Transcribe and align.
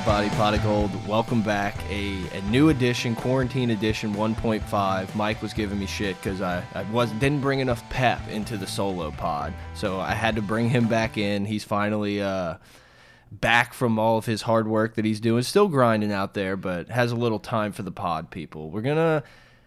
Everybody, 0.00 0.30
Pot 0.30 0.54
of 0.54 0.62
Gold, 0.62 1.06
welcome 1.06 1.42
back. 1.42 1.76
A, 1.90 2.26
a 2.34 2.40
new 2.48 2.70
edition, 2.70 3.14
Quarantine 3.14 3.68
Edition 3.68 4.14
1.5. 4.14 5.14
Mike 5.14 5.42
was 5.42 5.52
giving 5.52 5.78
me 5.78 5.84
shit 5.84 6.16
because 6.16 6.40
I, 6.40 6.64
I 6.72 6.84
was, 6.84 7.10
didn't 7.12 7.42
bring 7.42 7.60
enough 7.60 7.86
pep 7.90 8.26
into 8.30 8.56
the 8.56 8.66
solo 8.66 9.10
pod. 9.10 9.52
So 9.74 10.00
I 10.00 10.12
had 10.12 10.36
to 10.36 10.42
bring 10.42 10.70
him 10.70 10.88
back 10.88 11.18
in. 11.18 11.44
He's 11.44 11.64
finally 11.64 12.22
uh, 12.22 12.54
back 13.30 13.74
from 13.74 13.98
all 13.98 14.16
of 14.16 14.24
his 14.24 14.40
hard 14.40 14.66
work 14.66 14.94
that 14.94 15.04
he's 15.04 15.20
doing. 15.20 15.42
Still 15.42 15.68
grinding 15.68 16.12
out 16.12 16.32
there, 16.32 16.56
but 16.56 16.88
has 16.88 17.12
a 17.12 17.16
little 17.16 17.38
time 17.38 17.70
for 17.70 17.82
the 17.82 17.92
pod, 17.92 18.30
people. 18.30 18.70
We're 18.70 18.80
going 18.80 18.96
to 18.96 19.22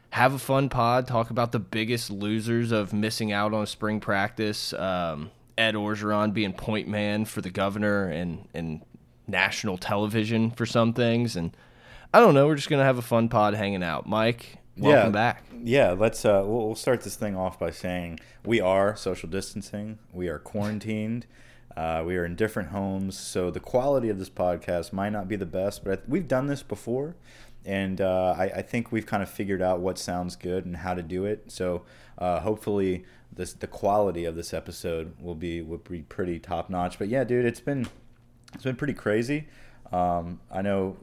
have 0.09 0.33
a 0.33 0.39
fun 0.39 0.67
pod, 0.67 1.05
talk 1.05 1.29
about 1.29 1.51
the 1.51 1.59
biggest 1.59 2.09
losers 2.09 2.71
of 2.71 2.91
missing 2.91 3.31
out 3.31 3.53
on 3.53 3.67
spring 3.67 3.99
practice. 3.99 4.73
Um, 4.73 5.29
Ed 5.59 5.75
Orgeron 5.75 6.33
being 6.33 6.53
point 6.53 6.87
man 6.87 7.25
for 7.25 7.41
the 7.41 7.51
governor 7.51 8.07
and, 8.07 8.47
and 8.55 8.81
national 9.27 9.77
television 9.77 10.51
for 10.51 10.65
some 10.65 10.93
things. 10.93 11.35
And 11.35 11.55
I 12.13 12.19
don't 12.19 12.33
know, 12.33 12.47
we're 12.47 12.55
just 12.55 12.69
going 12.69 12.79
to 12.79 12.85
have 12.85 12.97
a 12.97 13.03
fun 13.03 13.29
pod 13.29 13.53
hanging 13.53 13.83
out. 13.83 14.07
Mike, 14.07 14.57
welcome 14.77 15.07
yeah, 15.07 15.09
back. 15.09 15.43
Yeah, 15.63 15.91
let's 15.91 16.25
uh, 16.25 16.43
we'll, 16.45 16.67
we'll 16.67 16.75
start 16.75 17.01
this 17.01 17.15
thing 17.15 17.35
off 17.35 17.59
by 17.59 17.71
saying 17.71 18.19
we 18.45 18.59
are 18.59 18.95
social 18.95 19.29
distancing. 19.29 19.99
We 20.11 20.27
are 20.27 20.39
quarantined. 20.39 21.25
Uh, 21.75 22.03
we 22.05 22.15
are 22.15 22.23
in 22.23 22.35
different 22.35 22.69
homes, 22.69 23.17
so 23.17 23.49
the 23.49 23.59
quality 23.59 24.09
of 24.09 24.19
this 24.19 24.29
podcast 24.29 24.93
might 24.93 25.09
not 25.09 25.27
be 25.27 25.35
the 25.35 25.45
best, 25.45 25.83
but 25.83 26.07
we've 26.07 26.27
done 26.27 26.45
this 26.45 26.61
before, 26.61 27.15
and 27.65 27.99
uh, 27.99 28.35
I, 28.37 28.43
I, 28.43 28.61
think 28.61 28.91
we've 28.91 29.07
kind 29.07 29.23
of 29.23 29.29
figured 29.29 29.61
out 29.61 29.79
what 29.79 29.97
sounds 29.97 30.35
good 30.35 30.65
and 30.65 30.77
how 30.77 30.93
to 30.93 31.01
do 31.01 31.25
it. 31.25 31.51
So 31.51 31.83
uh, 32.19 32.41
hopefully, 32.41 33.05
this 33.31 33.53
the 33.53 33.65
quality 33.65 34.25
of 34.25 34.35
this 34.35 34.53
episode 34.53 35.19
will 35.19 35.35
be 35.35 35.61
will 35.63 35.79
be 35.79 36.03
pretty 36.03 36.39
top 36.39 36.69
notch. 36.69 36.99
But 36.99 37.07
yeah, 37.07 37.23
dude, 37.23 37.45
it's 37.45 37.59
been 37.59 37.87
it's 38.53 38.63
been 38.63 38.75
pretty 38.75 38.93
crazy. 38.93 39.47
Um, 39.91 40.39
I 40.51 40.61
know 40.61 40.97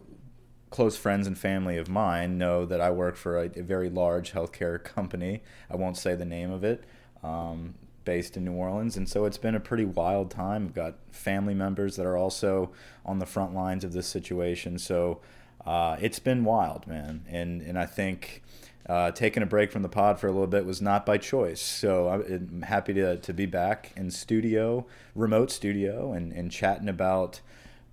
close 0.70 0.96
friends 0.96 1.26
and 1.26 1.36
family 1.36 1.76
of 1.76 1.88
mine 1.88 2.38
know 2.38 2.64
that 2.64 2.80
I 2.80 2.90
work 2.90 3.16
for 3.16 3.38
a, 3.38 3.50
a 3.56 3.62
very 3.62 3.90
large 3.90 4.32
healthcare 4.32 4.82
company. 4.84 5.42
I 5.70 5.76
won't 5.76 5.96
say 5.96 6.14
the 6.14 6.24
name 6.24 6.50
of 6.50 6.64
it. 6.64 6.84
Um, 7.22 7.74
based 8.04 8.36
in 8.36 8.44
New 8.44 8.54
Orleans, 8.54 8.96
and 8.96 9.08
so 9.08 9.26
it's 9.26 9.36
been 9.36 9.54
a 9.54 9.60
pretty 9.60 9.84
wild 9.84 10.30
time. 10.30 10.64
I've 10.64 10.74
got 10.74 10.94
family 11.10 11.54
members 11.54 11.96
that 11.96 12.06
are 12.06 12.16
also 12.16 12.72
on 13.04 13.18
the 13.18 13.26
front 13.26 13.54
lines 13.54 13.84
of 13.84 13.92
this 13.92 14.06
situation, 14.06 14.78
so 14.78 15.20
uh, 15.66 15.96
it's 16.00 16.18
been 16.18 16.44
wild, 16.44 16.86
man. 16.86 17.24
And 17.28 17.60
and 17.60 17.78
I 17.78 17.86
think 17.86 18.42
uh, 18.90 19.12
taking 19.12 19.40
a 19.40 19.46
break 19.46 19.70
from 19.70 19.82
the 19.82 19.88
pod 19.88 20.18
for 20.18 20.26
a 20.26 20.32
little 20.32 20.48
bit 20.48 20.66
was 20.66 20.82
not 20.82 21.06
by 21.06 21.16
choice. 21.16 21.62
So 21.62 22.08
I'm 22.08 22.62
happy 22.62 22.92
to, 22.94 23.18
to 23.18 23.32
be 23.32 23.46
back 23.46 23.92
in 23.94 24.10
studio, 24.10 24.84
remote 25.14 25.52
studio, 25.52 26.12
and, 26.12 26.32
and 26.32 26.50
chatting 26.50 26.88
about 26.88 27.40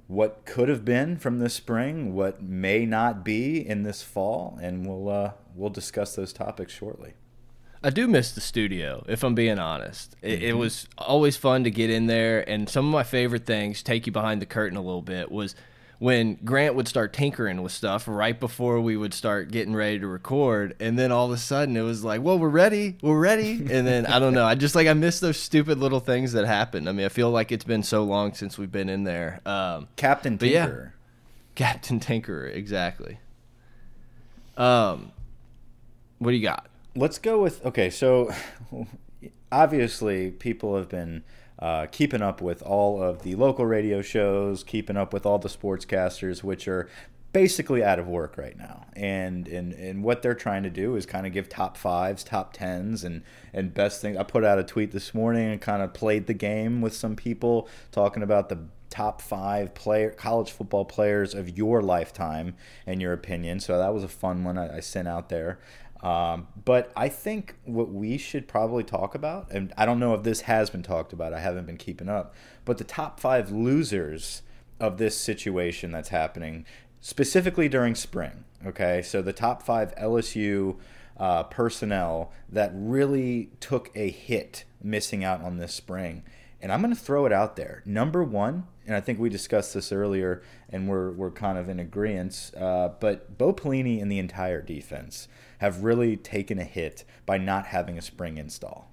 what 0.07 0.43
could 0.45 0.69
have 0.69 0.83
been 0.83 1.15
from 1.15 1.37
this 1.37 1.53
spring, 1.53 2.15
what 2.15 2.41
may 2.41 2.87
not 2.87 3.23
be 3.23 3.59
in 3.59 3.83
this 3.83 4.02
fall, 4.02 4.57
and 4.59 4.87
we'll 4.87 5.07
uh, 5.07 5.31
we'll 5.53 5.69
discuss 5.69 6.15
those 6.15 6.33
topics 6.33 6.73
shortly. 6.73 7.13
I 7.83 7.91
do 7.91 8.07
miss 8.07 8.31
the 8.31 8.41
studio, 8.41 9.05
if 9.07 9.23
I'm 9.23 9.36
being 9.36 9.59
honest. 9.59 10.15
It, 10.23 10.27
mm 10.27 10.31
-hmm. 10.31 10.41
it, 10.41 10.49
mm-hmm. 10.49 10.59
was 10.59 10.87
always 10.97 11.37
fun 11.37 11.63
to 11.63 11.69
get 11.69 11.91
in 11.91 12.07
there, 12.07 12.53
and 12.53 12.69
some 12.69 12.87
of 12.87 12.99
my 12.99 13.03
favorite 13.03 13.45
things, 13.45 13.83
take 13.83 14.07
you 14.07 14.13
behind 14.13 14.41
the 14.41 14.47
curtain 14.47 14.77
a 14.77 14.81
little 14.81 15.03
bit, 15.03 15.31
was– 15.31 15.55
when 15.99 16.35
Grant 16.45 16.75
would 16.75 16.87
start 16.87 17.13
tinkering 17.13 17.63
with 17.63 17.71
stuff 17.71 18.08
right 18.08 18.39
before 18.39 18.80
we 18.80 18.95
would 18.95 19.13
start 19.13 19.52
getting 19.52 19.75
ready 19.75 19.99
to 19.99 20.08
record, 20.08 20.75
and 20.80 20.97
then 20.97 21.11
all 21.11 21.25
of 21.25 21.31
a 21.31 21.37
sudden 21.37 21.75
it 21.75 21.81
was 21.81 22.03
like, 22.03 22.21
"Well, 22.21 22.37
we're 22.37 22.49
ready, 22.49 22.97
we're 23.02 23.19
ready," 23.19 23.52
and 23.52 23.87
then 23.87 24.05
I 24.05 24.19
don't 24.19 24.33
know, 24.33 24.45
I 24.45 24.55
just 24.55 24.75
like 24.75 24.87
I 24.87 24.93
miss 24.93 25.19
those 25.19 25.37
stupid 25.37 25.80
little 25.80 25.99
things 25.99 26.33
that 26.33 26.45
happen. 26.45 26.87
I 26.87 26.91
mean, 26.91 27.05
I 27.05 27.09
feel 27.09 27.31
like 27.31 27.52
it's 27.52 27.65
been 27.65 27.83
so 27.83 28.03
long 28.03 28.33
since 28.33 28.57
we've 28.57 28.71
been 28.71 28.89
in 28.89 29.03
there. 29.03 29.41
Um, 29.45 29.87
Captain 29.95 30.37
Tinker, 30.37 30.93
yeah, 30.93 31.53
Captain 31.55 31.99
Tinker, 31.99 32.45
exactly. 32.45 33.19
Um, 34.55 35.11
what 36.19 36.31
do 36.31 36.37
you 36.37 36.43
got? 36.43 36.67
Let's 36.95 37.19
go 37.19 37.41
with 37.41 37.65
okay. 37.65 37.89
So 37.89 38.31
obviously, 39.52 40.31
people 40.31 40.75
have 40.77 40.89
been 40.89 41.23
uh, 41.59 41.87
keeping 41.87 42.21
up 42.21 42.41
with 42.41 42.61
all 42.61 43.01
of 43.01 43.23
the 43.23 43.35
local 43.35 43.65
radio 43.65 44.01
shows, 44.01 44.63
keeping 44.63 44.97
up 44.97 45.13
with 45.13 45.25
all 45.25 45.39
the 45.39 45.49
sportscasters, 45.49 46.43
which 46.43 46.67
are 46.67 46.89
basically 47.33 47.83
out 47.83 47.99
of 47.99 48.07
work 48.07 48.37
right 48.37 48.57
now. 48.57 48.85
And, 48.95 49.47
and 49.47 49.73
and 49.73 50.03
what 50.03 50.21
they're 50.21 50.35
trying 50.35 50.63
to 50.63 50.69
do 50.69 50.95
is 50.95 51.05
kind 51.05 51.27
of 51.27 51.33
give 51.33 51.49
top 51.49 51.77
fives, 51.77 52.23
top 52.23 52.53
tens, 52.53 53.03
and 53.03 53.23
and 53.53 53.73
best 53.73 54.01
things. 54.01 54.17
I 54.17 54.23
put 54.23 54.43
out 54.43 54.59
a 54.59 54.63
tweet 54.63 54.91
this 54.91 55.13
morning 55.13 55.51
and 55.51 55.61
kind 55.61 55.81
of 55.81 55.93
played 55.93 56.27
the 56.27 56.33
game 56.33 56.81
with 56.81 56.95
some 56.95 57.15
people 57.15 57.67
talking 57.91 58.23
about 58.23 58.49
the 58.49 58.59
top 58.89 59.21
five 59.21 59.75
player 59.75 60.09
college 60.11 60.51
football 60.51 60.85
players 60.85 61.33
of 61.33 61.57
your 61.57 61.81
lifetime 61.81 62.55
and 62.85 63.01
your 63.01 63.13
opinion. 63.13 63.59
So 63.59 63.77
that 63.77 63.93
was 63.93 64.03
a 64.03 64.07
fun 64.07 64.43
one 64.43 64.57
I, 64.57 64.77
I 64.77 64.79
sent 64.79 65.07
out 65.07 65.29
there. 65.29 65.59
Um, 66.02 66.47
but 66.63 66.91
I 66.95 67.09
think 67.09 67.55
what 67.65 67.89
we 67.89 68.17
should 68.17 68.47
probably 68.47 68.83
talk 68.83 69.15
about, 69.15 69.52
and 69.52 69.73
I 69.77 69.85
don't 69.85 69.99
know 69.99 70.13
if 70.13 70.23
this 70.23 70.41
has 70.41 70.69
been 70.69 70.83
talked 70.83 71.11
about, 71.11 71.33
I 71.33 71.39
haven't 71.39 71.65
been 71.65 71.77
keeping 71.77 72.09
up, 72.09 72.35
but 72.65 72.77
the 72.77 72.83
top 72.83 73.19
five 73.19 73.52
losers 73.52 74.43
of 74.80 74.97
this 74.97 75.17
situation 75.17 75.91
that's 75.91 76.09
happening, 76.09 76.65
specifically 77.02 77.67
during 77.67 77.95
spring. 77.95 78.43
Okay, 78.65 79.02
so 79.02 79.21
the 79.21 79.33
top 79.33 79.63
five 79.63 79.95
LSU 79.95 80.77
uh, 81.17 81.43
personnel 81.43 82.31
that 82.49 82.71
really 82.73 83.49
took 83.59 83.89
a 83.95 84.09
hit 84.09 84.65
missing 84.81 85.23
out 85.23 85.41
on 85.41 85.57
this 85.57 85.73
spring. 85.73 86.23
And 86.61 86.71
I'm 86.71 86.81
going 86.81 86.93
to 86.93 86.99
throw 86.99 87.25
it 87.25 87.31
out 87.31 87.55
there. 87.55 87.83
Number 87.86 88.23
one, 88.23 88.65
and 88.86 88.95
I 88.95 89.02
think 89.02 89.19
we 89.19 89.30
discussed 89.30 89.73
this 89.75 89.91
earlier, 89.91 90.41
and 90.69 90.87
we're, 90.87 91.11
we're 91.11 91.31
kind 91.31 91.57
of 91.57 91.69
in 91.69 91.80
agreement, 91.80 92.52
uh, 92.57 92.89
but 92.99 93.37
Bo 93.37 93.53
Pelini 93.53 94.02
and 94.02 94.11
the 94.11 94.17
entire 94.17 94.61
defense 94.61 95.27
have 95.57 95.83
really 95.83 96.15
taken 96.17 96.59
a 96.59 96.63
hit 96.63 97.03
by 97.25 97.37
not 97.37 97.67
having 97.67 97.97
a 97.97 98.01
spring 98.01 98.37
install. 98.37 98.91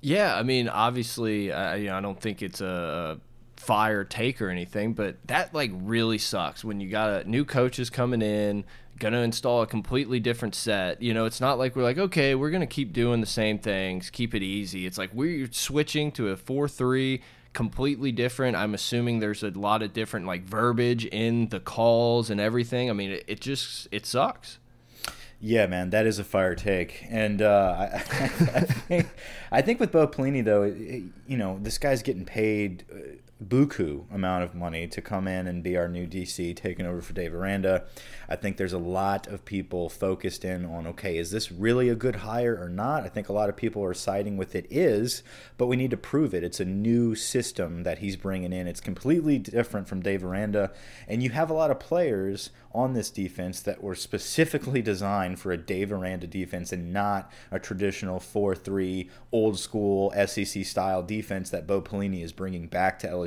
Yeah, 0.00 0.36
I 0.36 0.42
mean, 0.42 0.68
obviously, 0.68 1.50
I, 1.52 1.76
you 1.76 1.86
know, 1.86 1.96
I 1.96 2.00
don't 2.00 2.20
think 2.20 2.42
it's 2.42 2.60
a 2.60 3.18
fire 3.56 4.04
take 4.04 4.42
or 4.42 4.50
anything, 4.50 4.92
but 4.92 5.16
that 5.26 5.54
like 5.54 5.70
really 5.74 6.18
sucks 6.18 6.62
when 6.62 6.80
you 6.80 6.90
got 6.90 7.22
a, 7.22 7.28
new 7.30 7.44
coaches 7.44 7.88
coming 7.88 8.20
in, 8.20 8.64
gonna 8.98 9.20
install 9.20 9.62
a 9.62 9.66
completely 9.66 10.20
different 10.20 10.54
set. 10.54 11.00
You 11.00 11.14
know, 11.14 11.24
it's 11.24 11.40
not 11.40 11.58
like 11.58 11.74
we're 11.74 11.82
like, 11.82 11.98
okay, 11.98 12.34
we're 12.34 12.50
gonna 12.50 12.66
keep 12.66 12.92
doing 12.92 13.20
the 13.22 13.26
same 13.26 13.58
things, 13.58 14.10
keep 14.10 14.34
it 14.34 14.42
easy. 14.42 14.86
It's 14.86 14.98
like 14.98 15.10
we're 15.14 15.48
switching 15.50 16.12
to 16.12 16.28
a 16.28 16.36
four 16.36 16.68
three 16.68 17.22
completely 17.54 18.12
different. 18.12 18.56
I'm 18.56 18.74
assuming 18.74 19.20
there's 19.20 19.42
a 19.42 19.50
lot 19.50 19.82
of 19.82 19.92
different 19.94 20.26
like 20.26 20.44
verbiage 20.44 21.06
in 21.06 21.48
the 21.48 21.60
calls 21.60 22.28
and 22.28 22.40
everything. 22.40 22.90
I 22.90 22.92
mean, 22.92 23.12
it, 23.12 23.24
it 23.26 23.40
just 23.40 23.88
it 23.90 24.04
sucks. 24.04 24.58
Yeah, 25.46 25.66
man, 25.66 25.90
that 25.90 26.06
is 26.06 26.18
a 26.18 26.24
fire 26.24 26.54
take, 26.54 27.04
and 27.10 27.42
uh, 27.42 27.76
I, 27.78 27.96
I, 27.96 28.60
think 28.60 29.08
I 29.52 29.60
think 29.60 29.78
with 29.78 29.92
Bo 29.92 30.08
Pelini 30.08 30.42
though, 30.42 30.62
it, 30.62 31.02
you 31.26 31.36
know, 31.36 31.58
this 31.60 31.76
guy's 31.76 32.02
getting 32.02 32.24
paid 32.24 32.84
uh, 32.90 33.13
buku 33.42 34.04
amount 34.12 34.44
of 34.44 34.54
money 34.54 34.86
to 34.86 35.02
come 35.02 35.26
in 35.26 35.46
and 35.46 35.62
be 35.62 35.76
our 35.76 35.88
new 35.88 36.06
DC, 36.06 36.56
taking 36.56 36.86
over 36.86 37.00
for 37.00 37.12
Dave 37.12 37.34
Aranda. 37.34 37.84
I 38.28 38.36
think 38.36 38.56
there's 38.56 38.72
a 38.72 38.78
lot 38.78 39.26
of 39.26 39.44
people 39.44 39.88
focused 39.88 40.44
in 40.44 40.64
on 40.64 40.86
okay, 40.86 41.18
is 41.18 41.30
this 41.30 41.50
really 41.50 41.88
a 41.88 41.94
good 41.94 42.16
hire 42.16 42.56
or 42.60 42.68
not? 42.68 43.04
I 43.04 43.08
think 43.08 43.28
a 43.28 43.32
lot 43.32 43.48
of 43.48 43.56
people 43.56 43.84
are 43.84 43.94
siding 43.94 44.36
with 44.36 44.54
it 44.54 44.66
is, 44.70 45.22
but 45.58 45.66
we 45.66 45.76
need 45.76 45.90
to 45.90 45.96
prove 45.96 46.34
it. 46.34 46.44
It's 46.44 46.60
a 46.60 46.64
new 46.64 47.14
system 47.14 47.82
that 47.82 47.98
he's 47.98 48.16
bringing 48.16 48.52
in. 48.52 48.68
It's 48.68 48.80
completely 48.80 49.38
different 49.38 49.88
from 49.88 50.00
Dave 50.00 50.24
Aranda, 50.24 50.72
and 51.08 51.22
you 51.22 51.30
have 51.30 51.50
a 51.50 51.54
lot 51.54 51.70
of 51.70 51.80
players 51.80 52.50
on 52.72 52.92
this 52.92 53.10
defense 53.10 53.60
that 53.60 53.82
were 53.82 53.94
specifically 53.94 54.82
designed 54.82 55.38
for 55.38 55.52
a 55.52 55.56
Dave 55.56 55.92
Aranda 55.92 56.26
defense 56.26 56.72
and 56.72 56.92
not 56.92 57.30
a 57.52 57.58
traditional 57.58 58.18
4-3 58.18 59.08
old 59.30 59.58
school 59.58 60.12
SEC 60.26 60.64
style 60.64 61.02
defense 61.02 61.50
that 61.50 61.68
Bo 61.68 61.80
Pelini 61.80 62.22
is 62.24 62.32
bringing 62.32 62.66
back 62.66 62.98
to 62.98 63.06
LSU. 63.06 63.23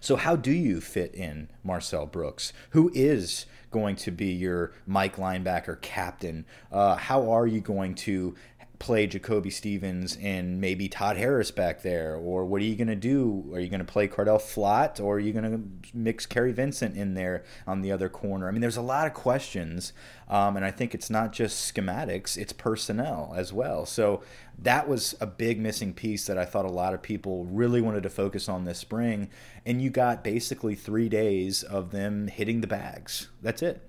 So 0.00 0.16
how 0.16 0.36
do 0.36 0.52
you 0.52 0.80
fit 0.80 1.14
in 1.14 1.48
Marcel 1.62 2.06
Brooks, 2.06 2.52
who 2.70 2.90
is 2.94 3.46
going 3.70 3.96
to 3.96 4.10
be 4.10 4.26
your 4.26 4.72
Mike 4.86 5.16
linebacker 5.16 5.80
captain? 5.80 6.46
Uh, 6.70 6.96
how 6.96 7.30
are 7.30 7.46
you 7.46 7.60
going 7.60 7.94
to 7.96 8.34
play 8.78 9.06
Jacoby 9.06 9.50
Stevens 9.50 10.18
and 10.20 10.60
maybe 10.60 10.88
Todd 10.88 11.16
Harris 11.16 11.50
back 11.50 11.82
there? 11.82 12.16
Or 12.16 12.44
what 12.44 12.60
are 12.60 12.64
you 12.64 12.76
going 12.76 12.88
to 12.88 12.96
do? 12.96 13.50
Are 13.54 13.60
you 13.60 13.68
going 13.68 13.84
to 13.84 13.92
play 13.92 14.08
Cordale 14.08 14.40
Flott 14.40 15.00
or 15.00 15.16
are 15.16 15.20
you 15.20 15.32
going 15.32 15.50
to 15.50 15.96
mix 15.96 16.26
Kerry 16.26 16.52
Vincent 16.52 16.96
in 16.96 17.14
there 17.14 17.44
on 17.66 17.82
the 17.82 17.92
other 17.92 18.08
corner? 18.08 18.48
I 18.48 18.50
mean, 18.50 18.60
there's 18.60 18.76
a 18.76 18.82
lot 18.82 19.06
of 19.06 19.14
questions. 19.14 19.92
Um, 20.28 20.56
and 20.56 20.64
I 20.64 20.70
think 20.70 20.94
it's 20.94 21.10
not 21.10 21.32
just 21.32 21.74
schematics, 21.74 22.36
it's 22.36 22.52
personnel 22.52 23.34
as 23.36 23.52
well. 23.52 23.86
So 23.86 24.22
that 24.58 24.88
was 24.88 25.14
a 25.20 25.26
big 25.26 25.60
missing 25.60 25.92
piece 25.92 26.26
that 26.26 26.38
I 26.38 26.44
thought 26.44 26.64
a 26.64 26.70
lot 26.70 26.94
of 26.94 27.02
people 27.02 27.44
really 27.44 27.80
wanted 27.80 28.02
to 28.04 28.10
focus 28.10 28.48
on 28.48 28.64
this 28.64 28.78
spring. 28.78 29.28
And 29.66 29.82
you 29.82 29.90
got 29.90 30.24
basically 30.24 30.74
three 30.74 31.08
days 31.08 31.62
of 31.62 31.90
them 31.90 32.28
hitting 32.28 32.60
the 32.60 32.66
bags. 32.66 33.28
That's 33.42 33.62
it. 33.62 33.86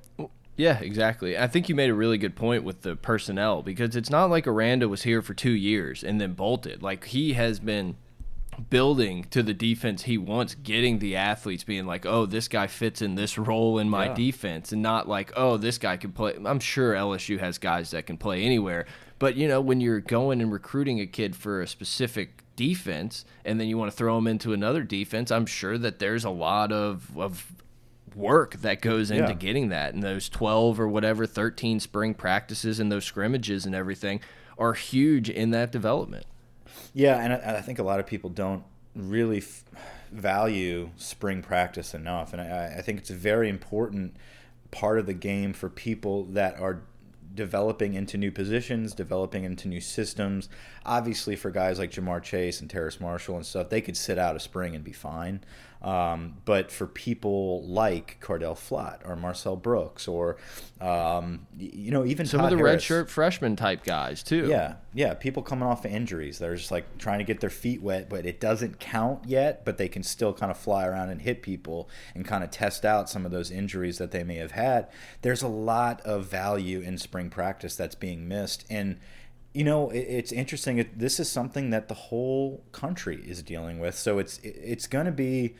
Yeah, 0.57 0.79
exactly. 0.79 1.37
I 1.37 1.47
think 1.47 1.67
you 1.67 1.75
made 1.75 1.89
a 1.89 1.93
really 1.93 2.17
good 2.17 2.35
point 2.35 2.63
with 2.63 2.81
the 2.81 2.95
personnel 2.95 3.61
because 3.61 3.95
it's 3.95 4.09
not 4.09 4.29
like 4.29 4.47
Aranda 4.47 4.87
was 4.87 5.03
here 5.03 5.21
for 5.21 5.33
two 5.33 5.51
years 5.51 6.03
and 6.03 6.19
then 6.21 6.33
bolted. 6.33 6.81
Like 6.81 7.05
he 7.05 7.33
has 7.33 7.59
been 7.59 7.97
building 8.69 9.25
to 9.31 9.43
the 9.43 9.53
defense 9.53 10.03
he 10.03 10.17
wants, 10.17 10.55
getting 10.55 10.99
the 10.99 11.15
athletes 11.15 11.63
being 11.63 11.85
like, 11.85 12.05
oh, 12.05 12.25
this 12.25 12.47
guy 12.47 12.67
fits 12.67 13.01
in 13.01 13.15
this 13.15 13.37
role 13.37 13.79
in 13.79 13.89
my 13.89 14.07
yeah. 14.07 14.13
defense, 14.13 14.71
and 14.71 14.81
not 14.81 15.07
like, 15.07 15.31
oh, 15.35 15.57
this 15.57 15.77
guy 15.77 15.97
can 15.97 16.11
play. 16.11 16.35
I'm 16.43 16.59
sure 16.59 16.93
LSU 16.93 17.39
has 17.39 17.57
guys 17.57 17.91
that 17.91 18.05
can 18.05 18.17
play 18.17 18.43
anywhere, 18.43 18.85
but 19.19 19.35
you 19.35 19.47
know, 19.47 19.61
when 19.61 19.81
you're 19.81 19.99
going 19.99 20.41
and 20.41 20.51
recruiting 20.51 20.99
a 20.99 21.07
kid 21.07 21.35
for 21.35 21.61
a 21.61 21.67
specific 21.67 22.43
defense, 22.55 23.25
and 23.43 23.59
then 23.59 23.67
you 23.67 23.77
want 23.77 23.91
to 23.91 23.97
throw 23.97 24.17
him 24.17 24.27
into 24.27 24.53
another 24.53 24.83
defense, 24.83 25.31
I'm 25.31 25.45
sure 25.45 25.77
that 25.77 25.99
there's 25.99 26.23
a 26.23 26.29
lot 26.29 26.71
of 26.71 27.17
of 27.17 27.51
work 28.15 28.55
that 28.57 28.81
goes 28.81 29.11
into 29.11 29.29
yeah. 29.29 29.33
getting 29.33 29.69
that, 29.69 29.93
and 29.93 30.01
those 30.01 30.29
12 30.29 30.79
or 30.79 30.87
whatever 30.87 31.25
13 31.25 31.79
spring 31.79 32.13
practices 32.13 32.79
and 32.79 32.91
those 32.91 33.05
scrimmages 33.05 33.65
and 33.65 33.75
everything 33.75 34.19
are 34.57 34.73
huge 34.73 35.29
in 35.29 35.51
that 35.51 35.71
development. 35.71 36.25
Yeah, 36.93 37.17
and 37.17 37.33
I, 37.33 37.57
I 37.57 37.61
think 37.61 37.79
a 37.79 37.83
lot 37.83 37.99
of 37.99 38.07
people 38.07 38.29
don't 38.29 38.63
really 38.95 39.43
value 40.11 40.91
spring 40.95 41.41
practice 41.41 41.93
enough, 41.93 42.33
and 42.33 42.41
I, 42.41 42.75
I 42.77 42.81
think 42.81 42.99
it's 42.99 43.09
a 43.09 43.15
very 43.15 43.49
important 43.49 44.15
part 44.71 44.97
of 44.97 45.05
the 45.05 45.13
game 45.13 45.53
for 45.53 45.69
people 45.69 46.23
that 46.25 46.59
are 46.59 46.81
developing 47.33 47.93
into 47.93 48.17
new 48.17 48.31
positions, 48.31 48.93
developing 48.93 49.43
into 49.43 49.67
new 49.67 49.81
systems. 49.81 50.47
Obviously, 50.85 51.35
for 51.35 51.51
guys 51.51 51.77
like 51.77 51.91
Ja'Marr 51.91 52.23
Chase 52.23 52.61
and 52.61 52.69
Terrace 52.69 52.99
Marshall 52.99 53.35
and 53.35 53.45
stuff, 53.45 53.69
they 53.69 53.81
could 53.81 53.97
sit 53.97 54.17
out 54.17 54.35
a 54.35 54.39
spring 54.39 54.73
and 54.73 54.83
be 54.83 54.93
fine. 54.93 55.43
Um, 55.85 56.37
but 56.45 56.71
for 56.71 56.87
people 56.87 57.63
like 57.67 58.17
Cordale 58.19 58.57
Flott 58.57 59.07
or 59.07 59.15
Marcel 59.15 59.55
Brooks 59.55 60.07
or 60.07 60.37
um, 60.81 61.45
you 61.55 61.91
know 61.91 62.03
even 62.03 62.25
some 62.25 62.39
Todd 62.39 62.53
of 62.53 62.57
the 62.57 62.65
Harris, 62.65 62.83
redshirt 62.83 63.07
freshman 63.07 63.55
type 63.55 63.83
guys 63.83 64.23
too. 64.23 64.47
Yeah, 64.47 64.77
yeah, 64.95 65.13
people 65.13 65.43
coming 65.43 65.67
off 65.67 65.85
of 65.85 65.91
injuries, 65.91 66.39
they're 66.39 66.55
just 66.55 66.71
like 66.71 66.97
trying 66.97 67.19
to 67.19 67.23
get 67.23 67.39
their 67.39 67.51
feet 67.51 67.83
wet, 67.83 68.09
but 68.09 68.25
it 68.25 68.39
doesn't 68.39 68.79
count 68.79 69.25
yet. 69.27 69.63
But 69.63 69.77
they 69.77 69.87
can 69.87 70.01
still 70.01 70.33
kind 70.33 70.51
of 70.51 70.57
fly 70.57 70.87
around 70.87 71.09
and 71.09 71.21
hit 71.21 71.43
people 71.43 71.87
and 72.15 72.25
kind 72.25 72.43
of 72.43 72.49
test 72.49 72.83
out 72.83 73.07
some 73.07 73.23
of 73.23 73.31
those 73.31 73.51
injuries 73.51 73.99
that 73.99 74.09
they 74.09 74.23
may 74.23 74.37
have 74.37 74.53
had. 74.53 74.87
There's 75.21 75.43
a 75.43 75.47
lot 75.47 76.01
of 76.01 76.25
value 76.25 76.79
in 76.79 76.97
spring 76.97 77.29
practice 77.29 77.75
that's 77.75 77.95
being 77.95 78.27
missed 78.27 78.65
and 78.71 78.97
you 79.53 79.63
know 79.63 79.89
it's 79.91 80.33
interesting 80.33 80.85
this 80.97 81.17
is 81.17 81.29
something 81.29 81.69
that 81.69 81.87
the 81.87 81.93
whole 81.93 82.61
country 82.73 83.23
is 83.25 83.41
dealing 83.41 83.79
with 83.79 83.95
so 83.95 84.19
it's 84.19 84.37
it's 84.43 84.85
going 84.85 85.05
to 85.05 85.13
be 85.13 85.55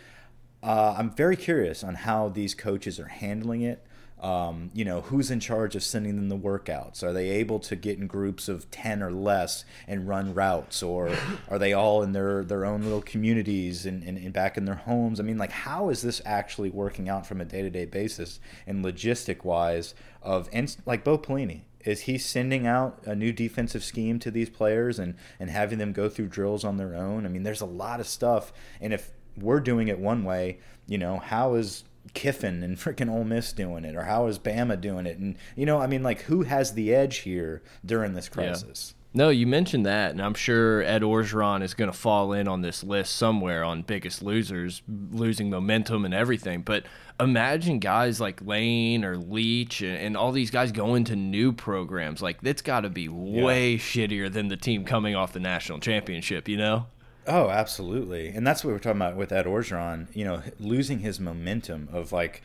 uh, 0.66 0.96
I'm 0.98 1.12
very 1.12 1.38
curious 1.38 1.84
on 1.84 1.94
how 1.94 2.30
these 2.30 2.56
coaches 2.56 3.00
are 3.00 3.08
handling 3.08 3.62
it. 3.62 3.86
Um, 4.20 4.72
you 4.74 4.84
know, 4.84 5.02
who's 5.02 5.30
in 5.30 5.40
charge 5.40 5.76
of 5.76 5.84
sending 5.84 6.16
them 6.16 6.30
the 6.30 6.38
workouts? 6.38 7.04
Are 7.04 7.14
they 7.14 7.30
able 7.30 7.60
to 7.60 7.76
get 7.76 8.00
in 8.00 8.08
groups 8.08 8.50
of 8.50 8.72
10 8.72 9.04
or 9.04 9.12
less 9.12 9.64
and 9.88 10.08
run 10.08 10.34
routes? 10.34 10.82
Or 10.82 11.16
are 11.52 11.60
they 11.60 11.74
all 11.74 12.02
in 12.02 12.14
their, 12.14 12.44
their 12.44 12.66
own 12.66 12.82
little 12.82 13.04
communities 13.04 13.86
and, 13.86 14.02
and, 14.02 14.18
and 14.18 14.34
back 14.34 14.58
in 14.58 14.66
their 14.66 14.76
homes? 14.76 15.20
I 15.20 15.24
mean, 15.24 15.38
like, 15.38 15.52
how 15.52 15.90
is 15.90 16.02
this 16.02 16.20
actually 16.26 16.72
working 16.72 17.10
out 17.10 17.28
from 17.28 17.42
a 17.42 17.46
day 17.46 17.62
to 17.62 17.70
day 17.70 17.86
basis 17.86 18.40
and 18.66 18.84
logistic 18.84 19.44
wise? 19.44 19.94
Of, 20.24 20.50
and 20.52 20.76
like 20.88 21.04
Bo 21.04 21.20
Pelini, 21.20 21.62
is 21.82 22.02
he 22.02 22.18
sending 22.18 22.66
out 22.66 23.00
a 23.06 23.16
new 23.16 23.32
defensive 23.32 23.84
scheme 23.84 24.18
to 24.20 24.32
these 24.32 24.50
players 24.50 24.98
and, 24.98 25.14
and 25.40 25.52
having 25.52 25.78
them 25.78 25.94
go 25.94 26.10
through 26.10 26.30
drills 26.30 26.64
on 26.64 26.78
their 26.78 26.96
own? 26.96 27.28
I 27.28 27.30
mean, 27.30 27.44
there's 27.44 27.62
a 27.62 27.68
lot 27.68 28.00
of 28.00 28.08
stuff. 28.08 28.52
And 28.82 28.92
if 28.92 29.12
we're 29.38 29.60
doing 29.60 29.88
it 29.88 30.00
one 30.00 30.24
way, 30.24 30.60
you 30.88 30.98
know, 30.98 31.18
how 31.20 31.56
is 31.56 31.84
Kiffin 32.14 32.64
and 32.64 32.78
freaking 32.78 33.10
Ole 33.10 33.24
Miss 33.24 33.54
doing 33.54 33.86
it, 33.86 33.96
or 33.96 34.04
how 34.04 34.28
is 34.28 34.40
Bama 34.40 34.80
doing 34.80 35.06
it? 35.06 35.18
And 35.18 35.36
you 35.56 35.66
know, 35.66 35.80
I 35.80 35.88
mean, 35.88 36.04
like, 36.04 36.22
who 36.22 36.44
has 36.44 36.74
the 36.74 36.94
edge 36.94 37.18
here 37.18 37.62
during 37.86 38.14
this 38.14 38.30
crisis? 38.30 38.94
Yeah. 38.96 39.02
No, 39.18 39.30
you 39.30 39.48
mentioned 39.48 39.86
that, 39.86 40.12
and 40.12 40.22
I'm 40.22 40.34
sure 40.34 40.84
Ed 40.84 41.02
Orgeron 41.02 41.64
is 41.64 41.74
going 41.74 41.90
to 41.90 41.98
fall 41.98 42.34
in 42.34 42.50
on 42.50 42.60
this 42.60 42.84
list 42.84 43.16
somewhere 43.16 43.64
on 43.64 43.82
Biggest 43.82 44.22
Losers, 44.22 44.82
losing 44.90 45.50
momentum 45.50 46.04
and 46.04 46.14
everything. 46.14 46.64
But 46.64 46.84
imagine 47.18 47.80
guys 47.80 48.20
like 48.20 48.46
Lane 48.46 49.06
or 49.06 49.16
Leach 49.16 49.80
and, 49.80 49.98
and 49.98 50.18
all 50.18 50.34
these 50.34 50.52
guys 50.52 50.74
going 50.74 51.06
to 51.06 51.16
new 51.16 51.54
programs. 51.54 52.22
Like, 52.22 52.42
that's 52.42 52.62
got 52.62 52.82
to 52.82 52.90
be 52.90 53.04
yeah. 53.04 53.10
way 53.10 53.78
shittier 53.78 54.30
than 54.30 54.50
the 54.50 54.58
team 54.58 54.84
coming 54.84 55.16
off 55.16 55.32
the 55.32 55.40
national 55.40 55.80
championship, 55.80 56.50
you 56.50 56.58
know? 56.58 56.88
Oh, 57.28 57.50
absolutely. 57.50 58.30
And 58.30 58.46
that's 58.46 58.64
what 58.64 58.72
we're 58.72 58.80
talking 58.80 59.02
about 59.02 59.16
with 59.16 59.32
Ed 59.32 59.46
Orgeron, 59.46 60.08
you 60.16 60.26
know, 60.26 60.42
losing 60.60 61.00
his 61.00 61.20
momentum 61.20 61.90
of 61.92 62.12
like, 62.12 62.42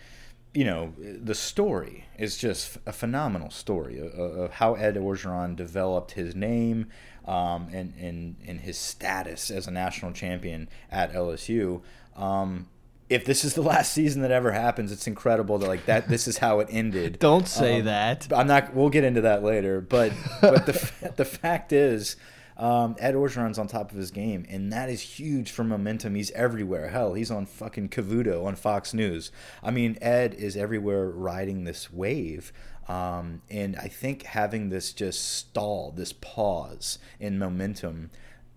you 0.55 0.65
know, 0.65 0.95
the 0.99 1.35
story 1.35 2.07
is 2.19 2.37
just 2.37 2.79
a 2.87 2.93
phenomenal 2.93 3.51
story 3.51 3.99
of, 3.99 4.13
of 4.15 4.51
how 4.53 4.75
Ed 4.75 4.97
Orgeron 4.97 5.55
developed 5.55 6.13
his 6.13 6.35
name 6.35 6.89
um, 7.27 7.69
and, 7.73 7.95
and, 7.99 8.37
and 8.47 8.61
his 8.61 8.79
status 8.79 9.51
as 9.51 9.67
a 9.67 9.71
national 9.71 10.13
champion 10.13 10.69
at 10.91 11.13
LSU. 11.13 11.83
Um, 12.17 12.69
if 13.11 13.25
this 13.25 13.45
is 13.45 13.55
the 13.55 13.63
last 13.75 13.93
season 13.93 14.23
that 14.23 14.31
ever 14.31 14.53
happens, 14.53 14.93
it's 14.93 15.07
incredible 15.07 15.59
that 15.59 15.67
like 15.67 15.85
that. 15.87 16.09
This 16.09 16.27
is 16.27 16.39
how 16.39 16.61
it 16.61 16.69
ended. 16.71 17.19
Don't 17.21 17.49
say 17.49 17.81
um, 17.81 17.87
that. 17.87 18.29
I'm 18.33 18.47
not. 18.47 18.75
We'll 18.75 18.89
get 18.89 19.05
into 19.05 19.21
that 19.23 19.43
later. 19.43 19.81
But 19.81 20.13
but 20.41 20.65
the 20.65 21.13
the 21.17 21.25
fact 21.25 21.73
is, 21.73 22.17
um, 22.61 22.95
Ed 22.99 23.15
Orgeron's 23.15 23.59
on 23.59 23.69
top 23.69 23.91
of 23.91 23.97
his 23.97 24.11
game, 24.11 24.45
and 24.51 24.71
that 24.71 24.91
is 24.91 25.01
huge 25.01 25.51
for 25.51 25.65
momentum. 25.65 26.15
He's 26.15 26.31
everywhere. 26.33 26.91
Hell, 26.91 27.15
he's 27.15 27.31
on 27.31 27.47
fucking 27.47 27.89
Cavuto 27.89 28.45
on 28.45 28.55
Fox 28.55 28.93
News. 28.93 29.33
I 29.63 29.71
mean, 29.71 29.97
Ed 30.03 30.35
is 30.35 30.59
everywhere 30.59 31.09
riding 31.09 31.65
this 31.65 31.91
wave. 31.91 32.53
Um, 32.87 33.41
and 33.49 33.77
I 33.77 33.89
think 33.89 34.25
having 34.25 34.69
this 34.69 34.93
just 34.93 35.37
stall, 35.37 35.91
this 35.97 36.13
pause 36.13 36.99
in 37.19 37.39
momentum, 37.39 38.11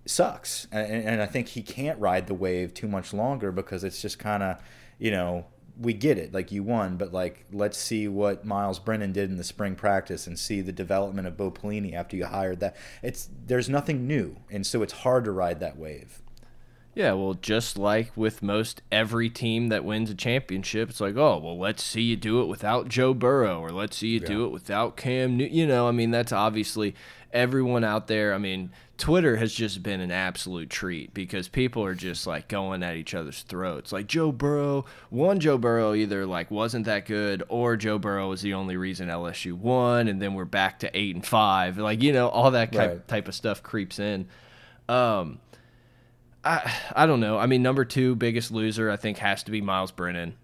sucks. 0.05 0.67
And, 0.69 1.05
and 1.05 1.21
I 1.21 1.25
think 1.25 1.47
he 1.47 1.61
can't 1.61 1.97
ride 1.97 2.27
the 2.27 2.33
wave 2.33 2.73
too 2.73 2.89
much 2.89 3.13
longer 3.13 3.53
because 3.53 3.85
it's 3.85 4.01
just 4.01 4.19
kind 4.19 4.43
of, 4.43 4.57
you 4.99 5.11
know, 5.11 5.45
we 5.79 5.93
get 5.93 6.17
it, 6.17 6.33
like 6.33 6.51
you 6.51 6.63
won, 6.63 6.97
but 6.97 7.13
like 7.13 7.45
let's 7.51 7.77
see 7.77 8.07
what 8.07 8.45
Myles 8.45 8.79
Brennan 8.79 9.11
did 9.11 9.29
in 9.29 9.37
the 9.37 9.43
spring 9.43 9.75
practice 9.75 10.27
and 10.27 10.37
see 10.37 10.61
the 10.61 10.71
development 10.71 11.27
of 11.27 11.37
Bo 11.37 11.51
Pelini 11.51 11.93
after 11.93 12.15
you 12.15 12.25
hired 12.25 12.59
that. 12.59 12.75
It's 13.01 13.29
there's 13.45 13.69
nothing 13.69 14.07
new, 14.07 14.37
and 14.49 14.65
so 14.65 14.81
it's 14.83 14.93
hard 14.93 15.25
to 15.25 15.31
ride 15.31 15.59
that 15.59 15.77
wave. 15.77 16.21
Yeah, 16.95 17.13
well, 17.13 17.33
just 17.33 17.77
like 17.77 18.11
with 18.15 18.43
most 18.43 18.83
every 18.91 19.27
team 19.27 19.69
that 19.69 19.83
wins 19.83 20.11
a 20.11 20.15
championship, 20.15 20.91
it's 20.91 21.01
like, 21.01 21.17
oh, 21.17 21.39
well, 21.39 21.57
let's 21.57 21.83
see 21.83 22.01
you 22.01 22.15
do 22.15 22.41
it 22.41 22.45
without 22.45 22.87
Joe 22.87 23.15
Burrow, 23.15 23.59
or 23.59 23.71
let's 23.71 23.97
see 23.97 24.09
you 24.09 24.19
yeah. 24.19 24.27
do 24.27 24.45
it 24.45 24.49
without 24.49 24.95
Cam 24.95 25.35
Newton. 25.37 25.55
You 25.55 25.65
know, 25.65 25.87
I 25.87 25.91
mean, 25.91 26.11
that's 26.11 26.31
obviously 26.31 26.93
everyone 27.33 27.83
out 27.83 28.07
there. 28.07 28.33
I 28.33 28.37
mean, 28.37 28.71
Twitter 28.97 29.35
has 29.37 29.53
just 29.53 29.83
been 29.83 29.99
an 29.99 30.11
absolute 30.11 30.69
treat 30.69 31.13
because 31.13 31.47
people 31.47 31.83
are 31.83 31.95
just 31.95 32.25
like 32.25 32.47
going 32.47 32.83
at 32.83 32.95
each 32.95 33.13
other's 33.13 33.41
throats. 33.41 33.91
Like 33.91 34.07
Joe 34.07 34.31
Burrow, 34.31 34.85
one 35.09 35.39
Joe 35.39 35.57
Burrow 35.57 35.93
either 35.93 36.25
like 36.25 36.51
wasn't 36.51 36.85
that 36.85 37.05
good 37.05 37.43
or 37.49 37.75
Joe 37.75 37.97
Burrow 37.97 38.29
was 38.29 38.41
the 38.41 38.53
only 38.53 38.77
reason 38.77 39.09
LSU 39.09 39.53
won, 39.53 40.07
and 40.07 40.21
then 40.21 40.35
we're 40.35 40.45
back 40.45 40.79
to 40.79 40.97
eight 40.97 41.15
and 41.15 41.25
five. 41.25 41.77
Like 41.77 42.01
you 42.01 42.13
know, 42.13 42.29
all 42.29 42.51
that 42.51 42.71
type, 42.71 42.89
right. 42.89 43.07
type 43.07 43.27
of 43.27 43.35
stuff 43.35 43.63
creeps 43.63 43.99
in. 43.99 44.27
Um, 44.87 45.39
I 46.43 46.71
I 46.95 47.05
don't 47.05 47.19
know. 47.19 47.37
I 47.37 47.47
mean, 47.47 47.63
number 47.63 47.85
two 47.85 48.15
biggest 48.15 48.51
loser 48.51 48.89
I 48.89 48.95
think 48.95 49.17
has 49.17 49.43
to 49.43 49.51
be 49.51 49.59
Myles 49.59 49.91
Brennan. 49.91 50.35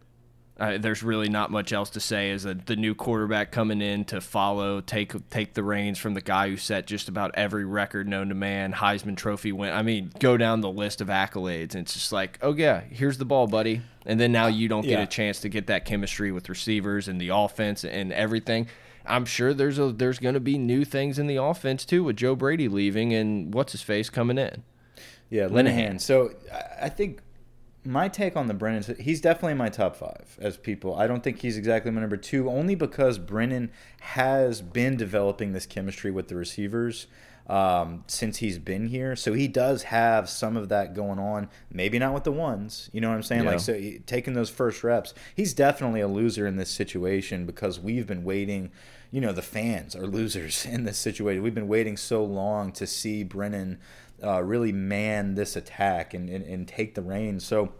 Uh, 0.59 0.77
there's 0.77 1.01
really 1.01 1.29
not 1.29 1.51
much 1.51 1.71
else 1.71 1.89
to 1.91 1.99
say 2.01 2.31
as 2.31 2.43
a, 2.45 2.53
the 2.53 2.75
new 2.75 2.93
quarterback 2.93 3.51
coming 3.51 3.81
in 3.81 4.03
to 4.03 4.19
follow, 4.19 4.81
take 4.81 5.13
take 5.29 5.53
the 5.53 5.63
reins 5.63 5.97
from 5.97 6.13
the 6.13 6.21
guy 6.21 6.49
who 6.49 6.57
set 6.57 6.85
just 6.85 7.07
about 7.07 7.31
every 7.35 7.63
record 7.63 8.07
known 8.07 8.27
to 8.27 8.35
man, 8.35 8.73
Heisman 8.73 9.15
Trophy 9.15 9.53
win. 9.53 9.71
I 9.71 9.81
mean, 9.83 10.11
go 10.19 10.35
down 10.35 10.59
the 10.59 10.69
list 10.69 10.99
of 10.99 11.07
accolades, 11.07 11.75
and 11.75 11.83
it's 11.83 11.93
just 11.93 12.11
like, 12.11 12.37
oh 12.41 12.53
yeah, 12.53 12.81
here's 12.81 13.17
the 13.17 13.25
ball, 13.25 13.47
buddy. 13.47 13.81
And 14.05 14.19
then 14.19 14.31
now 14.31 14.47
you 14.47 14.67
don't 14.67 14.85
yeah. 14.85 14.97
get 14.97 15.03
a 15.03 15.07
chance 15.07 15.39
to 15.41 15.49
get 15.49 15.67
that 15.67 15.85
chemistry 15.85 16.31
with 16.31 16.49
receivers 16.49 17.07
and 17.07 17.21
the 17.21 17.29
offense 17.29 17.85
and 17.85 18.11
everything. 18.11 18.67
I'm 19.05 19.25
sure 19.25 19.53
there's 19.53 19.79
a 19.79 19.91
there's 19.91 20.19
going 20.19 20.33
to 20.33 20.39
be 20.39 20.57
new 20.57 20.83
things 20.83 21.19
in 21.19 21.27
the 21.27 21.37
offense 21.37 21.85
too 21.85 22.03
with 22.03 22.17
Joe 22.17 22.35
Brady 22.35 22.67
leaving 22.67 23.13
and 23.13 23.53
what's 23.53 23.71
his 23.71 23.81
face 23.81 24.09
coming 24.09 24.37
in. 24.37 24.63
Yeah, 25.29 25.47
Linehan. 25.47 26.01
So 26.01 26.33
I 26.81 26.89
think 26.89 27.21
my 27.89 28.07
take 28.07 28.37
on 28.37 28.47
the 28.47 28.53
Brennan, 28.53 28.95
he's 28.99 29.19
definitely 29.19 29.55
my 29.55 29.69
top 29.69 29.95
five 29.95 30.37
as 30.39 30.57
people. 30.57 30.95
I 30.95 31.07
don't 31.07 31.23
think 31.23 31.41
he's 31.41 31.57
exactly 31.57 31.91
my 31.91 32.01
number 32.01 32.17
two, 32.17 32.49
only 32.49 32.75
because 32.75 33.17
Brennan 33.17 33.71
has 34.01 34.61
been 34.61 34.95
developing 34.95 35.53
this 35.53 35.65
chemistry 35.65 36.11
with 36.11 36.27
the 36.27 36.35
receivers 36.35 37.07
um, 37.47 38.03
since 38.05 38.37
he's 38.37 38.59
been 38.59 38.87
here. 38.87 39.15
So 39.15 39.33
he 39.33 39.47
does 39.47 39.83
have 39.83 40.29
some 40.29 40.55
of 40.55 40.69
that 40.69 40.93
going 40.93 41.17
on. 41.17 41.49
Maybe 41.71 41.97
not 41.97 42.13
with 42.13 42.25
the 42.25 42.31
ones, 42.31 42.91
you 42.93 43.01
know 43.01 43.09
what 43.09 43.15
I'm 43.15 43.23
saying? 43.23 43.43
Yeah. 43.43 43.51
Like, 43.51 43.59
so 43.59 43.81
taking 44.05 44.35
those 44.35 44.51
first 44.51 44.83
reps, 44.83 45.15
he's 45.35 45.55
definitely 45.55 46.01
a 46.01 46.07
loser 46.07 46.45
in 46.45 46.57
this 46.57 46.69
situation 46.69 47.47
because 47.47 47.79
we've 47.79 48.05
been 48.05 48.23
waiting. 48.23 48.71
You 49.09 49.21
know, 49.21 49.31
the 49.31 49.41
fans 49.41 49.95
are 49.95 50.05
losers 50.05 50.63
in 50.71 50.83
this 50.83 50.99
situation. 50.99 51.41
We've 51.41 51.55
been 51.55 51.67
waiting 51.67 51.97
so 51.97 52.23
long 52.23 52.71
to 52.73 52.85
see 52.85 53.23
Brennan 53.23 53.79
uh, 54.23 54.41
really 54.43 54.71
man 54.71 55.35
this 55.35 55.55
attack 55.55 56.13
and, 56.13 56.29
and, 56.29 56.45
and 56.45 56.67
take 56.67 56.95
the 56.95 57.01
reins. 57.01 57.45
So 57.45 57.73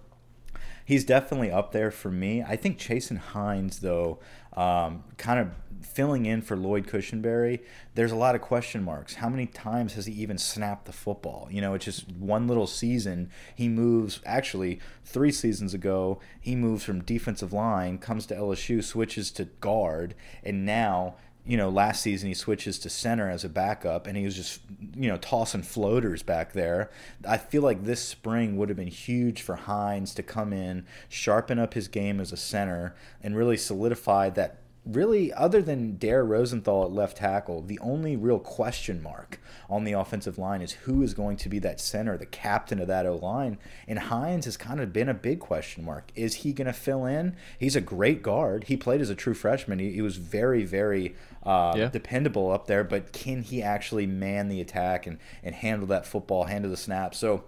he's 0.90 1.06
definitely 1.06 1.52
up 1.52 1.72
there 1.72 1.92
for 1.92 2.10
me. 2.10 2.42
I 2.42 2.56
think 2.56 2.80
Chasen 2.80 3.18
Hines, 3.18 3.80
though, 3.80 4.20
um, 4.54 5.04
kind 5.18 5.40
of 5.40 5.50
filling 5.86 6.26
in 6.26 6.42
for 6.42 6.58
Lloyd 6.58 6.88
Cushenberry, 6.88 7.60
there's 7.94 8.12
a 8.12 8.16
lot 8.16 8.34
of 8.34 8.42
question 8.42 8.84
marks. 8.84 9.16
How 9.16 9.30
many 9.30 9.46
times 9.46 9.94
has 9.94 10.08
he 10.08 10.14
even 10.14 10.38
snapped 10.38 10.86
the 10.86 10.92
football? 10.92 11.48
You 11.52 11.62
know, 11.62 11.76
it's 11.76 11.86
just 11.86 12.10
one 12.12 12.48
little 12.48 12.66
season. 12.66 13.30
He 13.56 13.70
moves, 13.70 14.20
actually, 14.26 14.80
three 15.06 15.32
seasons 15.32 15.76
ago, 15.76 16.20
he 16.42 16.56
moves 16.56 16.84
from 16.84 17.04
defensive 17.04 17.54
line, 17.54 18.00
comes 18.00 18.26
to 18.26 18.36
LSU, 18.36 18.84
switches 18.84 19.30
to 19.32 19.46
guard, 19.46 20.16
and 20.44 20.66
now 20.66 21.16
you 21.46 21.58
know, 21.58 21.70
last 21.70 22.02
season 22.02 22.28
he 22.28 22.34
switches 22.34 22.78
to 22.80 22.90
center 22.90 23.30
as 23.30 23.44
a 23.44 23.50
backup 23.50 24.06
and 24.06 24.16
he 24.16 24.24
was 24.24 24.36
just, 24.36 24.62
you 24.96 25.10
know, 25.10 25.18
tossing 25.18 25.64
floaters 25.64 26.22
back 26.22 26.54
there. 26.54 26.92
I 27.28 27.38
feel 27.38 27.62
like 27.62 27.84
this 27.84 28.04
spring 28.04 28.58
would 28.58 28.70
have 28.70 28.78
been 28.78 28.88
huge 28.88 29.42
for 29.42 29.56
Hines 29.56 30.14
to 30.16 30.24
come 30.24 30.54
in, 30.54 30.86
sharpen 31.08 31.58
up 31.58 31.74
his 31.74 31.88
game 31.88 32.20
as 32.20 32.32
a 32.32 32.38
center, 32.38 32.96
and 33.24 33.36
really 33.36 33.58
solidify 33.58 34.30
that 34.32 34.58
really, 34.96 35.34
other 35.34 35.62
than 35.62 35.98
Dare 35.98 36.24
Rosenthal 36.24 36.84
at 36.84 36.92
left 36.92 37.18
tackle, 37.18 37.62
the 37.62 37.80
only 37.80 38.16
real 38.16 38.40
question 38.40 39.02
mark 39.02 39.40
on 39.70 39.84
the 39.84 39.94
offensive 39.94 40.38
line 40.38 40.62
is 40.62 40.72
who 40.72 41.02
is 41.02 41.14
going 41.14 41.38
to 41.38 41.50
be 41.50 41.60
that 41.60 41.80
center, 41.80 42.18
the 42.18 42.26
captain 42.26 42.80
of 42.80 42.88
that 42.88 43.06
O 43.06 43.16
line. 43.16 43.58
And 43.88 44.00
Hines 44.00 44.46
has 44.46 44.58
kind 44.58 44.80
of 44.80 44.92
been 44.92 45.10
a 45.10 45.14
big 45.14 45.40
question 45.40 45.86
mark. 45.86 46.12
Is 46.16 46.36
he 46.36 46.54
going 46.54 46.68
to 46.68 46.74
fill 46.74 47.06
in? 47.06 47.36
He's 47.58 47.76
a 47.76 47.82
great 47.82 48.22
guard. 48.22 48.66
He 48.66 48.78
played 48.78 49.02
as 49.02 49.10
a 49.10 49.16
true 49.16 49.34
freshman. 49.34 49.80
He, 49.80 49.92
he 49.92 50.02
was 50.02 50.18
very, 50.18 50.66
very 50.66 51.16
uh, 51.44 51.74
yeah. 51.76 51.90
dependable 51.90 52.52
up 52.52 52.68
there, 52.68 52.84
but 52.84 53.14
can 53.14 53.42
he 53.42 53.62
actually 53.62 54.06
man 54.06 54.50
the 54.50 54.62
attack 54.62 55.08
and, 55.08 55.20
and 55.44 55.56
handle 55.56 55.88
that 55.88 56.06
football, 56.06 56.46
handle 56.46 56.72
the 56.72 56.78
snap? 56.78 57.16
So, 57.16 57.44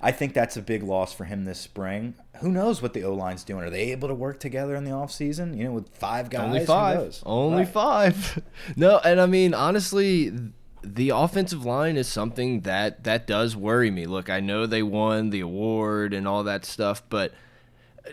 I 0.00 0.12
think 0.12 0.34
that's 0.34 0.56
a 0.56 0.62
big 0.62 0.82
loss 0.82 1.12
for 1.12 1.24
him 1.24 1.44
this 1.44 1.60
spring. 1.60 2.14
Who 2.40 2.50
knows 2.50 2.82
what 2.82 2.92
the 2.92 3.04
O 3.04 3.14
line's 3.14 3.44
doing? 3.44 3.64
Are 3.64 3.70
they 3.70 3.92
able 3.92 4.08
to 4.08 4.14
work 4.14 4.40
together 4.40 4.76
in 4.76 4.84
the 4.84 4.90
offseason? 4.90 5.56
You 5.56 5.64
know, 5.64 5.72
with 5.72 5.88
five 5.96 6.30
guys. 6.30 6.44
Only 6.44 6.66
five. 6.66 7.22
Only 7.24 7.58
right. 7.58 7.68
five. 7.68 8.42
no, 8.76 8.98
and 8.98 9.20
I 9.20 9.26
mean 9.26 9.54
honestly, 9.54 10.32
the 10.82 11.10
offensive 11.10 11.64
line 11.64 11.96
is 11.96 12.08
something 12.08 12.60
that 12.60 13.04
that 13.04 13.26
does 13.26 13.56
worry 13.56 13.90
me. 13.90 14.06
Look, 14.06 14.30
I 14.30 14.40
know 14.40 14.66
they 14.66 14.82
won 14.82 15.30
the 15.30 15.40
award 15.40 16.14
and 16.14 16.28
all 16.28 16.44
that 16.44 16.64
stuff, 16.64 17.02
but 17.08 17.32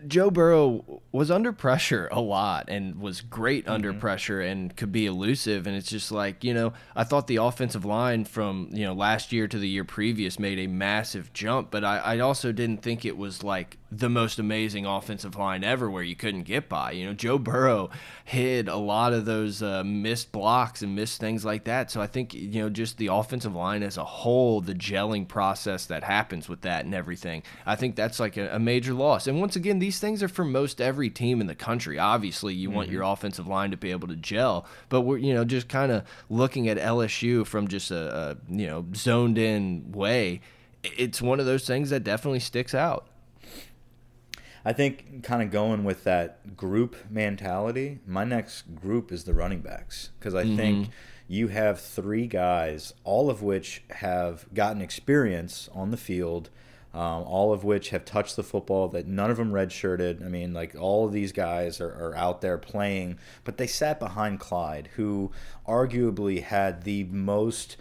Joe 0.08 0.32
Burrow 0.32 1.02
was 1.12 1.30
under 1.30 1.52
pressure 1.52 2.10
a 2.12 2.20
lot 2.20 2.66
and 2.68 3.00
was 3.00 3.22
great 3.22 3.68
under 3.68 3.92
mm 3.92 3.98
-hmm. 3.98 4.02
pressure 4.02 4.42
and 4.42 4.76
could 4.76 4.92
be 4.92 5.06
elusive. 5.06 5.68
And 5.68 5.76
it's 5.76 5.90
just 5.90 6.12
like, 6.12 6.44
you 6.44 6.54
know, 6.54 6.74
I 6.96 7.04
thought 7.04 7.28
the 7.28 7.38
offensive 7.38 7.86
line 7.86 8.26
from, 8.26 8.70
you 8.72 8.86
know, 8.86 8.94
last 8.94 9.32
year 9.32 9.48
to 9.48 9.60
the 9.60 9.68
year 9.68 9.84
previous 9.84 10.40
made 10.40 10.60
a 10.60 10.68
massive 10.68 11.32
jump, 11.34 11.72
but 11.72 11.84
I, 11.84 12.16
I 12.16 12.20
also 12.20 12.52
didn't 12.52 12.82
think 12.82 13.06
it 13.06 13.18
was 13.18 13.44
like 13.44 13.78
the 13.98 14.10
most 14.10 14.40
amazing 14.40 14.86
offensive 14.86 15.36
line 15.36 15.64
ever 15.64 15.90
where 15.90 16.04
you 16.04 16.16
couldn't 16.16 16.44
get 16.44 16.68
by. 16.68 16.92
You 16.92 17.06
know, 17.06 17.14
Joe 17.14 17.38
Burrow 17.38 17.90
hid 18.26 18.68
a 18.68 18.76
lot 18.76 19.14
of 19.14 19.26
those 19.26 19.62
uh, 19.62 19.84
missed 19.84 20.32
blocks 20.32 20.82
and 20.82 20.96
missed 20.96 21.20
things 21.20 21.46
like 21.46 21.66
that. 21.66 21.92
So 21.92 22.02
I 22.02 22.08
think, 22.08 22.34
you 22.34 22.62
know, 22.62 22.70
just 22.70 22.98
the 22.98 23.08
offensive 23.08 23.56
line 23.56 23.84
as 23.84 23.98
a 23.98 24.04
whole, 24.04 24.62
the 24.62 24.74
gelling 24.74 25.28
process 25.28 25.86
that 25.88 26.04
happens 26.04 26.50
with 26.50 26.62
that 26.62 26.86
and 26.86 26.96
everything, 26.96 27.44
I 27.66 27.76
think 27.76 27.96
that's 27.96 28.20
like 28.20 28.38
a, 28.38 28.56
a 28.56 28.60
major 28.60 28.94
loss. 28.94 29.28
And 29.28 29.40
once 29.40 29.56
again, 29.56 29.80
these 29.80 30.00
things 30.00 30.24
are 30.24 30.28
for 30.28 30.46
most 30.46 30.82
every 30.82 31.10
team 31.10 31.40
in 31.40 31.48
the 31.48 31.56
country. 31.56 32.00
Obviously, 32.00 32.54
you 32.54 32.70
mm 32.70 32.72
-hmm. 32.72 32.76
want 32.76 32.88
mm-hmm. 32.88 32.96
your 32.96 33.04
offensive 33.04 33.48
line 33.48 33.72
to 33.72 33.78
be 33.78 33.92
able 33.92 34.08
to 34.08 34.16
gel, 34.16 34.66
but 34.90 35.02
we're, 35.02 35.20
you 35.20 35.34
know, 35.34 35.46
just 35.46 35.68
kind 35.70 35.92
of 35.92 36.04
looking 36.30 36.70
at 36.70 36.78
LSU 36.78 37.46
from 37.46 37.68
just 37.68 37.92
a, 37.92 38.16
a, 38.16 38.36
you 38.50 38.68
know, 38.68 38.86
zoned 38.96 39.38
in 39.38 39.92
way. 39.92 40.42
It's 40.84 41.22
one 41.22 41.40
of 41.40 41.46
those 41.46 41.66
things 41.66 41.90
that 41.90 42.04
definitely 42.04 42.40
sticks 42.40 42.74
out. 42.74 43.06
I 44.66 44.74
think 44.74 45.24
kind 45.24 45.42
of 45.42 45.52
going 45.52 45.84
with 45.84 46.04
that 46.06 46.56
group 46.56 46.96
mentality, 47.10 48.00
my 48.08 48.24
next 48.24 48.76
group 48.76 49.12
is 49.12 49.26
the 49.26 49.34
running 49.34 49.60
backs 49.60 50.10
because 50.20 50.34
I 50.34 50.44
mm 50.44 50.52
-hmm. 50.52 50.56
think 50.56 50.90
you 51.28 51.48
have 51.50 51.80
three 51.80 52.28
guys, 52.28 52.94
all 53.04 53.30
of 53.30 53.42
which 53.42 53.84
have 53.90 54.46
gotten 54.54 54.82
experience 54.82 55.70
on 55.74 55.92
the 55.92 55.98
field, 55.98 56.50
um, 56.94 57.24
all 57.24 57.52
of 57.52 57.64
which 57.64 57.90
have 57.90 58.06
touched 58.06 58.36
the 58.36 58.44
football, 58.44 58.88
that 58.90 59.08
none 59.08 59.32
of 59.32 59.38
them 59.38 59.52
redshirted. 59.52 60.24
I 60.24 60.30
mean, 60.30 60.54
like 60.54 60.76
all 60.80 61.06
of 61.06 61.12
these 61.12 61.32
guys 61.32 61.82
are, 61.82 61.92
are 61.92 62.16
out 62.16 62.42
there 62.42 62.58
playing, 62.58 63.18
but 63.44 63.58
they 63.58 63.68
sat 63.68 64.00
behind 64.00 64.40
Clyde, 64.40 64.90
who 64.96 65.32
arguably 65.66 66.44
had 66.44 66.84
the 66.84 67.06
most 67.06 67.78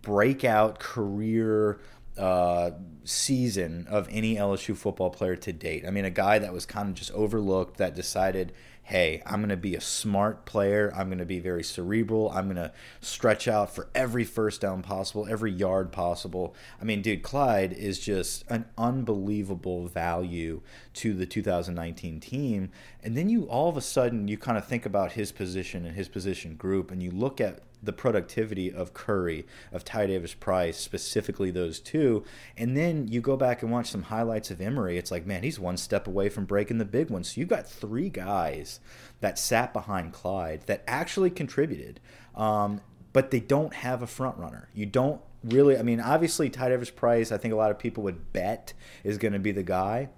breakout 0.00 0.78
career 0.78 1.78
uh, 2.18 2.72
season 3.04 3.86
of 3.88 4.08
any 4.10 4.36
LSU 4.36 4.76
football 4.76 5.10
player 5.10 5.36
to 5.36 5.52
date. 5.52 5.84
I 5.86 5.90
mean, 5.90 6.04
a 6.04 6.10
guy 6.10 6.38
that 6.38 6.52
was 6.52 6.66
kind 6.66 6.88
of 6.88 6.94
just 6.94 7.10
overlooked 7.12 7.78
that 7.78 7.94
decided, 7.94 8.52
hey, 8.84 9.22
I'm 9.24 9.40
going 9.40 9.48
to 9.48 9.56
be 9.56 9.74
a 9.74 9.80
smart 9.80 10.44
player. 10.44 10.92
I'm 10.94 11.08
going 11.08 11.18
to 11.18 11.24
be 11.24 11.38
very 11.38 11.62
cerebral. 11.62 12.30
I'm 12.30 12.44
going 12.44 12.56
to 12.56 12.72
stretch 13.00 13.48
out 13.48 13.74
for 13.74 13.88
every 13.94 14.24
first 14.24 14.60
down 14.60 14.82
possible, 14.82 15.26
every 15.28 15.52
yard 15.52 15.92
possible. 15.92 16.54
I 16.80 16.84
mean, 16.84 17.00
dude, 17.00 17.22
Clyde 17.22 17.72
is 17.72 17.98
just 17.98 18.44
an 18.48 18.66
unbelievable 18.76 19.86
value 19.86 20.60
to 20.94 21.14
the 21.14 21.26
2019 21.26 22.20
team. 22.20 22.70
And 23.02 23.16
then 23.16 23.28
you 23.28 23.44
all 23.44 23.68
of 23.68 23.76
a 23.76 23.80
sudden, 23.80 24.28
you 24.28 24.36
kind 24.36 24.58
of 24.58 24.66
think 24.66 24.84
about 24.84 25.12
his 25.12 25.32
position 25.32 25.86
and 25.86 25.96
his 25.96 26.08
position 26.08 26.56
group, 26.56 26.90
and 26.90 27.02
you 27.02 27.10
look 27.10 27.40
at 27.40 27.60
the 27.82 27.92
productivity 27.92 28.72
of 28.72 28.94
Curry, 28.94 29.46
of 29.72 29.84
Ty 29.84 30.06
Davis 30.06 30.34
Price, 30.34 30.78
specifically 30.78 31.50
those 31.50 31.80
two. 31.80 32.24
And 32.56 32.76
then 32.76 33.08
you 33.08 33.20
go 33.20 33.36
back 33.36 33.62
and 33.62 33.72
watch 33.72 33.90
some 33.90 34.04
highlights 34.04 34.50
of 34.50 34.60
Emery. 34.60 34.98
It's 34.98 35.10
like, 35.10 35.26
man, 35.26 35.42
he's 35.42 35.58
one 35.58 35.76
step 35.76 36.06
away 36.06 36.28
from 36.28 36.44
breaking 36.44 36.78
the 36.78 36.84
big 36.84 37.10
one. 37.10 37.24
So 37.24 37.40
you've 37.40 37.48
got 37.48 37.68
three 37.68 38.08
guys 38.08 38.80
that 39.20 39.38
sat 39.38 39.72
behind 39.72 40.12
Clyde 40.12 40.62
that 40.66 40.84
actually 40.86 41.30
contributed, 41.30 42.00
um, 42.34 42.80
but 43.12 43.30
they 43.30 43.40
don't 43.40 43.74
have 43.74 44.02
a 44.02 44.06
front 44.06 44.38
runner. 44.38 44.68
You 44.74 44.86
don't 44.86 45.20
really, 45.44 45.76
I 45.76 45.82
mean, 45.82 46.00
obviously, 46.00 46.50
Ty 46.50 46.68
Davis 46.68 46.90
Price, 46.90 47.32
I 47.32 47.38
think 47.38 47.52
a 47.52 47.56
lot 47.56 47.70
of 47.70 47.78
people 47.78 48.04
would 48.04 48.32
bet 48.32 48.72
is 49.04 49.18
going 49.18 49.32
to 49.32 49.38
be 49.38 49.52
the 49.52 49.62
guy. 49.62 50.08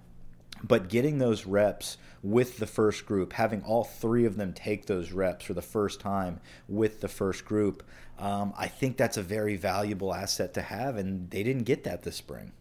But 0.67 0.89
getting 0.89 1.17
those 1.19 1.45
reps 1.45 1.97
with 2.23 2.57
the 2.57 2.65
first 2.65 3.05
group, 3.05 3.33
having 3.33 3.61
all 3.63 3.83
three 3.83 4.25
of 4.25 4.35
them 4.35 4.53
take 4.53 4.87
those 4.87 5.11
reps 5.11 5.45
for 5.45 5.53
the 5.53 5.61
first 5.61 5.99
time 5.99 6.39
with 6.67 7.01
the 7.01 7.07
first 7.07 7.45
group, 7.45 7.83
um, 8.17 8.53
I 8.57 8.67
think 8.67 8.97
that's 8.97 9.17
a 9.17 9.21
very 9.21 9.57
valuable 9.57 10.13
asset 10.13 10.53
to 10.55 10.61
have, 10.61 10.97
and 10.97 11.29
they 11.29 11.43
didn't 11.43 11.63
get 11.63 11.83
that 11.83 12.03
this 12.03 12.15
spring. 12.15 12.53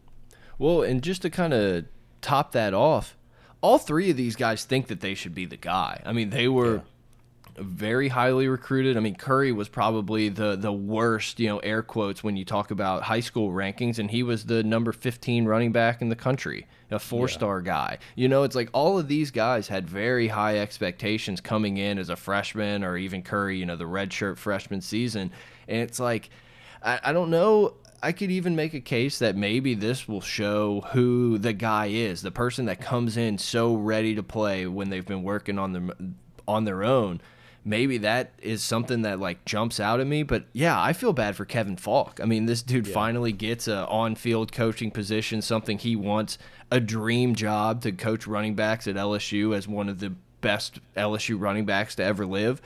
Well, 0.58 0.82
and 0.82 1.02
just 1.02 1.23
to 1.23 1.30
kind 1.30 1.54
of 1.54 1.87
top 2.20 2.52
that 2.52 2.75
off, 2.75 3.16
all 3.61 3.78
three 3.78 4.11
of 4.11 4.16
these 4.16 4.37
guys 4.37 4.64
think 4.64 4.88
that 4.88 5.00
they 5.00 5.14
should 5.14 5.34
be 5.34 5.46
the 5.46 5.56
guy. 5.56 6.02
I 6.04 6.12
mean, 6.12 6.30
they 6.30 6.49
were. 6.49 6.76
Yeah 6.76 6.80
very 7.58 8.08
highly 8.08 8.49
recruited. 8.49 8.96
I 8.96 9.00
mean, 9.00 9.14
Curry 9.14 9.52
was 9.52 9.68
probably 9.68 10.28
the 10.28 10.56
the 10.56 10.73
worst, 10.73 11.38
you 11.38 11.49
know, 11.49 11.58
air 11.58 11.82
quotes 11.82 12.25
when 12.25 12.37
you 12.37 12.44
talk 12.44 12.70
about 12.70 13.02
high 13.02 13.20
school 13.20 13.50
rankings, 13.50 13.99
and 13.99 14.11
he 14.11 14.23
was 14.23 14.44
the 14.44 14.62
number 14.62 14.92
15 14.92 15.44
running 15.44 15.73
back 15.73 16.02
in 16.02 16.08
the 16.08 16.16
country, 16.16 16.66
a 16.90 16.99
four 16.99 17.28
star 17.28 17.61
yeah. 17.61 17.66
guy. 17.66 17.99
You 18.16 18.28
know, 18.28 18.42
it's 18.42 18.56
like 18.56 18.70
all 18.73 18.99
of 18.99 19.08
these 19.08 19.30
guys 19.30 19.68
had 19.68 19.88
very 19.88 20.28
high 20.28 20.58
expectations 20.58 21.40
coming 21.40 21.76
in 21.76 21.99
as 21.99 22.08
a 22.08 22.16
freshman, 22.16 22.82
or 22.82 22.96
even 22.96 23.23
Curry, 23.23 23.58
you 23.58 23.66
know, 23.66 23.76
the 23.76 23.84
redshirt 23.84 24.37
freshman 24.37 24.80
season, 24.80 25.30
and 25.68 25.80
it's 25.80 26.00
like, 26.00 26.30
I, 26.82 27.00
I 27.04 27.12
don't 27.12 27.30
know. 27.30 27.75
I 28.02 28.12
could 28.12 28.30
even 28.30 28.54
make 28.54 28.75
a 28.75 28.80
case 28.80 29.20
that 29.20 29.34
maybe 29.34 29.75
this 29.75 30.06
will 30.06 30.20
show 30.20 30.82
who 30.92 31.38
the 31.38 31.54
guy 31.54 31.87
is, 31.87 32.20
the 32.20 32.30
person 32.30 32.66
that 32.66 32.78
comes 32.78 33.16
in 33.16 33.38
so 33.38 33.75
ready 33.75 34.14
to 34.16 34.23
play 34.23 34.66
when 34.66 34.90
they've 34.90 35.06
been 35.06 35.23
working 35.23 35.58
on 35.58 35.73
them 35.73 36.16
on 36.46 36.64
their 36.64 36.84
own 36.84 37.23
maybe 37.64 37.99
that 37.99 38.33
is 38.42 38.62
something 38.62 39.02
that 39.02 39.18
like 39.18 39.44
jumps 39.44 39.80
out 39.80 40.00
at 40.00 40.06
me. 40.06 40.23
But 40.23 40.44
yeah, 40.52 40.80
I 40.80 40.92
feel 40.92 41.12
bad 41.12 41.37
for 41.37 41.44
Kevin 41.44 41.76
Faulk. 41.76 42.21
I 42.23 42.26
mean, 42.26 42.47
this 42.47 42.62
dude 42.62 42.87
yeah. 42.87 42.94
finally 42.94 43.33
gets 43.33 43.66
a 43.66 43.87
on-field 43.87 44.52
coaching 44.52 44.90
position, 44.90 45.42
something 45.42 45.78
he 45.78 45.97
wants, 45.97 46.38
a 46.71 46.80
dream 46.80 47.35
job 47.35 47.83
to 47.83 47.92
coach 47.92 48.26
running 48.26 48.54
backs 48.54 48.87
at 48.87 48.97
LSU 48.97 49.56
as 49.56 49.66
one 49.66 49.88
of 49.88 49.99
the 50.00 50.14
best 50.40 50.78
LSU 50.97 51.40
running 51.40 51.64
backs 51.64 51.94
to 51.97 52.04
ever 52.04 52.26
live. 52.26 52.61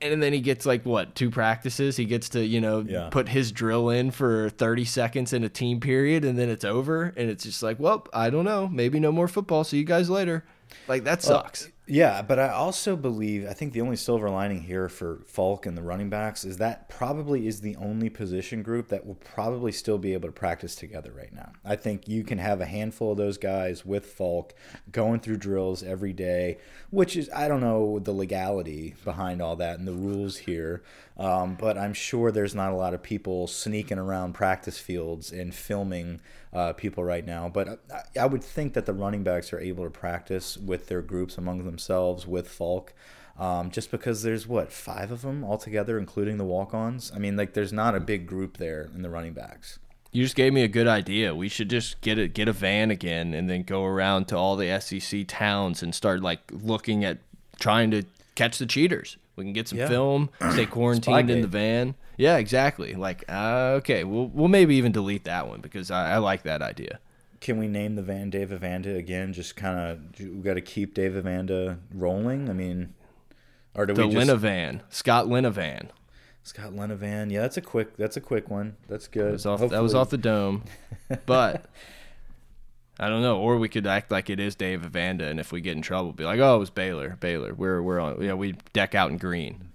And 0.00 0.22
then 0.22 0.32
he 0.32 0.40
gets 0.40 0.66
like 0.66 0.84
what 0.84 1.14
two 1.14 1.30
practices? 1.30 1.96
He 1.96 2.04
gets 2.04 2.28
to 2.30 2.44
you 2.44 2.60
know 2.60 2.84
yeah. 2.86 3.08
put 3.10 3.28
his 3.28 3.52
drill 3.52 3.88
in 3.88 4.10
for 4.10 4.50
thirty 4.50 4.84
seconds 4.84 5.32
in 5.32 5.44
a 5.44 5.48
team 5.48 5.80
period, 5.80 6.24
and 6.24 6.38
then 6.38 6.50
it's 6.50 6.64
over. 6.64 7.14
And 7.16 7.30
it's 7.30 7.44
just 7.44 7.62
like, 7.62 7.80
well, 7.80 8.06
I 8.12 8.28
don't 8.28 8.44
know, 8.44 8.68
maybe 8.68 9.00
no 9.00 9.10
more 9.10 9.28
football. 9.28 9.64
See 9.64 9.78
you 9.78 9.84
guys 9.84 10.10
later. 10.10 10.44
Like 10.88 11.04
that 11.04 11.22
sucks. 11.22 11.70
Yeah, 11.86 12.22
but 12.22 12.38
I 12.38 12.48
also 12.48 12.96
believe 12.96 13.46
I 13.46 13.52
think 13.52 13.74
the 13.74 13.82
only 13.82 13.96
silver 13.96 14.30
lining 14.30 14.62
here 14.62 14.88
for 14.88 15.20
Faulk 15.26 15.66
and 15.66 15.76
the 15.76 15.82
running 15.82 16.08
backs 16.08 16.42
is 16.42 16.56
that 16.56 16.88
probably 16.88 17.46
is 17.46 17.60
the 17.60 17.76
only 17.76 18.08
position 18.08 18.62
group 18.62 18.88
that 18.88 19.04
will 19.04 19.16
probably 19.16 19.70
still 19.70 19.98
be 19.98 20.14
able 20.14 20.28
to 20.28 20.32
practice 20.32 20.74
together 20.74 21.12
right 21.12 21.32
now. 21.34 21.52
I 21.62 21.76
think 21.76 22.08
you 22.08 22.24
can 22.24 22.38
have 22.38 22.62
a 22.62 22.66
handful 22.66 23.12
of 23.12 23.18
those 23.18 23.36
guys 23.36 23.84
with 23.84 24.06
Faulk 24.06 24.54
going 24.92 25.20
through 25.20 25.36
drills 25.36 25.82
every 25.82 26.14
day, 26.14 26.56
which 26.88 27.18
is 27.18 27.28
I 27.34 27.48
don't 27.48 27.60
know 27.60 27.98
the 27.98 28.12
legality 28.12 28.94
behind 29.04 29.42
all 29.42 29.56
that 29.56 29.78
and 29.78 29.86
the 29.86 29.92
rules 29.92 30.38
here, 30.38 30.82
um, 31.16 31.54
but 31.54 31.78
I'm 31.78 31.94
sure 31.94 32.32
there's 32.32 32.54
not 32.54 32.72
a 32.72 32.76
lot 32.76 32.92
of 32.92 33.02
people 33.02 33.46
sneaking 33.46 33.98
around 33.98 34.32
practice 34.32 34.78
fields 34.78 35.30
and 35.30 35.54
filming 35.54 36.20
uh, 36.52 36.72
people 36.72 37.04
right 37.04 37.24
now. 37.24 37.48
But 37.48 37.80
I, 37.92 38.22
I, 38.22 38.26
would 38.26 38.42
think 38.42 38.74
that 38.74 38.86
the 38.86 38.92
running 38.92 39.22
backs 39.22 39.52
are 39.52 39.60
able 39.60 39.84
to 39.84 39.90
practice 39.90 40.56
with 40.56 40.88
their 40.88 41.02
groups 41.02 41.38
among 41.38 41.64
themselves 41.64 42.26
with 42.26 42.48
Faulk. 42.48 42.94
Um, 43.36 43.72
just 43.72 43.90
because 43.90 44.22
there's 44.22 44.46
what 44.46 44.72
five 44.72 45.10
of 45.10 45.22
them 45.22 45.44
altogether, 45.44 45.98
including 45.98 46.38
the 46.38 46.44
walk-ons. 46.44 47.10
I 47.14 47.18
mean, 47.18 47.36
like 47.36 47.54
there's 47.54 47.72
not 47.72 47.96
a 47.96 48.00
big 48.00 48.26
group 48.28 48.58
there 48.58 48.90
in 48.94 49.02
the 49.02 49.10
running 49.10 49.32
backs. 49.32 49.80
You 50.12 50.22
just 50.22 50.36
gave 50.36 50.52
me 50.52 50.62
a 50.62 50.68
good 50.68 50.86
idea. 50.86 51.34
We 51.34 51.48
should 51.48 51.68
just 51.68 52.00
get 52.00 52.16
a 52.16 52.28
get 52.28 52.46
a 52.46 52.52
van 52.52 52.92
again 52.92 53.34
and 53.34 53.50
then 53.50 53.64
go 53.64 53.84
around 53.84 54.26
to 54.28 54.36
all 54.36 54.54
the 54.54 54.80
SEC 54.80 55.26
towns 55.26 55.82
and 55.82 55.92
start 55.92 56.22
like 56.22 56.40
looking 56.52 57.04
at 57.04 57.18
trying 57.58 57.90
to 57.90 58.04
catch 58.36 58.58
the 58.58 58.66
cheaters. 58.66 59.16
We 59.36 59.44
can 59.44 59.52
get 59.52 59.68
some 59.68 59.78
Yeah. 59.78 59.88
film, 59.88 60.30
stay 60.52 60.66
quarantined 60.66 61.28
in 61.30 61.40
the 61.40 61.48
van. 61.48 61.94
Yeah, 62.16 62.36
exactly. 62.36 62.94
Like, 62.94 63.24
uh, 63.28 63.74
okay, 63.78 64.04
we'll 64.04 64.28
we'll 64.28 64.48
maybe 64.48 64.76
even 64.76 64.92
delete 64.92 65.24
that 65.24 65.48
one 65.48 65.60
because 65.60 65.90
I, 65.90 66.12
I 66.12 66.18
like 66.18 66.42
that 66.44 66.62
idea. 66.62 67.00
Can 67.40 67.58
we 67.58 67.66
name 67.68 67.94
the 67.96 68.02
van 68.02 68.30
Dave 68.30 68.50
Avanda 68.50 68.96
again? 68.96 69.32
Just 69.32 69.56
kind 69.56 69.78
of 69.78 70.18
we 70.20 70.40
got 70.42 70.54
to 70.54 70.60
keep 70.60 70.94
Dave 70.94 71.12
Avanda 71.12 71.78
rolling. 71.92 72.48
I 72.48 72.52
mean, 72.52 72.94
or 73.74 73.84
do 73.86 73.92
The 73.94 74.06
we 74.06 74.14
just 74.14 74.30
Linovan, 74.30 74.80
Scott 74.88 75.26
Linovan. 75.26 75.88
Scott 76.44 76.72
Lenovan? 76.72 77.30
Yeah, 77.32 77.40
that's 77.42 77.56
a 77.56 77.60
quick. 77.62 77.96
That's 77.96 78.16
a 78.16 78.20
quick 78.20 78.48
one. 78.48 78.76
That's 78.88 79.08
good. 79.08 79.26
That 79.26 79.32
was 79.32 79.46
off, 79.46 79.60
that 79.70 79.82
was 79.82 79.94
off 79.94 80.10
the 80.10 80.18
dome, 80.18 80.64
but 81.26 81.66
I 82.98 83.08
don't 83.08 83.22
know. 83.22 83.38
Or 83.38 83.58
we 83.58 83.68
could 83.68 83.86
act 83.86 84.10
like 84.10 84.30
it 84.30 84.38
is 84.38 84.54
Dave 84.54 84.82
Avanda, 84.82 85.22
and 85.22 85.40
if 85.40 85.50
we 85.50 85.60
get 85.60 85.76
in 85.76 85.82
trouble, 85.82 86.12
be 86.12 86.24
like, 86.24 86.40
"Oh, 86.40 86.56
it 86.56 86.60
was 86.60 86.70
Baylor. 86.70 87.16
Baylor. 87.20 87.52
We're 87.54 87.82
we're 87.82 88.00
on. 88.00 88.22
Yeah, 88.22 88.34
we 88.34 88.52
deck 88.72 88.94
out 88.94 89.10
in 89.10 89.18
green." 89.18 89.70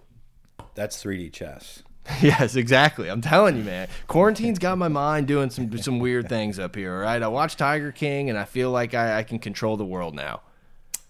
That's 0.75 1.03
3D 1.03 1.33
chess. 1.33 1.83
yes, 2.21 2.55
exactly. 2.55 3.09
I'm 3.09 3.21
telling 3.21 3.57
you, 3.57 3.63
man. 3.63 3.87
Quarantine's 4.07 4.59
got 4.59 4.77
my 4.77 4.87
mind 4.87 5.27
doing 5.27 5.49
some 5.49 5.77
some 5.77 5.99
weird 5.99 6.29
things 6.29 6.57
up 6.57 6.75
here. 6.75 6.93
All 6.93 7.01
right, 7.01 7.21
I 7.21 7.27
watch 7.27 7.55
Tiger 7.55 7.91
King, 7.91 8.29
and 8.29 8.39
I 8.39 8.45
feel 8.45 8.71
like 8.71 8.93
I, 8.93 9.19
I 9.19 9.23
can 9.23 9.39
control 9.39 9.77
the 9.77 9.85
world 9.85 10.15
now. 10.15 10.41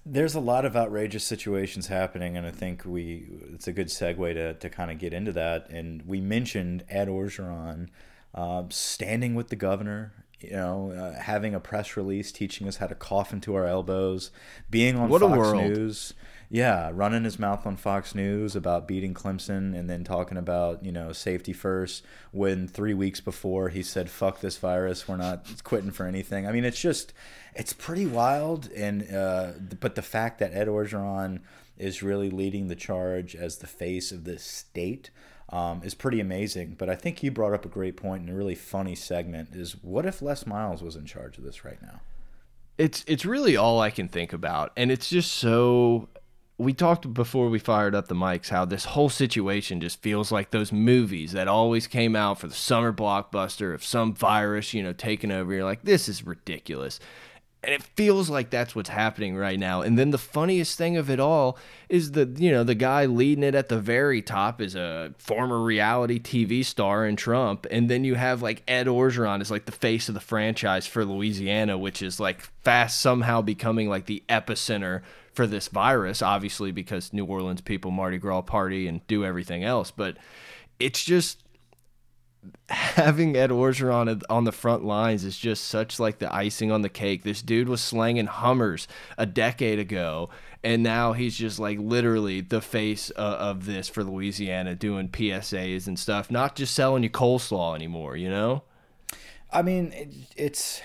There's 0.06 0.34
a 0.34 0.40
lot 0.40 0.66
of 0.66 0.76
outrageous 0.76 1.24
situations 1.24 1.88
happening, 1.88 2.36
and 2.36 2.48
I 2.48 2.52
think 2.52 2.84
we 2.86 3.28
it's 3.54 3.68
a 3.68 3.72
good 3.72 3.88
segue 3.88 4.34
to, 4.34 4.56
to 4.56 4.70
kind 4.70 4.92
of 4.92 4.98
get 4.98 5.14
into 5.14 5.32
that. 5.34 5.70
And 5.70 6.02
we 6.06 6.20
mentioned 6.20 6.84
Ed 6.90 7.08
Orgeron 7.08 7.90
uh, 8.34 8.64
standing 8.70 9.36
with 9.36 9.50
the 9.50 9.56
governor, 9.56 10.26
you 10.42 10.52
know, 10.52 10.92
uh, 10.92 11.20
having 11.20 11.54
a 11.54 11.60
press 11.60 11.98
release 11.98 12.32
teaching 12.32 12.68
us 12.68 12.78
how 12.78 12.88
to 12.88 12.96
cough 12.96 13.34
into 13.34 13.56
our 13.56 13.66
elbows, 13.66 14.32
being 14.70 14.96
on 14.96 15.10
What 15.10 15.22
Fox. 15.22 15.54
News. 15.54 16.14
Yeah, 16.52 16.90
running 16.92 17.26
his 17.26 17.38
mouth 17.38 17.68
on 17.68 17.76
Fox 17.76 18.16
News 18.16 18.56
about 18.56 18.88
beating 18.88 19.14
Clemson 19.14 19.78
and 19.78 19.88
then 19.88 20.04
talking 20.04 20.36
about, 20.36 20.84
you 20.84 20.92
know, 20.92 21.14
safety 21.14 21.54
first 21.54 22.04
when 22.32 22.68
3 22.68 22.96
weeks 22.96 23.22
before 23.22 23.70
he 23.70 23.84
said 23.84 24.10
fuck 24.10 24.42
this 24.42 24.58
virus, 24.58 25.08
we're 25.08 25.18
not 25.18 25.46
quitting 25.64 25.92
for 25.92 26.08
anything. 26.08 26.48
I 26.48 26.52
mean, 26.52 26.66
it's 26.66 26.82
just 26.82 27.14
it's 27.54 27.74
pretty 27.74 28.08
wild 28.08 28.72
and 28.72 29.14
uh 29.14 29.52
but 29.80 29.94
the 29.94 30.02
fact 30.02 30.40
that 30.40 30.54
Ed 30.54 30.68
Orgeron 30.68 31.42
is 31.78 32.02
really 32.02 32.32
leading 32.32 32.68
the 32.68 32.76
charge 32.76 33.36
as 33.36 33.58
the 33.58 33.68
face 33.68 34.12
of 34.12 34.24
this 34.24 34.44
state 34.44 35.12
um, 35.52 35.82
is 35.84 35.96
pretty 35.96 36.20
amazing. 36.20 36.76
But 36.78 36.90
I 36.90 36.96
think 36.96 37.24
you 37.24 37.32
brought 37.32 37.54
up 37.54 37.66
a 37.66 37.70
great 37.70 37.98
point 37.98 38.22
and 38.22 38.30
a 38.30 38.34
really 38.34 38.56
funny 38.56 38.96
segment 38.96 39.50
is 39.54 39.74
what 39.82 40.06
if 40.06 40.22
Les 40.22 40.46
Miles 40.46 40.82
was 40.82 40.96
in 40.96 41.06
charge 41.06 41.38
of 41.38 41.44
this 41.44 41.66
right 41.66 41.82
now? 41.82 42.02
It's 42.78 43.04
it's 43.08 43.26
really 43.26 43.58
all 43.58 43.82
I 43.82 43.90
can 43.90 44.08
think 44.08 44.32
about, 44.32 44.72
and 44.78 44.92
it's 44.92 45.10
just 45.10 45.32
so. 45.32 46.10
We 46.58 46.74
talked 46.74 47.14
before 47.14 47.50
we 47.50 47.58
fired 47.58 47.96
up 47.96 48.10
the 48.10 48.16
mics 48.16 48.50
how 48.50 48.66
this 48.66 48.84
whole 48.84 49.08
situation 49.08 49.80
just 49.80 50.02
feels 50.02 50.30
like 50.30 50.52
those 50.52 50.74
movies 50.74 51.32
that 51.32 51.48
always 51.48 51.88
came 51.88 52.18
out 52.18 52.38
for 52.38 52.48
the 52.48 52.54
summer 52.54 52.92
blockbuster 52.92 53.74
of 53.74 53.82
some 53.84 54.14
virus, 54.14 54.74
you 54.74 54.84
know, 54.84 54.92
taking 54.92 55.32
over. 55.32 55.54
You're 55.54 55.64
like, 55.64 55.84
this 55.84 56.10
is 56.10 56.26
ridiculous. 56.26 57.00
And 57.62 57.74
it 57.74 57.84
feels 57.84 58.30
like 58.30 58.50
that's 58.50 58.74
what's 58.74 58.90
happening 58.90 59.36
right 59.36 59.60
now. 59.60 59.82
And 59.82 60.00
then 60.00 60.12
the 60.12 60.18
funniest 60.18 60.78
thing 60.78 60.96
of 60.96 61.10
it 61.10 61.20
all 61.20 61.58
is 61.90 62.14
the 62.14 62.34
you 62.38 62.52
know 62.52 62.64
the 62.64 62.76
guy 62.76 63.06
leading 63.06 63.44
it 63.44 63.54
at 63.54 63.68
the 63.68 63.80
very 63.80 64.22
top 64.22 64.62
is 64.62 64.76
a 64.76 65.14
former 65.18 65.62
reality 65.62 66.20
TV 66.20 66.64
star 66.64 67.06
in 67.06 67.18
Trump, 67.18 67.68
and 67.70 67.90
then 67.90 68.06
you 68.06 68.16
have 68.16 68.42
like 68.42 68.64
Ed 68.66 68.88
Orgeron 68.88 69.42
is 69.42 69.52
like 69.52 69.66
the 69.66 69.74
face 69.74 70.08
of 70.08 70.16
the 70.16 70.22
franchise 70.22 70.88
for 70.88 71.04
Louisiana, 71.04 71.78
which 71.78 72.02
is 72.02 72.18
like 72.18 72.42
fast 72.64 73.02
somehow 73.02 73.42
becoming 73.42 73.90
like 73.90 74.06
the 74.06 74.24
epicenter 74.30 75.02
for 75.34 75.46
this 75.46 75.68
virus. 75.68 76.22
Obviously 76.22 76.72
because 76.72 77.12
New 77.12 77.26
Orleans 77.26 77.60
people 77.60 77.92
Mardi 77.92 78.20
Gras 78.20 78.42
party 78.42 78.88
and 78.88 79.06
do 79.08 79.26
everything 79.26 79.66
else, 79.66 79.92
but 79.92 80.16
it's 80.80 81.04
just 81.04 81.44
having 82.70 83.36
Ed 83.36 83.50
Orgeron 83.50 84.22
on 84.30 84.44
the 84.44 84.52
front 84.52 84.86
lines 84.86 85.24
is 85.24 85.38
just 85.38 85.66
such 85.66 86.00
like 86.00 86.20
the 86.20 86.34
icing 86.34 86.72
on 86.72 86.82
the 86.82 86.90
cake. 86.90 87.24
This 87.24 87.42
dude 87.42 87.68
was 87.68 87.82
slanging 87.82 88.28
Hummers 88.28 88.88
a 89.18 89.26
decade 89.26 89.80
ago, 89.80 90.30
and 90.64 90.84
now 90.84 91.14
he's 91.14 91.38
just 91.38 91.60
like 91.60 91.80
literally 91.80 92.42
the 92.42 92.62
face 92.62 93.10
of 93.12 93.66
this 93.66 93.90
for 93.90 94.04
Louisiana, 94.04 94.76
doing 94.76 95.10
PSAs 95.10 95.88
and 95.88 95.98
stuff, 95.98 96.30
not 96.30 96.56
just 96.56 96.74
selling 96.74 97.04
you 97.04 97.10
coleslaw 97.10 97.76
anymore. 97.76 98.16
You 98.16 98.30
know? 98.30 98.64
I 99.52 99.62
mean, 99.62 99.92
it, 99.94 100.14
it's 100.38 100.82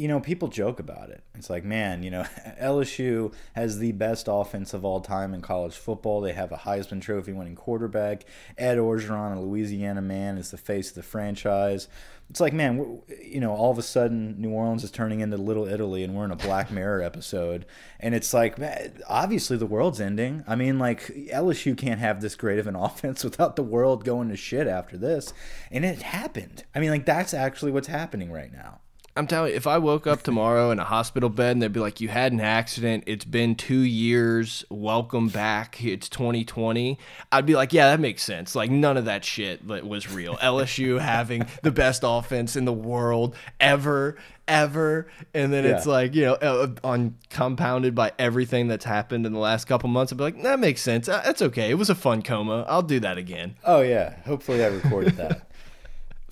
you 0.00 0.08
know, 0.08 0.18
people 0.18 0.48
joke 0.48 0.80
about 0.80 1.10
it. 1.10 1.22
It's 1.34 1.50
like, 1.50 1.62
man, 1.62 2.02
you 2.02 2.10
know, 2.10 2.22
LSU 2.60 3.34
has 3.54 3.78
the 3.78 3.92
best 3.92 4.28
offense 4.30 4.72
of 4.72 4.82
all 4.82 5.00
time 5.00 5.34
in 5.34 5.42
college 5.42 5.74
football. 5.74 6.22
They 6.22 6.32
have 6.32 6.52
a 6.52 6.56
Heisman 6.56 7.02
Trophy 7.02 7.34
winning 7.34 7.54
quarterback. 7.54 8.24
Ed 8.56 8.78
Orgeron, 8.78 9.36
a 9.36 9.40
Louisiana 9.40 10.00
man, 10.00 10.38
is 10.38 10.52
the 10.52 10.56
face 10.56 10.88
of 10.88 10.94
the 10.94 11.02
franchise. 11.02 11.86
It's 12.30 12.40
like, 12.40 12.54
man, 12.54 13.02
you 13.22 13.40
know, 13.40 13.52
all 13.52 13.70
of 13.70 13.76
a 13.76 13.82
sudden 13.82 14.40
New 14.40 14.52
Orleans 14.52 14.84
is 14.84 14.90
turning 14.90 15.20
into 15.20 15.36
Little 15.36 15.68
Italy 15.68 16.02
and 16.02 16.14
we're 16.14 16.24
in 16.24 16.30
a 16.30 16.36
Black 16.36 16.70
Mirror 16.70 17.02
episode. 17.02 17.66
And 17.98 18.14
it's 18.14 18.32
like, 18.32 18.56
man, 18.56 19.02
obviously 19.06 19.58
the 19.58 19.66
world's 19.66 20.00
ending. 20.00 20.44
I 20.46 20.56
mean, 20.56 20.78
like, 20.78 21.08
LSU 21.30 21.76
can't 21.76 22.00
have 22.00 22.22
this 22.22 22.36
great 22.36 22.58
of 22.58 22.66
an 22.66 22.76
offense 22.86 23.22
without 23.22 23.56
the 23.56 23.62
world 23.62 24.06
going 24.06 24.30
to 24.30 24.36
shit 24.36 24.66
after 24.66 24.96
this. 24.96 25.34
And 25.70 25.84
it 25.84 26.00
happened. 26.00 26.64
I 26.74 26.80
mean, 26.80 26.88
like, 26.88 27.04
that's 27.04 27.34
actually 27.34 27.72
what's 27.72 27.88
happening 27.88 28.32
right 28.32 28.50
now. 28.50 28.80
I'm 29.16 29.26
telling 29.26 29.50
you, 29.50 29.56
if 29.56 29.66
I 29.66 29.76
woke 29.78 30.06
up 30.06 30.22
tomorrow 30.22 30.70
in 30.70 30.78
a 30.78 30.84
hospital 30.84 31.28
bed 31.28 31.52
and 31.52 31.62
they'd 31.62 31.72
be 31.72 31.80
like, 31.80 32.00
"You 32.00 32.08
had 32.08 32.32
an 32.32 32.40
accident. 32.40 33.04
It's 33.08 33.24
been 33.24 33.56
two 33.56 33.80
years. 33.80 34.64
Welcome 34.70 35.28
back. 35.28 35.84
It's 35.84 36.08
2020," 36.08 36.96
I'd 37.32 37.44
be 37.44 37.54
like, 37.54 37.72
"Yeah, 37.72 37.90
that 37.90 37.98
makes 37.98 38.22
sense. 38.22 38.54
Like 38.54 38.70
none 38.70 38.96
of 38.96 39.06
that 39.06 39.24
shit 39.24 39.64
was 39.66 40.10
real. 40.10 40.36
LSU 40.36 40.98
having 41.00 41.44
the 41.62 41.72
best 41.72 42.02
offense 42.06 42.54
in 42.54 42.64
the 42.66 42.72
world 42.72 43.34
ever, 43.58 44.16
ever, 44.46 45.08
and 45.34 45.52
then 45.52 45.64
it's 45.64 45.86
like 45.86 46.14
you 46.14 46.26
know, 46.26 46.34
uh, 46.34 46.68
on 46.84 47.16
compounded 47.30 47.96
by 47.96 48.12
everything 48.16 48.68
that's 48.68 48.84
happened 48.84 49.26
in 49.26 49.32
the 49.32 49.40
last 49.40 49.64
couple 49.66 49.88
months. 49.88 50.12
I'd 50.12 50.18
be 50.18 50.24
like, 50.24 50.42
"That 50.42 50.60
makes 50.60 50.82
sense. 50.82 51.08
Uh, 51.08 51.20
That's 51.24 51.42
okay. 51.42 51.68
It 51.70 51.74
was 51.74 51.90
a 51.90 51.96
fun 51.96 52.22
coma. 52.22 52.64
I'll 52.68 52.80
do 52.82 53.00
that 53.00 53.18
again." 53.18 53.56
Oh 53.64 53.80
yeah, 53.80 54.22
hopefully 54.24 54.64
I 54.64 54.68
recorded 54.68 55.16
that. 55.16 55.48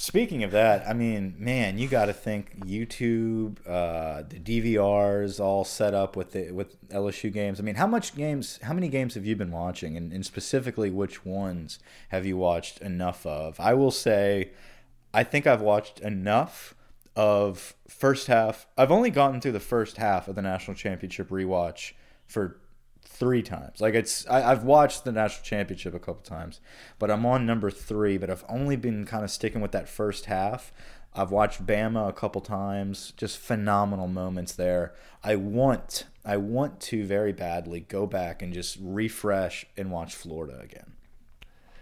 Speaking 0.00 0.44
of 0.44 0.52
that, 0.52 0.88
I 0.88 0.92
mean, 0.92 1.34
man, 1.40 1.76
you 1.76 1.88
got 1.88 2.04
to 2.04 2.12
think 2.12 2.64
YouTube, 2.64 3.58
uh, 3.66 4.22
the 4.22 4.38
DVRs 4.38 5.40
all 5.40 5.64
set 5.64 5.92
up 5.92 6.14
with 6.14 6.30
the 6.30 6.52
with 6.52 6.88
LSU 6.90 7.32
games. 7.32 7.58
I 7.58 7.64
mean, 7.64 7.74
how 7.74 7.88
much 7.88 8.14
games? 8.14 8.61
How 8.62 8.72
many 8.72 8.88
games 8.88 9.14
have 9.14 9.26
you 9.26 9.34
been 9.34 9.50
watching, 9.50 9.96
and, 9.96 10.12
and 10.12 10.24
specifically, 10.24 10.88
which 10.88 11.24
ones 11.24 11.80
have 12.11 12.24
you 12.24 12.37
watched 12.37 12.78
enough 12.78 13.26
of? 13.26 13.58
I 13.58 13.74
will 13.74 13.90
say, 13.90 14.52
I 15.12 15.24
think 15.24 15.48
I've 15.48 15.62
watched 15.62 15.98
enough 15.98 16.76
of 17.16 17.74
first 17.88 18.28
half. 18.28 18.68
I've 18.76 18.92
only 18.92 19.11
gotten 19.11 19.40
through 19.40 19.50
the 19.50 19.58
first 19.58 19.96
half 19.96 20.28
of 20.28 20.37
the 20.37 20.42
national 20.42 20.76
championship 20.76 21.28
rewatch 21.28 21.94
for 22.24 22.61
three 23.18 23.42
times. 23.42 23.81
Like 23.81 23.94
it's 23.94 24.26
I, 24.28 24.50
I've 24.50 24.64
watched 24.64 25.04
the 25.04 25.12
national 25.12 25.44
championship 25.44 25.94
a 25.94 25.98
couple 25.98 26.22
times, 26.22 26.61
but 26.98 27.11
I'm 27.11 27.26
on 27.26 27.46
number 27.46 27.70
three. 27.70 28.18
But 28.18 28.31
I've 28.31 28.44
only 28.48 28.76
been 28.76 29.04
kind 29.04 29.24
of 29.24 29.31
sticking 29.31 29.61
with 29.61 29.72
that 29.72 29.88
first 29.88 30.26
half. 30.26 30.72
I've 31.14 31.31
watched 31.31 31.66
Bama 31.66 32.09
a 32.09 32.12
couple 32.12 32.40
times. 32.40 33.12
Just 33.16 33.38
phenomenal 33.38 34.09
moments 34.09 34.52
there. 34.52 34.94
I 35.24 35.37
want 35.37 36.04
I 36.24 36.37
want 36.37 36.81
to 36.81 37.04
very 37.04 37.33
badly 37.33 37.81
go 37.81 38.07
back 38.07 38.42
and 38.42 38.52
just 38.52 38.78
refresh 38.81 39.66
and 39.76 39.90
watch 39.90 40.14
Florida 40.14 40.61
again. 40.62 40.92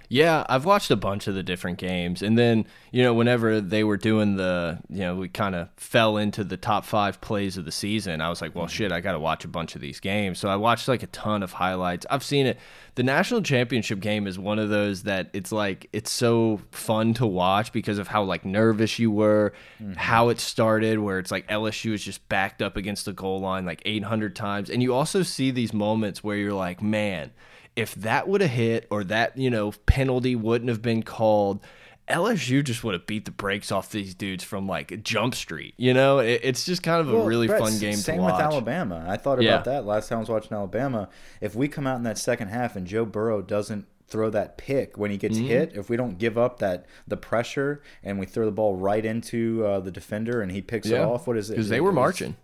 Yeah, 0.09 0.45
I've 0.49 0.65
watched 0.65 0.91
a 0.91 0.97
bunch 0.97 1.27
of 1.27 1.35
the 1.35 1.43
different 1.43 1.79
games, 1.79 2.23
and 2.23 2.39
then 2.39 2.67
you 2.93 3.03
know 3.03 3.13
whenever 3.15 3.61
they 3.61 3.83
were 3.85 3.97
doing 3.97 4.37
the, 4.37 4.79
you 4.89 5.01
know, 5.01 5.17
we 5.17 5.29
kind 5.29 5.55
of 5.55 5.69
fell 5.77 6.17
into 6.17 6.45
the 6.45 6.57
top 6.57 6.85
five 6.85 7.21
plays 7.21 7.57
of 7.57 7.65
the 7.65 7.73
season. 7.73 8.21
I 8.21 8.29
was 8.29 8.41
like, 8.41 8.55
well, 8.55 8.67
mm. 8.67 8.71
shit, 8.71 8.93
I 8.93 9.01
got 9.01 9.13
to 9.13 9.19
watch 9.19 9.45
a 9.45 9.49
bunch 9.49 9.75
of 9.75 9.81
these 9.81 10.01
games. 10.01 10.39
So 10.39 10.49
I 10.49 10.57
watched 10.57 10.87
like 10.89 11.03
a 11.03 11.09
ton 11.09 11.43
of 11.43 11.53
highlights. 11.53 12.07
I've 12.09 12.23
seen 12.23 12.47
it. 12.47 12.59
The 12.95 13.03
national 13.03 13.43
championship 13.43 14.01
game 14.01 14.27
is 14.27 14.39
one 14.39 14.59
of 14.59 14.71
those 14.71 15.03
that 15.03 15.29
it's 15.33 15.53
like 15.53 15.89
it's 15.93 16.11
so 16.11 16.61
fun 16.71 17.13
to 17.15 17.27
watch 17.27 17.73
because 17.73 17.99
of 17.99 18.09
how 18.09 18.23
like 18.23 18.45
nervous 18.45 18.99
you 18.99 19.11
were, 19.11 19.53
mm-hmm. 19.83 19.95
how 19.95 20.29
it 20.29 20.39
started, 20.39 21.01
where 21.01 21.19
it's 21.19 21.31
like 21.31 21.47
LSU 21.49 21.93
is 21.93 22.03
just 22.03 22.27
backed 22.29 22.63
up 22.63 22.77
against 22.77 23.05
the 23.05 23.13
goal 23.13 23.41
line 23.41 23.67
like 23.67 23.83
800 23.85 24.37
times, 24.37 24.71
and 24.71 24.83
you 24.83 24.95
also 24.95 25.23
see 25.23 25.51
these 25.51 25.73
moments 25.73 26.23
where 26.23 26.37
you're 26.37 26.53
like, 26.53 26.81
man 26.81 27.33
if 27.77 27.95
that 27.95 28.27
would 28.27 28.41
have 28.41 28.51
hit 28.51 28.87
or 28.91 29.05
that 29.05 29.37
you 29.39 29.51
know 29.51 29.73
penalty 29.87 30.35
wouldn't 30.35 30.69
have 30.71 30.83
been 30.83 31.03
called 31.03 31.61
LSU 32.09 32.63
just 32.63 32.85
would 32.85 32.95
have 32.95 33.05
beat 33.07 33.25
the 33.25 33.33
brakes 33.33 33.73
off 33.73 33.91
these 33.91 34.15
dudes 34.15 34.45
from 34.45 34.69
like 34.69 35.03
Jump 35.03 35.35
Street. 35.35 35.75
You 35.77 35.93
know, 35.93 36.21
it, 36.21 36.41
it's 36.45 36.65
just 36.65 36.85
kind 36.85 37.01
of 37.01 37.13
a 37.13 37.25
really 37.25 37.49
Brett, 37.49 37.61
fun 37.61 37.77
game 37.81 37.97
same 37.97 38.17
to 38.19 38.23
watch. 38.23 38.35
with 38.35 38.43
Alabama. 38.43 39.05
I 39.09 39.17
thought 39.17 39.43
Yeah. 39.43 39.55
about 39.55 39.65
that 39.65 39.85
last 39.87 40.09
time 40.09 40.19
I 40.19 40.21
was 40.21 40.29
watching 40.29 40.53
Alabama. 40.53 41.09
If 41.41 41.57
we 41.57 41.67
come 41.67 41.85
out 41.85 41.97
in 41.97 42.05
that 42.05 42.17
second 42.17 42.47
half 42.49 42.77
and 42.77 42.87
Joe 42.87 43.05
Burrow 43.05 43.43
doesn't 43.43 43.87
throw 44.07 44.31
that 44.31 44.57
pick 44.57 44.97
when 44.97 45.11
he 45.11 45.17
gets 45.17 45.37
Mm-hmm. 45.37 45.47
hit, 45.49 45.73
if 45.75 45.91
we 45.91 45.97
don't 45.97 46.17
give 46.17 46.39
up 46.39 46.61
that 46.61 46.87
the 47.09 47.17
pressure 47.17 47.83
and 48.05 48.21
we 48.21 48.27
throw 48.27 48.45
the 48.45 48.53
ball 48.53 48.77
right 48.77 49.05
into 49.05 49.67
uh, 49.67 49.81
the 49.81 49.91
defender 49.91 50.41
and 50.41 50.53
he 50.53 50.63
picks 50.63 50.87
it 50.87 51.01
off, 51.01 51.27
what 51.27 51.37
is 51.37 51.51
it? 51.51 51.57
'Cause 51.57 51.71
they 51.71 51.81
were 51.81 51.91
marching. 51.93 52.37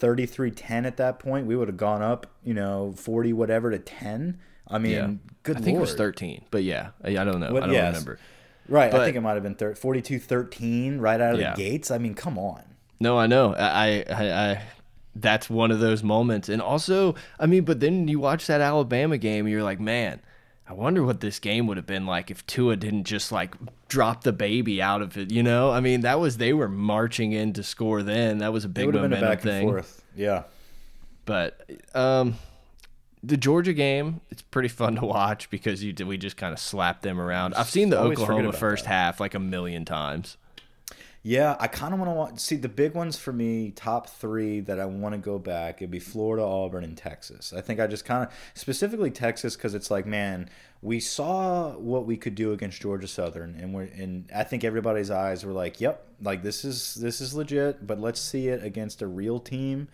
33-10 0.00 0.86
at 0.86 0.96
that 0.96 1.18
point. 1.18 1.46
We 1.46 1.56
would 1.56 1.66
have 1.66 1.76
gone 1.76 2.02
up, 2.02 2.28
you 2.44 2.54
know, 2.54 2.92
40 2.96 3.32
whatever 3.32 3.70
to 3.72 3.80
10. 3.80 4.38
I 4.68 4.78
mean, 4.78 4.92
yeah, 4.92 5.10
good 5.42 5.56
I 5.56 5.60
think 5.60 5.76
it 5.78 5.80
was 5.80 5.94
13, 5.94 6.44
but 6.50 6.62
yeah, 6.62 6.90
I, 7.02 7.10
I 7.18 7.24
don't 7.24 7.40
know. 7.40 7.52
What- 7.52 7.62
I 7.62 7.66
don't 7.66 7.74
yes. 7.74 7.92
remember. 7.94 8.18
Right, 8.68 8.90
But- 8.90 9.00
I 9.00 9.04
think 9.06 9.16
it 9.16 9.20
might 9.22 9.32
have 9.34 9.42
been 9.42 9.54
42-13 9.54 11.00
right 11.00 11.20
out 11.20 11.34
of 11.34 11.40
Yeah. 11.40 11.54
the 11.54 11.62
gates. 11.62 11.90
I 11.90 11.98
mean, 11.98 12.14
come 12.14 12.38
on. 12.38 12.62
No, 13.00 13.16
I 13.18 13.26
know. 13.26 13.54
I, 13.54 14.04
I, 14.10 14.30
I, 14.50 14.62
that's 15.14 15.48
one 15.48 15.70
of 15.70 15.80
those 15.80 16.02
moments. 16.02 16.48
And 16.48 16.60
also, 16.60 17.14
I 17.38 17.46
mean, 17.46 17.64
but 17.64 17.80
then 17.80 18.08
you 18.08 18.20
watch 18.20 18.46
that 18.48 18.60
Alabama 18.60 19.16
game, 19.18 19.46
and 19.46 19.52
you're 19.52 19.62
like, 19.62 19.80
man, 19.80 20.20
I 20.68 20.74
wonder 20.74 21.02
what 21.02 21.20
this 21.20 21.38
game 21.38 21.66
would 21.68 21.76
have 21.78 21.86
been 21.86 22.04
like 22.04 22.30
if 22.30 22.46
Tua 22.46 22.76
didn't 22.76 23.04
just 23.04 23.32
like 23.32 23.54
drop 23.88 24.24
the 24.24 24.32
baby 24.32 24.82
out 24.82 25.00
of 25.00 25.16
it. 25.16 25.30
You 25.30 25.42
know, 25.42 25.70
I 25.70 25.80
mean, 25.80 26.02
that 26.02 26.20
was 26.20 26.36
they 26.36 26.52
were 26.52 26.68
marching 26.68 27.32
in 27.32 27.54
to 27.54 27.62
score. 27.62 28.02
Then 28.02 28.38
that 28.38 28.52
was 28.52 28.66
a 28.66 28.68
big 28.68 28.84
would 28.86 28.94
have 28.96 29.02
been 29.04 29.12
a 29.12 29.16
momentum 29.16 29.30
back 29.38 29.44
and 29.44 29.50
thing. 29.50 29.66
forth. 29.68 30.02
Yeah. 30.14 30.42
But 31.24 31.58
um, 31.94 32.34
the 33.22 33.36
Georgia 33.36 33.72
game, 33.72 34.20
it's 34.30 34.42
pretty 34.42 34.68
fun 34.68 34.96
to 34.96 35.04
watch 35.04 35.50
because 35.50 35.82
you 35.82 35.94
we 36.06 36.16
just 36.16 36.36
kind 36.36 36.52
of 36.52 36.58
slapped 36.58 37.02
them 37.02 37.20
around. 37.20 37.54
I've 37.54 37.70
seen 37.70 37.90
the 37.90 37.98
Always 37.98 38.18
Oklahoma 38.18 38.52
first 38.52 38.84
that. 38.84 38.90
half 38.90 39.20
like 39.20 39.34
a 39.34 39.40
million 39.40 39.84
times. 39.84 40.36
Yeah, 41.24 41.56
I 41.58 41.66
kind 41.66 41.92
of 41.92 41.98
want 41.98 42.10
to 42.10 42.14
watch. 42.14 42.38
See, 42.38 42.56
the 42.56 42.68
big 42.68 42.94
ones 42.94 43.18
for 43.18 43.32
me, 43.32 43.72
top 43.72 44.08
three 44.08 44.60
that 44.60 44.78
I 44.78 44.86
want 44.86 45.14
to 45.14 45.18
go 45.18 45.38
back, 45.38 45.82
it'd 45.82 45.90
be 45.90 45.98
Florida, 45.98 46.44
Auburn, 46.44 46.84
and 46.84 46.96
Texas. 46.96 47.52
I 47.52 47.60
think 47.60 47.80
I 47.80 47.88
just 47.88 48.04
kind 48.04 48.24
of, 48.24 48.32
specifically 48.54 49.10
Texas, 49.10 49.56
because 49.56 49.74
it's 49.74 49.90
like, 49.90 50.06
man, 50.06 50.48
we 50.80 51.00
saw 51.00 51.72
what 51.72 52.06
we 52.06 52.16
could 52.16 52.36
do 52.36 52.52
against 52.52 52.80
Georgia 52.80 53.08
Southern, 53.08 53.56
and 53.60 53.74
we 53.74 53.82
are 53.82 53.90
and 53.96 54.30
I 54.34 54.44
think 54.44 54.62
everybody's 54.62 55.10
eyes 55.10 55.44
were 55.44 55.52
like, 55.52 55.80
yep, 55.80 56.06
like 56.22 56.42
this 56.42 56.64
is 56.64 56.94
this 56.94 57.20
is 57.20 57.34
legit, 57.34 57.84
but 57.86 58.00
let's 58.00 58.20
see 58.20 58.48
it 58.48 58.62
against 58.62 59.02
a 59.02 59.06
real 59.06 59.40
team. 59.40 59.88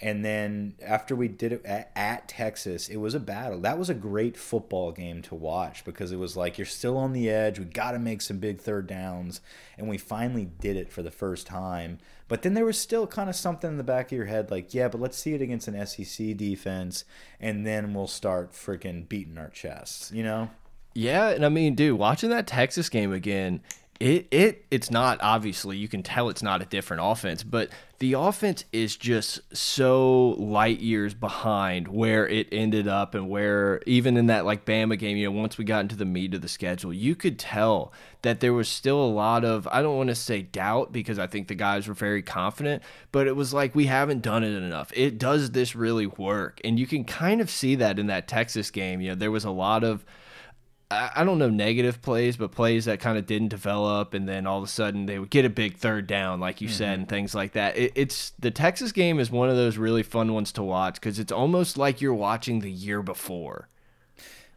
And 0.00 0.22
then 0.22 0.74
after 0.84 1.16
we 1.16 1.28
did 1.28 1.52
it 1.52 1.64
at, 1.64 1.90
at 1.96 2.28
Texas, 2.28 2.88
it 2.88 2.98
was 2.98 3.14
a 3.14 3.20
battle. 3.20 3.60
That 3.60 3.78
was 3.78 3.88
a 3.88 3.94
great 3.94 4.36
football 4.36 4.92
game 4.92 5.22
to 5.22 5.34
watch 5.34 5.84
because 5.84 6.12
it 6.12 6.18
was 6.18 6.36
like 6.36 6.58
you're 6.58 6.66
still 6.66 6.98
on 6.98 7.14
the 7.14 7.30
edge. 7.30 7.58
We 7.58 7.64
got 7.64 7.92
to 7.92 7.98
make 7.98 8.20
some 8.20 8.38
big 8.38 8.60
third 8.60 8.86
downs, 8.86 9.40
and 9.78 9.88
we 9.88 9.96
finally 9.96 10.44
did 10.44 10.76
it 10.76 10.92
for 10.92 11.02
the 11.02 11.10
first 11.10 11.46
time. 11.46 11.98
But 12.28 12.42
then 12.42 12.54
there 12.54 12.64
was 12.64 12.78
still 12.78 13.06
kind 13.06 13.30
of 13.30 13.36
something 13.36 13.70
in 13.70 13.76
the 13.78 13.84
back 13.84 14.06
of 14.06 14.16
your 14.16 14.26
head, 14.26 14.50
like, 14.50 14.74
yeah, 14.74 14.88
but 14.88 15.00
let's 15.00 15.16
see 15.16 15.32
it 15.32 15.40
against 15.40 15.68
an 15.68 15.86
SEC 15.86 16.36
defense, 16.36 17.04
and 17.40 17.66
then 17.66 17.94
we'll 17.94 18.06
start 18.06 18.52
freaking 18.52 19.08
beating 19.08 19.38
our 19.38 19.48
chests, 19.48 20.10
you 20.12 20.24
know? 20.24 20.50
Yeah, 20.92 21.28
and 21.28 21.44
I 21.44 21.50
mean, 21.50 21.74
dude, 21.74 21.98
watching 21.98 22.30
that 22.30 22.46
Texas 22.46 22.88
game 22.88 23.12
again, 23.12 23.60
it 23.98 24.26
it 24.30 24.66
it's 24.70 24.90
not 24.90 25.18
obviously 25.22 25.76
you 25.76 25.88
can 25.88 26.02
tell 26.02 26.28
it's 26.28 26.42
not 26.42 26.60
a 26.62 26.66
different 26.66 27.02
offense, 27.04 27.42
but 27.42 27.70
the 27.98 28.12
offense 28.12 28.64
is 28.72 28.94
just 28.94 29.40
so 29.56 30.30
light 30.38 30.80
years 30.80 31.14
behind 31.14 31.88
where 31.88 32.28
it 32.28 32.46
ended 32.52 32.86
up 32.86 33.14
and 33.14 33.30
where 33.30 33.80
even 33.86 34.18
in 34.18 34.26
that 34.26 34.44
like 34.44 34.66
Bama 34.66 34.98
game, 34.98 35.16
you 35.16 35.24
know, 35.24 35.38
once 35.38 35.56
we 35.56 35.64
got 35.64 35.80
into 35.80 35.96
the 35.96 36.04
meat 36.04 36.34
of 36.34 36.42
the 36.42 36.48
schedule, 36.48 36.92
you 36.92 37.14
could 37.14 37.38
tell 37.38 37.92
that 38.20 38.40
there 38.40 38.52
was 38.52 38.68
still 38.68 39.02
a 39.02 39.06
lot 39.08 39.44
of 39.44 39.66
I 39.68 39.80
don't 39.80 39.96
want 39.96 40.10
to 40.10 40.14
say 40.14 40.42
doubt 40.42 40.92
because 40.92 41.18
I 41.18 41.26
think 41.26 41.48
the 41.48 41.54
guys 41.54 41.88
were 41.88 41.94
very 41.94 42.22
confident, 42.22 42.82
but 43.12 43.26
it 43.26 43.36
was 43.36 43.54
like 43.54 43.74
we 43.74 43.86
haven't 43.86 44.20
done 44.20 44.44
it 44.44 44.54
enough. 44.54 44.92
It 44.94 45.16
does 45.16 45.52
this 45.52 45.74
really 45.74 46.06
work? 46.06 46.60
And 46.64 46.78
you 46.78 46.86
can 46.86 47.04
kind 47.04 47.40
of 47.40 47.48
see 47.48 47.76
that 47.76 47.98
in 47.98 48.08
that 48.08 48.28
Texas 48.28 48.70
game. 48.70 49.00
You 49.00 49.10
know, 49.10 49.14
there 49.14 49.30
was 49.30 49.44
a 49.44 49.50
lot 49.50 49.84
of 49.84 50.04
I 50.90 51.10
I 51.16 51.24
don't 51.24 51.38
know 51.38 51.50
negative 51.50 52.02
plays, 52.02 52.36
but 52.36 52.52
plays 52.52 52.84
that 52.84 53.00
kind 53.00 53.18
of 53.18 53.26
didn't 53.26 53.48
develop, 53.48 54.14
and 54.14 54.28
then 54.28 54.46
all 54.46 54.58
of 54.58 54.64
a 54.64 54.68
sudden 54.68 55.06
they 55.06 55.18
would 55.18 55.30
get 55.30 55.44
a 55.44 55.50
big 55.50 55.76
third 55.76 56.06
down, 56.06 56.40
like 56.40 56.60
you 56.60 56.68
said, 56.68 56.92
mm-hmm. 56.92 57.00
and 57.00 57.08
things 57.08 57.34
like 57.34 57.52
that. 57.52 57.76
It, 57.76 57.92
it's 57.94 58.30
the 58.38 58.50
Texas 58.50 58.92
game 58.92 59.18
is 59.18 59.30
one 59.30 59.48
of 59.48 59.56
those 59.56 59.76
really 59.76 60.02
fun 60.02 60.32
ones 60.32 60.52
to 60.52 60.62
watch 60.62 60.94
because 60.94 61.18
it's 61.18 61.32
almost 61.32 61.76
like 61.76 62.00
you're 62.00 62.14
watching 62.14 62.60
the 62.60 62.70
year 62.70 63.02
before. 63.02 63.68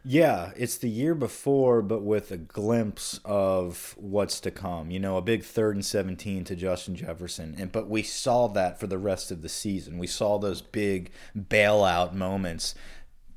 Yeah, 0.02 0.52
it's 0.56 0.78
the 0.78 0.88
year 0.88 1.14
before, 1.14 1.82
but 1.82 2.00
with 2.02 2.30
a 2.30 2.38
glimpse 2.38 3.20
of 3.22 3.94
what's 3.98 4.40
to 4.40 4.50
come. 4.50 4.90
You 4.90 4.98
know, 4.98 5.18
a 5.18 5.22
big 5.22 5.44
third 5.44 5.74
and 5.74 5.84
seventeen 5.84 6.42
to 6.44 6.56
Justin 6.56 6.96
Jefferson, 6.96 7.54
and 7.58 7.70
but 7.70 7.88
we 7.88 8.02
saw 8.02 8.46
that 8.48 8.80
for 8.80 8.86
the 8.86 8.96
rest 8.96 9.30
of 9.30 9.42
the 9.42 9.48
season. 9.48 9.98
We 9.98 10.06
saw 10.06 10.38
those 10.38 10.62
big 10.62 11.10
bailout 11.38 12.14
moments, 12.14 12.74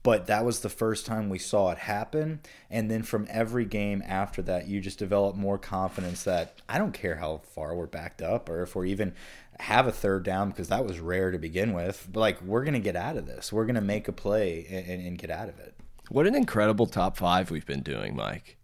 but 0.04 0.28
that 0.28 0.44
was 0.44 0.60
the 0.60 0.70
first 0.70 1.06
time 1.06 1.30
we 1.30 1.40
saw 1.40 1.72
it 1.72 1.78
happen. 1.78 2.42
And 2.70 2.92
then 2.92 3.04
from 3.04 3.26
every 3.30 3.66
game 3.66 4.04
after 4.06 4.42
that, 4.44 4.68
you 4.68 4.82
just 4.82 5.00
develop 5.00 5.36
more 5.36 5.58
confidence 5.58 6.24
that 6.26 6.62
I 6.68 6.78
don't 6.78 6.94
care 6.94 7.16
how 7.16 7.42
far 7.56 7.74
we're 7.74 7.88
backed 7.88 8.22
up 8.22 8.50
or 8.50 8.62
if 8.62 8.76
we're 8.76 8.86
even 8.86 9.14
have 9.60 9.88
a 9.88 9.92
third 9.92 10.24
down 10.24 10.50
because 10.50 10.68
that 10.68 10.86
was 10.86 11.00
rare 11.00 11.32
to 11.32 11.38
begin 11.38 11.74
with. 11.74 12.08
But 12.12 12.20
like 12.20 12.42
we're 12.42 12.66
gonna 12.66 12.80
get 12.80 12.98
out 12.98 13.16
of 13.16 13.26
this. 13.26 13.54
We're 13.54 13.66
gonna 13.66 13.82
make 13.82 14.10
a 14.10 14.14
play 14.14 14.66
and, 14.70 15.08
and 15.08 15.18
get 15.18 15.30
out 15.30 15.48
of 15.48 15.58
it. 15.60 15.74
What 16.10 16.28
an 16.28 16.36
incredible 16.36 16.86
top 16.86 17.16
five 17.16 17.50
we've 17.50 17.66
been 17.66 17.82
doing, 17.82 18.16
Mike. 18.16 18.58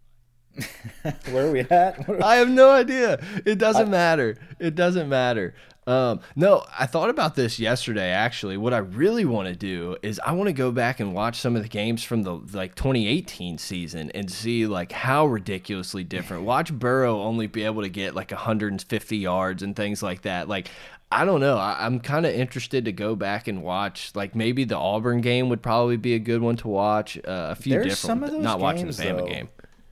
Where 1.31 1.47
are 1.47 1.51
we 1.51 1.59
at? 1.61 2.07
Are- 2.09 2.23
I 2.23 2.35
have 2.37 2.49
no 2.49 2.71
idea. 2.71 3.23
It 3.45 3.57
doesn't 3.57 3.89
matter. 3.89 4.37
It 4.59 4.75
doesn't 4.75 5.09
matter. 5.09 5.53
Um, 5.87 6.19
no, 6.35 6.65
I 6.77 6.85
thought 6.85 7.09
about 7.09 7.33
this 7.33 7.57
yesterday. 7.57 8.11
Actually, 8.11 8.57
what 8.57 8.75
I 8.75 8.77
really 8.77 9.25
want 9.25 9.47
to 9.47 9.55
do 9.55 9.97
is 10.03 10.19
I 10.23 10.33
want 10.33 10.47
to 10.47 10.53
go 10.53 10.71
back 10.71 10.99
and 10.99 11.15
watch 11.15 11.39
some 11.39 11.55
of 11.55 11.63
the 11.63 11.69
games 11.69 12.03
from 12.03 12.21
the 12.21 12.33
like 12.53 12.75
2018 12.75 13.57
season 13.57 14.11
and 14.11 14.29
see 14.29 14.67
like 14.67 14.91
how 14.91 15.25
ridiculously 15.25 16.03
different. 16.03 16.43
Watch 16.43 16.71
Burrow 16.71 17.19
only 17.21 17.47
be 17.47 17.63
able 17.63 17.81
to 17.81 17.89
get 17.89 18.13
like 18.13 18.29
150 18.29 19.17
yards 19.17 19.63
and 19.63 19.75
things 19.75 20.03
like 20.03 20.21
that. 20.23 20.47
Like 20.47 20.69
I 21.11 21.25
don't 21.25 21.39
know. 21.39 21.57
I, 21.57 21.83
I'm 21.83 21.99
kind 21.99 22.27
of 22.27 22.35
interested 22.35 22.85
to 22.85 22.91
go 22.91 23.15
back 23.15 23.47
and 23.47 23.63
watch. 23.63 24.11
Like 24.13 24.35
maybe 24.35 24.65
the 24.65 24.77
Auburn 24.77 25.21
game 25.21 25.49
would 25.49 25.63
probably 25.63 25.97
be 25.97 26.13
a 26.13 26.19
good 26.19 26.41
one 26.43 26.55
to 26.57 26.67
watch. 26.67 27.17
Uh, 27.17 27.47
a 27.49 27.55
few 27.55 27.71
There's 27.73 27.85
different. 27.85 27.97
some 27.97 28.23
of 28.23 28.31
those 28.31 28.43
not 28.43 28.59
watching 28.59 28.85
the 28.85 28.93
games, 28.93 28.99
Bama 28.99 29.17
though. 29.17 29.25
game. 29.25 29.49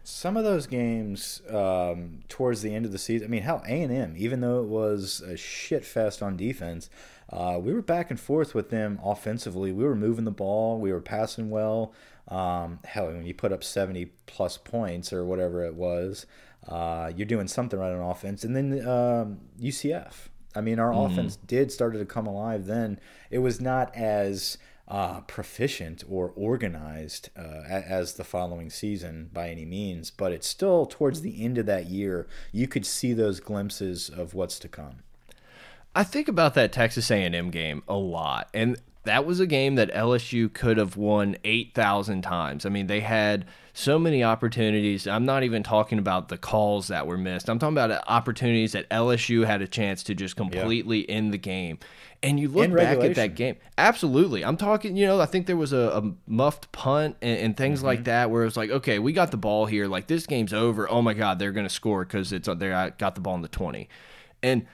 Some 0.10 0.38
of 0.38 0.46
those 0.46 0.68
games 0.68 1.42
um, 1.50 2.20
towards 2.30 2.62
the 2.62 2.74
end 2.74 2.86
of 2.86 2.94
the 2.94 2.98
season. 2.98 3.28
I 3.28 3.30
mean, 3.30 3.42
hell, 3.42 3.62
A 3.68 3.82
and 3.82 3.92
M, 3.92 4.14
even 4.16 4.40
though 4.40 4.62
it 4.62 4.68
was 4.68 5.20
a 5.20 5.36
shit 5.36 5.84
fest 5.84 6.24
on 6.24 6.38
defense, 6.38 6.90
uh, 7.30 7.60
we 7.62 7.74
were 7.74 7.82
back 7.82 8.10
and 8.10 8.18
forth 8.18 8.56
with 8.56 8.70
them 8.70 9.02
offensively. 9.04 9.74
We 9.74 9.84
were 9.84 9.98
moving 9.98 10.24
the 10.24 10.32
ball. 10.32 10.80
We 10.80 10.94
were 10.94 11.02
passing 11.02 11.50
well. 11.50 11.94
Um, 12.30 12.80
hell, 12.86 13.08
when 13.08 13.26
you 13.26 13.34
put 13.34 13.52
up 13.52 13.66
seventy 13.66 14.06
plus 14.28 14.58
points 14.58 15.12
or 15.12 15.26
whatever 15.26 15.66
it 15.66 15.76
was, 15.76 16.26
uh, 16.70 17.12
you're 17.14 17.26
doing 17.26 17.50
something 17.50 17.78
right 17.78 17.92
on 17.92 18.00
offense. 18.00 18.46
And 18.46 18.56
then 18.56 18.88
um, 18.88 19.40
UCF. 19.60 20.14
I 20.56 20.62
mean, 20.62 20.80
our 20.80 20.94
offense 20.94 21.36
did 21.36 21.70
started 21.70 22.00
to 22.00 22.06
come 22.06 22.28
alive. 22.28 22.66
Then 22.66 23.02
it 23.30 23.40
was 23.40 23.60
not 23.60 23.94
as 23.94 24.58
uh, 24.88 25.22
proficient 25.22 26.04
or 26.10 26.32
organized 26.36 27.30
uh, 27.38 27.64
as 27.68 28.14
the 28.14 28.24
following 28.24 28.70
season 28.70 29.30
by 29.34 29.50
any 29.50 29.66
means, 29.66 30.12
but 30.12 30.32
it's 30.32 30.48
still 30.48 30.86
towards 30.86 31.22
the 31.22 31.44
end 31.44 31.58
of 31.58 31.66
that 31.66 31.88
year. 31.88 32.28
You 32.52 32.68
could 32.68 32.86
see 32.86 33.14
those 33.14 33.40
glimpses 33.40 34.10
of 34.10 34.34
what's 34.34 34.60
to 34.60 34.68
come. 34.68 35.00
I 35.94 36.04
think 36.04 36.28
about 36.28 36.54
that 36.54 36.72
Texas 36.72 37.10
A&M 37.12 37.50
game 37.50 37.84
a 37.88 37.96
lot, 37.96 38.50
and 38.54 38.78
that 39.04 39.26
was 39.26 39.40
a 39.40 39.48
game 39.48 39.76
that 39.76 39.92
LSU 39.94 40.52
could 40.54 40.78
have 40.78 40.96
won 40.96 41.38
eight 41.44 41.74
thousand 41.74 42.22
times. 42.22 42.66
I 42.66 42.70
mean, 42.70 42.88
they 42.88 43.00
had 43.00 43.46
so 43.78 44.00
many 44.00 44.24
opportunities. 44.24 45.06
I'm 45.06 45.24
not 45.24 45.44
even 45.44 45.62
talking 45.62 46.00
about 46.00 46.30
the 46.30 46.38
calls 46.38 46.88
that 46.88 47.06
were 47.06 47.18
missed. 47.18 47.48
I'm 47.48 47.60
talking 47.60 47.76
about 47.76 47.92
uh, 47.92 48.02
opportunities 48.08 48.72
that 48.72 48.90
LSU 48.90 49.46
had 49.46 49.62
a 49.62 49.68
chance 49.68 50.02
to 50.04 50.16
just 50.16 50.36
completely 50.36 51.08
end 51.08 51.32
the 51.32 51.38
game. 51.38 51.78
And 52.24 52.40
you 52.40 52.48
look 52.48 52.66
In 52.66 52.76
back 52.76 52.98
at 52.98 53.14
that 53.14 53.36
game, 53.36 53.58
absolutely. 53.78 54.44
I'm 54.44 54.58
talking. 54.58 54.98
You 54.98 55.06
know, 55.06 55.22
I 55.22 55.28
think 55.28 55.46
there 55.46 55.56
was 55.56 55.74
a, 55.74 56.02
a 56.04 56.12
muffed 56.26 56.72
punt 56.72 57.18
and, 57.22 57.40
and 57.40 57.58
things 57.58 57.84
like 57.84 58.00
mm-hmm. 58.00 58.06
that, 58.06 58.32
where 58.32 58.46
it's 58.46 58.58
like, 58.58 58.72
okay, 58.72 58.98
we 58.98 59.14
got 59.14 59.30
the 59.30 59.38
ball 59.38 59.68
here. 59.68 59.86
Like 59.86 60.08
this 60.08 60.26
game's 60.26 60.54
over. 60.54 60.90
Oh 60.90 61.04
my 61.04 61.14
God, 61.14 61.38
they're 61.38 61.52
going 61.52 61.68
to 61.68 61.74
score 61.74 62.04
because 62.04 62.34
it's 62.34 62.48
uh, 62.48 62.56
they 62.56 62.70
got 62.98 63.14
the 63.14 63.22
ball 63.22 63.36
in 63.36 63.44
the 63.44 63.48
20, 63.48 63.88
and 64.42 64.66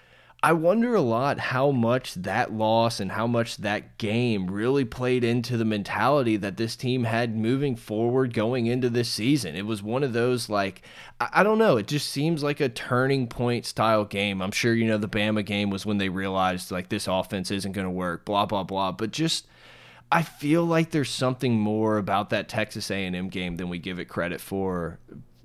I 0.46 0.52
wonder 0.52 0.94
a 0.94 1.02
lot 1.02 1.40
how 1.40 1.72
much 1.72 2.16
that 2.16 2.52
loss 2.52 3.00
and 3.00 3.14
how 3.14 3.26
much 3.28 3.56
that 3.58 3.98
game 3.98 4.52
really 4.52 4.84
played 4.84 5.24
into 5.24 5.56
the 5.56 5.64
mentality 5.64 6.36
that 6.36 6.58
this 6.58 6.76
team 6.76 7.06
had 7.06 7.34
moving 7.34 7.78
forward 7.78 8.34
going 8.34 8.66
into 8.66 8.90
this 8.90 9.08
season. 9.08 9.56
It 9.56 9.66
was 9.66 9.82
one 9.82 10.04
of 10.04 10.12
those, 10.12 10.50
like, 10.50 10.82
I, 11.22 11.44
don't 11.44 11.60
know, 11.60 11.78
it 11.78 11.88
just 11.88 12.10
seems 12.10 12.44
like 12.44 12.60
a 12.60 12.68
turning 12.68 13.28
point 13.28 13.66
style 13.66 14.04
game. 14.04 14.42
I'm 14.42 14.52
sure, 14.52 14.74
you 14.74 14.86
know, 14.86 14.98
the 14.98 15.08
Bama 15.08 15.46
game 15.46 15.70
was 15.70 15.86
when 15.86 15.98
they 15.98 16.10
realized, 16.10 16.72
like, 16.72 16.90
this 16.90 17.08
offense 17.08 17.50
isn't 17.50 17.72
going 17.72 17.88
to 17.88 17.92
work, 17.92 18.26
blah, 18.26 18.46
blah, 18.46 18.64
blah. 18.64 18.92
But 18.92 19.12
just. 19.12 19.48
I 20.12 20.22
feel 20.22 20.64
like 20.64 20.92
there's 20.92 21.10
something 21.10 21.60
more 21.60 21.98
about 21.98 22.30
that 22.30 22.48
Texas 22.48 22.92
A&M 22.92 23.30
game 23.30 23.56
than 23.56 23.68
we 23.68 23.80
give 23.80 23.98
it 23.98 24.06
credit 24.06 24.40
for 24.40 25.00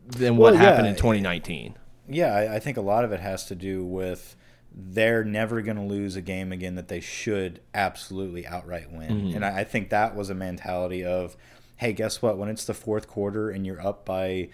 than 0.07 0.37
what 0.37 0.53
Well, 0.53 0.63
happened 0.63 0.89
in 0.89 0.95
2019. 0.95 1.75
Yeah, 2.07 2.35
I, 2.35 2.57
I 2.57 2.59
think 2.59 2.77
a 2.77 2.83
lot 2.83 3.03
of 3.03 3.13
it 3.13 3.21
has 3.21 3.47
to 3.47 3.55
do 3.55 3.83
with 3.87 4.37
they're 4.81 5.25
never 5.25 5.61
going 5.61 5.77
to 5.77 5.83
lose 5.83 6.15
a 6.15 6.23
game 6.23 6.53
again 6.53 6.77
that 6.77 6.87
they 6.87 7.01
should 7.01 7.61
absolutely 7.75 8.47
outright 8.47 8.93
win. 8.93 9.11
Mm 9.11 9.21
-hmm. 9.21 9.35
And 9.35 9.45
I, 9.45 9.61
I 9.61 9.65
think 9.65 9.91
that 9.91 10.15
was 10.15 10.31
a 10.31 10.35
mentality 10.35 11.05
of, 11.05 11.37
hey, 11.77 11.93
guess 11.93 12.23
what? 12.23 12.39
When 12.39 12.49
it's 12.49 12.65
the 12.65 12.75
fourth 12.75 13.09
quarter 13.09 13.51
and 13.51 13.67
you're 13.67 13.85
up 13.85 14.05
by 14.05 14.51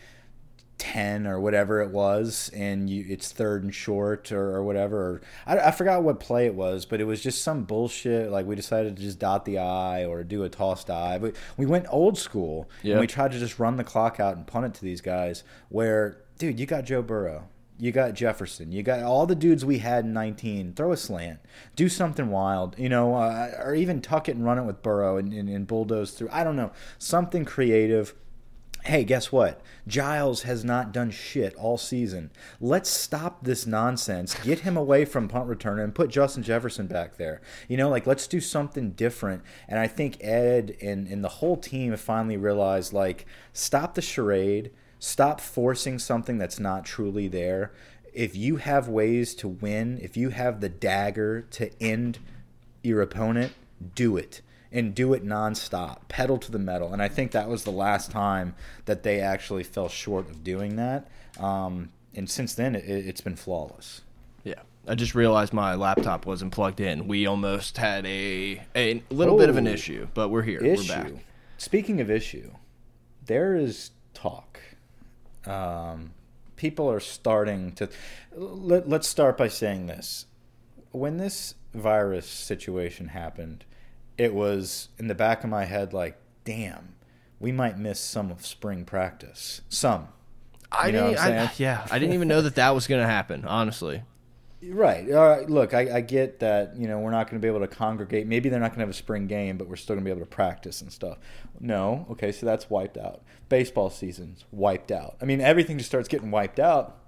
10 0.78 1.26
or 1.26 1.38
whatever 1.38 1.82
it 1.82 1.90
was 1.90 2.50
and 2.52 2.90
you 2.90 3.04
it's 3.08 3.30
third 3.32 3.62
and 3.62 3.74
short 3.74 4.32
or, 4.32 4.56
or 4.56 4.62
whatever 4.64 4.98
or 4.98 5.22
I, 5.46 5.68
I 5.68 5.70
forgot 5.70 6.02
what 6.02 6.18
play 6.18 6.46
it 6.46 6.54
was 6.54 6.84
but 6.84 7.00
it 7.00 7.04
was 7.04 7.22
just 7.22 7.42
some 7.42 7.64
bullshit 7.64 8.30
like 8.30 8.44
we 8.44 8.56
decided 8.56 8.96
to 8.96 9.02
just 9.02 9.20
dot 9.20 9.44
the 9.44 9.58
i 9.58 10.04
or 10.04 10.24
do 10.24 10.42
a 10.42 10.48
toss 10.48 10.84
dive 10.84 11.22
we, 11.22 11.32
we 11.56 11.64
went 11.64 11.86
old 11.90 12.18
school 12.18 12.68
yep. 12.82 12.92
and 12.92 13.00
we 13.00 13.06
tried 13.06 13.30
to 13.32 13.38
just 13.38 13.60
run 13.60 13.76
the 13.76 13.84
clock 13.84 14.18
out 14.18 14.36
and 14.36 14.46
punt 14.46 14.66
it 14.66 14.74
to 14.74 14.84
these 14.84 15.00
guys 15.00 15.44
where 15.68 16.18
dude 16.38 16.58
you 16.58 16.66
got 16.66 16.84
joe 16.84 17.02
burrow 17.02 17.48
you 17.78 17.92
got 17.92 18.14
Jefferson. 18.14 18.72
You 18.72 18.82
got 18.82 19.02
all 19.02 19.26
the 19.26 19.34
dudes 19.34 19.64
we 19.64 19.78
had 19.78 20.04
in 20.04 20.12
19. 20.12 20.74
Throw 20.74 20.92
a 20.92 20.96
slant. 20.96 21.40
Do 21.74 21.88
something 21.88 22.30
wild, 22.30 22.78
you 22.78 22.88
know, 22.88 23.14
uh, 23.14 23.50
or 23.58 23.74
even 23.74 24.00
tuck 24.00 24.28
it 24.28 24.36
and 24.36 24.44
run 24.44 24.58
it 24.58 24.64
with 24.64 24.82
Burrow 24.82 25.16
and, 25.16 25.32
and, 25.32 25.48
and 25.48 25.66
bulldoze 25.66 26.12
through. 26.12 26.28
I 26.30 26.44
don't 26.44 26.56
know. 26.56 26.72
Something 26.98 27.44
creative 27.44 28.14
hey, 28.84 29.02
guess 29.02 29.32
what? 29.32 29.62
Giles 29.88 30.42
has 30.42 30.62
not 30.62 30.92
done 30.92 31.10
shit 31.10 31.54
all 31.54 31.78
season. 31.78 32.30
Let's 32.60 32.90
stop 32.90 33.42
this 33.42 33.66
nonsense. 33.66 34.34
Get 34.44 34.60
him 34.60 34.76
away 34.76 35.06
from 35.06 35.26
punt 35.26 35.48
returner 35.48 35.82
and 35.82 35.94
put 35.94 36.10
Justin 36.10 36.42
Jefferson 36.42 36.86
back 36.86 37.16
there. 37.16 37.40
You 37.66 37.78
know, 37.78 37.88
like 37.88 38.06
let's 38.06 38.26
do 38.26 38.40
something 38.40 38.90
different. 38.90 39.42
And 39.68 39.78
I 39.78 39.86
think 39.86 40.22
Ed 40.22 40.76
and, 40.82 41.08
and 41.08 41.24
the 41.24 41.28
whole 41.28 41.56
team 41.56 41.92
have 41.92 42.00
finally 42.00 42.36
realized 42.36 42.92
like 42.92 43.26
stop 43.54 43.94
the 43.94 44.02
charade, 44.02 44.70
stop 45.04 45.38
forcing 45.38 45.98
something 45.98 46.38
that's 46.38 46.58
not 46.58 46.86
truly 46.86 47.28
there. 47.28 47.72
If 48.14 48.34
you 48.34 48.56
have 48.56 48.88
ways 48.88 49.34
to 49.36 49.48
win, 49.48 49.98
if 50.00 50.16
you 50.16 50.30
have 50.30 50.60
the 50.60 50.68
dagger 50.70 51.42
to 51.52 51.70
end 51.82 52.18
your 52.82 53.02
opponent, 53.02 53.52
do 53.94 54.16
it 54.16 54.40
and 54.72 54.94
do 54.94 55.12
it 55.12 55.24
nonstop, 55.24 56.08
pedal 56.08 56.38
to 56.38 56.50
the 56.50 56.58
metal. 56.58 56.92
And 56.92 57.02
I 57.02 57.08
think 57.08 57.32
that 57.32 57.48
was 57.48 57.64
the 57.64 57.70
last 57.70 58.10
time 58.10 58.54
that 58.86 59.02
they 59.02 59.20
actually 59.20 59.62
fell 59.62 59.88
short 59.88 60.28
of 60.30 60.42
doing 60.42 60.76
that. 60.76 61.06
Um, 61.38 61.90
and 62.14 62.28
since 62.28 62.54
then, 62.54 62.74
it, 62.74 62.84
it's 62.86 63.20
been 63.20 63.36
flawless. 63.36 64.00
Yeah. 64.42 64.62
I 64.88 64.94
just 64.94 65.14
realized 65.14 65.52
my 65.52 65.74
laptop 65.74 66.24
wasn't 66.24 66.52
plugged 66.52 66.80
in. 66.80 67.06
We 67.06 67.26
almost 67.26 67.76
had 67.76 68.06
a 68.06 68.60
a 68.74 69.02
little 69.10 69.36
oh, 69.36 69.38
bit 69.38 69.48
of 69.48 69.56
an 69.56 69.68
oh, 69.68 69.72
issue, 69.72 70.08
but 70.14 70.28
we're 70.28 70.42
here. 70.42 70.60
Issue. 70.60 70.92
We're 70.92 71.04
back. 71.04 71.12
Speaking 71.58 72.00
of 72.00 72.10
issue, 72.10 72.50
there 73.26 73.54
is 73.54 73.90
talk. 74.12 74.60
Um, 75.46 76.12
people 76.56 76.90
are 76.90 77.00
starting 77.00 77.72
to. 77.72 77.88
Let, 78.34 78.88
let's 78.88 79.08
start 79.08 79.36
by 79.36 79.48
saying 79.48 79.86
this. 79.86 80.26
When 80.90 81.16
this 81.16 81.54
virus 81.72 82.26
situation 82.26 83.08
happened, 83.08 83.64
it 84.16 84.34
was 84.34 84.88
in 84.98 85.08
the 85.08 85.14
back 85.14 85.44
of 85.44 85.50
my 85.50 85.64
head 85.64 85.92
like, 85.92 86.16
damn, 86.44 86.94
we 87.40 87.52
might 87.52 87.78
miss 87.78 87.98
some 88.00 88.30
of 88.30 88.44
spring 88.46 88.84
practice. 88.84 89.60
Some. 89.68 90.08
I 90.70 90.90
know 90.90 91.08
didn't. 91.08 91.20
I, 91.20 91.52
yeah, 91.56 91.86
I 91.90 91.98
didn't 91.98 92.14
even 92.14 92.28
know 92.28 92.42
that 92.42 92.54
that 92.56 92.74
was 92.74 92.86
going 92.86 93.00
to 93.02 93.08
happen. 93.08 93.44
Honestly. 93.44 94.02
Right. 94.70 95.10
All 95.12 95.28
right. 95.28 95.48
Look, 95.48 95.74
I, 95.74 95.96
I 95.96 96.00
get 96.00 96.40
that. 96.40 96.76
You 96.76 96.88
know, 96.88 96.98
we're 96.98 97.10
not 97.10 97.28
going 97.30 97.40
to 97.40 97.44
be 97.44 97.48
able 97.48 97.66
to 97.66 97.74
congregate. 97.74 98.26
Maybe 98.26 98.48
they're 98.48 98.60
not 98.60 98.68
going 98.70 98.78
to 98.78 98.82
have 98.82 98.90
a 98.90 98.94
spring 98.94 99.26
game, 99.26 99.56
but 99.56 99.68
we're 99.68 99.76
still 99.76 99.94
going 99.94 100.04
to 100.04 100.08
be 100.08 100.10
able 100.10 100.24
to 100.24 100.30
practice 100.30 100.80
and 100.80 100.92
stuff. 100.92 101.18
No. 101.60 102.06
Okay. 102.10 102.32
So 102.32 102.46
that's 102.46 102.70
wiped 102.70 102.96
out. 102.96 103.22
Baseball 103.48 103.90
season's 103.90 104.44
wiped 104.50 104.90
out. 104.90 105.16
I 105.20 105.24
mean, 105.24 105.40
everything 105.40 105.78
just 105.78 105.90
starts 105.90 106.08
getting 106.08 106.30
wiped 106.30 106.58
out, 106.58 106.98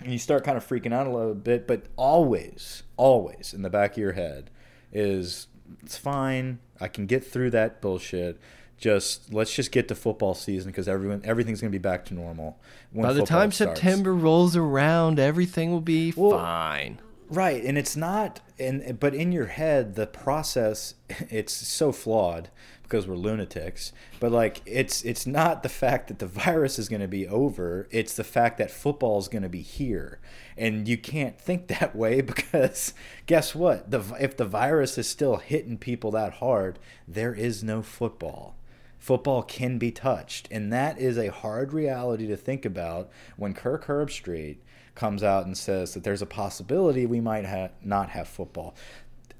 and 0.00 0.12
you 0.12 0.18
start 0.18 0.44
kind 0.44 0.56
of 0.56 0.66
freaking 0.66 0.92
out 0.92 1.06
a 1.06 1.10
little 1.10 1.34
bit. 1.34 1.66
But 1.66 1.86
always, 1.96 2.82
always 2.96 3.52
in 3.54 3.62
the 3.62 3.70
back 3.70 3.92
of 3.92 3.98
your 3.98 4.12
head 4.12 4.50
is 4.92 5.48
it's 5.82 5.96
fine. 5.96 6.58
I 6.80 6.88
can 6.88 7.06
get 7.06 7.24
through 7.24 7.50
that 7.50 7.80
bullshit. 7.80 8.38
Just 8.76 9.32
let's 9.32 9.54
just 9.54 9.70
get 9.72 9.88
to 9.88 9.94
football 9.94 10.34
season 10.34 10.70
because 10.70 10.88
everyone 10.88 11.22
everything's 11.24 11.60
gonna 11.60 11.70
be 11.70 11.78
back 11.78 12.04
to 12.06 12.14
normal. 12.14 12.58
By 12.92 13.12
the 13.12 13.24
time 13.24 13.52
starts. 13.52 13.80
September 13.80 14.14
rolls 14.14 14.56
around, 14.56 15.18
everything 15.18 15.70
will 15.70 15.80
be 15.80 16.12
well, 16.16 16.32
fine. 16.38 17.00
Right, 17.28 17.64
and 17.64 17.78
it's 17.78 17.96
not, 17.96 18.40
and 18.58 19.00
but 19.00 19.14
in 19.14 19.32
your 19.32 19.46
head, 19.46 19.94
the 19.94 20.06
process 20.06 20.94
it's 21.30 21.54
so 21.54 21.90
flawed 21.90 22.50
because 22.82 23.06
we're 23.06 23.16
lunatics. 23.16 23.92
But 24.20 24.30
like, 24.30 24.60
it's 24.66 25.02
it's 25.04 25.26
not 25.26 25.62
the 25.62 25.70
fact 25.70 26.08
that 26.08 26.18
the 26.18 26.26
virus 26.26 26.78
is 26.78 26.88
going 26.88 27.00
to 27.00 27.08
be 27.08 27.26
over; 27.26 27.88
it's 27.90 28.14
the 28.14 28.24
fact 28.24 28.58
that 28.58 28.70
football 28.70 29.18
is 29.18 29.28
going 29.28 29.42
to 29.42 29.48
be 29.48 29.62
here, 29.62 30.20
and 30.56 30.86
you 30.86 30.98
can't 30.98 31.40
think 31.40 31.66
that 31.68 31.96
way 31.96 32.20
because 32.20 32.92
guess 33.26 33.54
what? 33.54 33.90
The 33.90 34.02
if 34.20 34.36
the 34.36 34.44
virus 34.44 34.98
is 34.98 35.08
still 35.08 35.36
hitting 35.36 35.78
people 35.78 36.10
that 36.10 36.34
hard, 36.34 36.78
there 37.08 37.34
is 37.34 37.64
no 37.64 37.82
football 37.82 38.56
football 39.04 39.42
can 39.42 39.76
be 39.76 39.90
touched. 39.90 40.48
And 40.50 40.72
that 40.72 40.98
is 40.98 41.18
a 41.18 41.30
hard 41.30 41.74
reality 41.74 42.26
to 42.26 42.38
think 42.38 42.64
about 42.64 43.10
when 43.36 43.52
Kirk 43.52 43.84
Herbstreit 43.84 44.56
comes 44.94 45.22
out 45.22 45.46
and 45.46 45.56
says 45.56 45.94
that 45.94 46.04
there's 46.04 46.22
a 46.22 46.26
possibility 46.26 47.06
we 47.06 47.20
might 47.20 47.46
ha 47.46 47.68
not 47.82 48.10
have 48.10 48.28
football. 48.28 48.74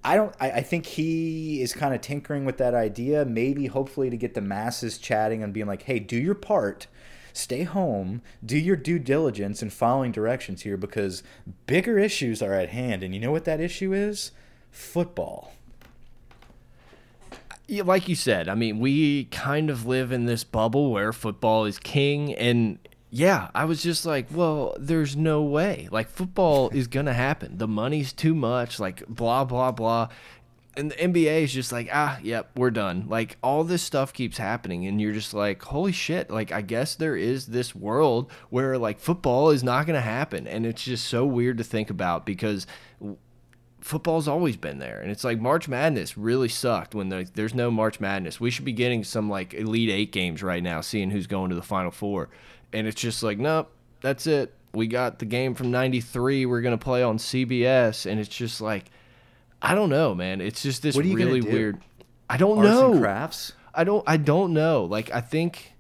I 0.03 0.17
don't. 0.17 0.35
I, 0.41 0.51
I 0.51 0.61
think 0.61 0.87
he 0.87 1.63
is 1.63 1.73
kind 1.73 1.95
of 1.95 2.01
tinkering 2.01 2.45
with 2.45 2.59
that 2.59 2.75
idea, 2.75 3.25
maybe 3.25 3.67
hopefully 3.67 4.11
to 4.11 4.17
get 4.17 4.35
the 4.35 4.41
masses 4.41 4.99
chatting 4.99 5.43
and 5.43 5.53
being 5.53 5.67
like, 5.67 5.83
"Hey, 5.83 5.99
do 5.99 6.17
your 6.17 6.35
part." 6.35 6.87
Stay 7.37 7.65
home, 7.65 8.23
do 8.47 8.57
your 8.57 8.77
due 8.77 9.01
diligence 9.01 9.61
in 9.61 9.69
following 9.69 10.13
directions 10.13 10.63
here 10.63 10.77
because 10.77 11.25
bigger 11.67 11.99
issues 11.99 12.41
are 12.41 12.53
at 12.53 12.69
hand. 12.69 13.03
And 13.03 13.13
you 13.13 13.21
know 13.21 13.33
what 13.33 13.45
that 13.45 13.59
issue 13.59 13.93
is? 13.93 14.31
Football 14.71 15.51
like 17.69 18.09
you 18.09 18.15
said, 18.15 18.49
I 18.49 18.55
mean, 18.55 18.79
we 18.79 19.25
kind 19.27 19.71
of 19.71 19.87
live 19.87 20.13
in 20.13 20.27
this 20.27 20.45
bubble 20.45 20.93
where 20.93 21.13
football 21.13 21.65
is 21.65 21.79
king, 21.79 22.35
and 22.35 22.79
yeah, 23.17 23.49
I 23.55 23.65
was 23.65 23.81
just 23.81 24.05
like, 24.05 24.27
well, 24.33 24.75
there's 24.77 25.15
no 25.15 25.41
way. 25.41 25.89
Like 25.93 26.09
football 26.09 26.69
is 26.75 26.89
gonna 26.89 27.15
happen. 27.15 27.59
The 27.59 27.69
money's 27.69 28.13
too 28.13 28.35
much. 28.35 28.81
Like 28.81 29.07
blah 29.07 29.45
blah 29.45 29.71
blah. 29.71 30.09
And 30.77 30.91
the 30.91 30.97
NBA 30.97 31.43
is 31.43 31.53
just 31.53 31.71
like, 31.71 31.89
ah, 31.93 32.19
yep, 32.25 32.51
we're 32.57 32.73
done. 32.73 33.07
Like 33.09 33.37
all 33.41 33.63
this 33.63 33.83
stuff 33.83 34.13
keeps 34.13 34.37
happening, 34.37 34.89
and 34.89 35.01
you're 35.01 35.13
just 35.13 35.33
like, 35.33 35.63
holy 35.63 35.93
shit! 35.93 36.29
Like 36.29 36.51
I 36.51 36.61
guess 36.61 36.97
there 36.97 37.17
is 37.17 37.47
this 37.47 37.73
world 37.73 38.33
where 38.51 38.77
like 38.79 38.99
football 38.99 39.51
is 39.51 39.63
not 39.63 39.87
gonna 39.87 40.01
happen, 40.01 40.49
and 40.49 40.67
it's 40.67 40.83
just 40.83 41.07
so 41.07 41.25
weird 41.25 41.59
to 41.59 41.65
think 41.65 41.91
about 41.91 42.27
because 42.27 42.67
football's 43.85 44.27
always 44.27 44.57
been 44.57 44.79
there 44.79 44.99
and 45.01 45.11
it's 45.11 45.25
like 45.25 45.39
march 45.39 45.69
madness 45.69 46.17
really 46.17 46.49
sucked 46.49 46.95
when 46.95 47.11
the, 47.11 47.29
there's 47.35 47.55
no 47.55 47.71
march 47.71 48.01
madness 48.01 48.41
we 48.41 48.51
should 48.51 48.65
be 48.65 48.73
getting 48.73 49.05
some 49.05 49.29
like 49.29 49.53
elite 49.53 49.91
eight 49.91 50.11
games 50.11 50.43
right 50.43 50.63
now 50.63 50.81
seeing 50.81 51.11
who's 51.11 51.27
going 51.27 51.51
to 51.51 51.55
the 51.55 51.63
final 51.63 51.91
four 51.91 52.31
and 52.75 52.89
it's 52.89 53.01
just 53.01 53.23
like, 53.23 53.39
nope, 53.39 53.71
that's 54.03 54.27
it. 54.27 54.53
We 54.75 54.89
got 54.89 55.21
the 55.21 55.25
game 55.25 55.55
from 55.55 55.71
'93. 55.71 56.45
We're 56.45 56.61
gonna 56.61 56.77
play 56.77 57.03
on 57.03 57.19
CBS, 57.19 58.11
and 58.11 58.19
it's 58.21 58.29
just 58.29 58.61
like, 58.61 58.91
I 59.63 59.75
don't 59.75 59.89
know, 59.89 60.15
man. 60.15 60.41
It's 60.41 60.63
just 60.63 60.83
this 60.83 60.97
really 60.97 61.41
weird. 61.41 61.81
I 62.29 62.37
don't 62.37 62.59
Arts 62.59 62.69
know. 62.69 62.99
crafts. 62.99 63.53
I 63.73 63.85
don't. 63.85 64.03
I 64.07 64.17
don't 64.17 64.53
know. 64.53 64.85
Like 64.85 65.11
I 65.15 65.21
think. 65.21 65.71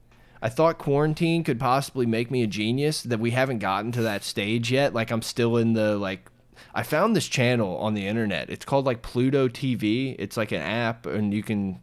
I 0.40 0.50
thought 0.50 0.76
quarantine 0.76 1.42
could 1.42 1.58
possibly 1.58 2.04
make 2.04 2.30
me 2.30 2.42
a 2.42 2.46
genius. 2.46 3.02
That 3.02 3.18
we 3.18 3.32
haven't 3.32 3.58
gotten 3.58 3.90
to 3.92 4.02
that 4.02 4.22
stage 4.22 4.70
yet. 4.70 4.94
Like 4.94 5.10
I'm 5.10 5.22
still 5.22 5.56
in 5.56 5.72
the 5.72 5.96
like. 5.96 6.30
I 6.74 6.82
found 6.82 7.14
this 7.14 7.28
channel 7.28 7.76
on 7.78 7.94
the 7.94 8.06
internet. 8.06 8.50
It's 8.50 8.64
called 8.64 8.86
like 8.86 9.02
Pluto 9.02 9.48
TV. 9.48 10.14
It's 10.18 10.36
like 10.36 10.52
an 10.52 10.60
app, 10.60 11.06
and 11.06 11.34
you 11.34 11.42
can 11.42 11.80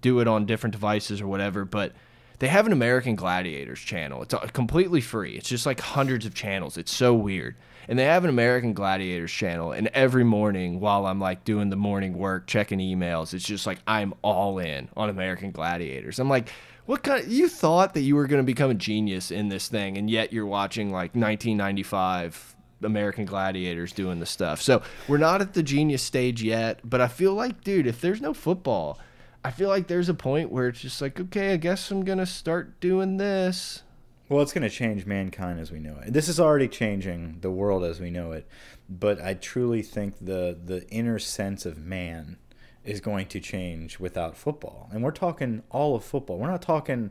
do 0.00 0.20
it 0.20 0.28
on 0.28 0.46
different 0.46 0.72
devices 0.72 1.20
or 1.20 1.26
whatever. 1.26 1.64
But 1.64 1.92
they 2.40 2.48
have 2.48 2.66
an 2.66 2.72
American 2.72 3.16
Gladiators 3.16 3.80
channel. 3.80 4.22
It's 4.22 4.32
uh, 4.32 4.40
completely 4.52 5.02
free. 5.02 5.32
It's 5.32 5.48
just 5.48 5.66
like 5.66 5.78
hundreds 5.78 6.24
of 6.24 6.34
channels. 6.34 6.78
It's 6.78 6.92
so 6.92 7.14
weird. 7.14 7.54
And 7.86 7.98
they 7.98 8.04
have 8.04 8.24
an 8.24 8.30
American 8.30 8.72
Gladiators 8.72 9.30
channel. 9.30 9.72
And 9.72 9.88
every 9.88 10.24
morning 10.24 10.80
while 10.80 11.06
I'm 11.06 11.20
like 11.20 11.44
doing 11.44 11.68
the 11.68 11.76
morning 11.76 12.16
work, 12.16 12.46
checking 12.46 12.78
emails, 12.78 13.34
it's 13.34 13.44
just 13.44 13.66
like 13.66 13.78
I'm 13.86 14.14
all 14.22 14.58
in 14.58 14.88
on 14.96 15.10
American 15.10 15.50
Gladiators. 15.50 16.18
I'm 16.18 16.30
like, 16.30 16.48
what 16.86 17.02
kind 17.02 17.22
of, 17.22 17.30
you 17.30 17.46
thought 17.48 17.92
that 17.92 18.00
you 18.00 18.16
were 18.16 18.26
going 18.26 18.42
to 18.42 18.46
become 18.46 18.70
a 18.70 18.74
genius 18.74 19.30
in 19.30 19.48
this 19.48 19.68
thing 19.68 19.98
and 19.98 20.08
yet 20.08 20.32
you're 20.32 20.46
watching 20.46 20.90
like 20.90 21.14
1995 21.14 22.56
American 22.82 23.24
Gladiators 23.24 23.92
doing 23.92 24.20
the 24.20 24.26
stuff. 24.26 24.60
So, 24.62 24.82
we're 25.08 25.18
not 25.18 25.40
at 25.40 25.54
the 25.54 25.62
genius 25.62 26.02
stage 26.02 26.42
yet, 26.42 26.80
but 26.84 27.00
I 27.00 27.08
feel 27.08 27.34
like 27.34 27.62
dude, 27.62 27.86
if 27.86 28.00
there's 28.00 28.20
no 28.20 28.34
football, 28.34 28.98
I 29.44 29.50
feel 29.50 29.68
like 29.68 29.86
there's 29.86 30.08
a 30.08 30.14
point 30.14 30.50
where 30.50 30.68
it's 30.68 30.80
just 30.80 31.00
like, 31.00 31.18
okay, 31.18 31.52
I 31.52 31.56
guess 31.56 31.90
I'm 31.90 32.04
gonna 32.04 32.26
start 32.26 32.80
doing 32.80 33.16
this. 33.16 33.82
Well, 34.30 34.42
it's 34.42 34.52
going 34.52 34.62
to 34.62 34.70
change 34.70 35.06
mankind 35.06 35.58
as 35.58 35.72
we 35.72 35.80
know 35.80 35.96
it. 36.06 36.12
This 36.12 36.28
is 36.28 36.38
already 36.38 36.68
changing 36.68 37.38
the 37.40 37.50
world 37.50 37.82
as 37.82 37.98
we 37.98 38.10
know 38.12 38.30
it, 38.30 38.46
but 38.88 39.20
I 39.20 39.34
truly 39.34 39.82
think 39.82 40.14
the 40.20 40.56
the 40.64 40.88
inner 40.88 41.18
sense 41.18 41.66
of 41.66 41.78
man 41.78 42.38
is 42.84 43.00
going 43.00 43.26
to 43.26 43.40
change 43.40 43.98
without 43.98 44.36
football. 44.36 44.88
And 44.92 45.02
we're 45.02 45.10
talking 45.10 45.64
all 45.68 45.96
of 45.96 46.04
football. 46.04 46.38
We're 46.38 46.50
not 46.50 46.62
talking 46.62 47.10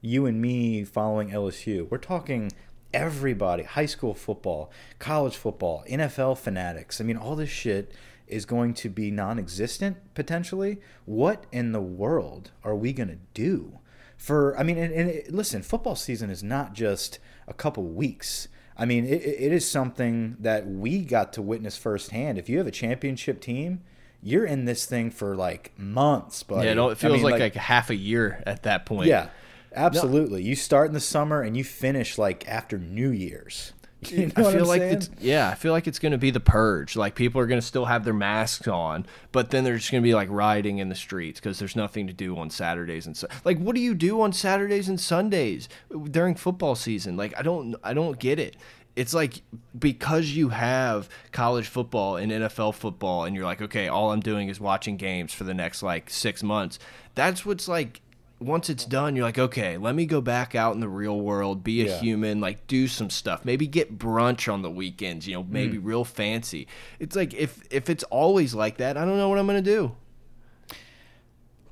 you 0.00 0.26
and 0.26 0.42
me 0.42 0.84
following 0.84 1.30
LSU. 1.30 1.88
We're 1.88 1.98
talking 1.98 2.50
everybody, 2.92 3.64
high 3.64 3.86
school 3.86 4.14
football, 4.14 4.70
college 4.98 5.36
football, 5.36 5.84
NFL 5.88 6.38
fanatics. 6.38 7.00
I 7.00 7.04
mean, 7.04 7.16
all 7.16 7.36
this 7.36 7.50
shit 7.50 7.92
is 8.26 8.44
going 8.44 8.74
to 8.74 8.88
be 8.88 9.10
non-existent 9.10 9.96
potentially. 10.14 10.80
What 11.04 11.44
in 11.52 11.72
the 11.72 11.80
world 11.80 12.50
are 12.64 12.74
we 12.74 12.92
going 12.92 13.08
to 13.08 13.18
do? 13.34 13.78
For 14.16 14.58
I 14.58 14.62
mean, 14.62 14.78
and, 14.78 14.92
and 14.92 15.10
it, 15.10 15.32
listen, 15.32 15.62
football 15.62 15.96
season 15.96 16.30
is 16.30 16.42
not 16.42 16.72
just 16.72 17.18
a 17.46 17.54
couple 17.54 17.84
weeks. 17.84 18.48
I 18.76 18.84
mean, 18.84 19.04
it, 19.04 19.22
it 19.22 19.52
is 19.52 19.68
something 19.70 20.36
that 20.40 20.66
we 20.66 21.04
got 21.04 21.32
to 21.34 21.42
witness 21.42 21.76
firsthand. 21.76 22.38
If 22.38 22.48
you 22.48 22.58
have 22.58 22.66
a 22.66 22.72
championship 22.72 23.40
team, 23.40 23.82
you're 24.22 24.44
in 24.44 24.64
this 24.64 24.86
thing 24.86 25.10
for 25.10 25.36
like 25.36 25.72
months, 25.78 26.42
but 26.42 26.64
Yeah, 26.64 26.74
no, 26.74 26.90
it 26.90 26.98
feels 26.98 27.12
I 27.12 27.16
mean, 27.16 27.24
like, 27.24 27.32
like, 27.32 27.40
like 27.40 27.54
half 27.54 27.90
a 27.90 27.94
year 27.94 28.42
at 28.46 28.64
that 28.64 28.86
point. 28.86 29.08
Yeah, 29.08 29.28
absolutely. 29.76 30.42
No. 30.42 30.48
You 30.48 30.56
start 30.56 30.88
in 30.88 30.94
the 30.94 31.00
summer 31.00 31.42
and 31.42 31.56
you 31.56 31.64
finish 31.64 32.18
like 32.18 32.46
after 32.48 32.78
New 32.78 33.10
Year's. 33.10 33.72
You 34.10 34.26
know 34.26 34.46
I 34.48 34.52
feel 34.52 34.66
like 34.66 34.82
it's 34.82 35.10
yeah, 35.20 35.48
I 35.48 35.54
feel 35.54 35.72
like 35.72 35.88
it's 35.88 35.98
going 35.98 36.12
to 36.12 36.18
be 36.18 36.30
the 36.30 36.38
purge. 36.38 36.96
Like 36.96 37.14
people 37.14 37.40
are 37.40 37.46
going 37.46 37.60
to 37.60 37.66
still 37.66 37.86
have 37.86 38.04
their 38.04 38.14
masks 38.14 38.68
on, 38.68 39.06
but 39.32 39.50
then 39.50 39.64
they're 39.64 39.78
just 39.78 39.90
going 39.90 40.02
to 40.02 40.06
be 40.06 40.14
like 40.14 40.28
riding 40.30 40.78
in 40.78 40.90
the 40.90 40.94
streets 40.94 41.40
because 41.40 41.58
there's 41.58 41.74
nothing 41.74 42.06
to 42.06 42.12
do 42.12 42.36
on 42.36 42.50
Saturdays 42.50 43.06
and 43.06 43.16
so. 43.16 43.26
like 43.44 43.58
what 43.58 43.74
do 43.74 43.80
you 43.80 43.94
do 43.94 44.20
on 44.20 44.32
Saturdays 44.34 44.88
and 44.88 45.00
Sundays 45.00 45.68
during 46.10 46.34
football 46.34 46.74
season? 46.76 47.16
Like 47.16 47.36
I 47.38 47.42
don't 47.42 47.74
I 47.82 47.94
don't 47.94 48.18
get 48.18 48.38
it 48.38 48.56
it's 48.96 49.12
like 49.12 49.42
because 49.78 50.30
you 50.30 50.48
have 50.48 51.08
college 51.30 51.68
football 51.68 52.16
and 52.16 52.32
NFL 52.32 52.74
football, 52.74 53.24
and 53.24 53.36
you're 53.36 53.44
like, 53.44 53.60
okay, 53.60 53.88
all 53.88 54.10
I'm 54.10 54.20
doing 54.20 54.48
is 54.48 54.58
watching 54.58 54.96
games 54.96 55.34
for 55.34 55.44
the 55.44 55.54
next 55.54 55.82
like 55.82 56.08
six 56.10 56.42
months. 56.42 56.78
That's 57.14 57.46
what's 57.46 57.68
like. 57.68 58.00
Once 58.38 58.68
it's 58.68 58.84
done, 58.84 59.16
you're 59.16 59.24
like, 59.24 59.38
okay, 59.38 59.78
let 59.78 59.94
me 59.94 60.04
go 60.04 60.20
back 60.20 60.54
out 60.54 60.74
in 60.74 60.80
the 60.80 60.88
real 60.88 61.18
world, 61.18 61.64
be 61.64 61.80
a 61.80 61.86
yeah. 61.86 61.98
human, 62.00 62.40
like 62.40 62.66
do 62.66 62.86
some 62.86 63.08
stuff. 63.08 63.44
Maybe 63.44 63.66
get 63.66 63.98
brunch 63.98 64.52
on 64.52 64.62
the 64.62 64.70
weekends. 64.70 65.26
You 65.26 65.36
know, 65.36 65.46
maybe 65.48 65.78
mm. 65.78 65.84
real 65.84 66.04
fancy. 66.04 66.68
It's 66.98 67.16
like 67.16 67.32
if 67.34 67.62
if 67.70 67.88
it's 67.88 68.04
always 68.04 68.54
like 68.54 68.76
that, 68.76 68.96
I 68.96 69.04
don't 69.04 69.16
know 69.16 69.28
what 69.28 69.38
I'm 69.38 69.46
gonna 69.46 69.62
do. 69.62 69.96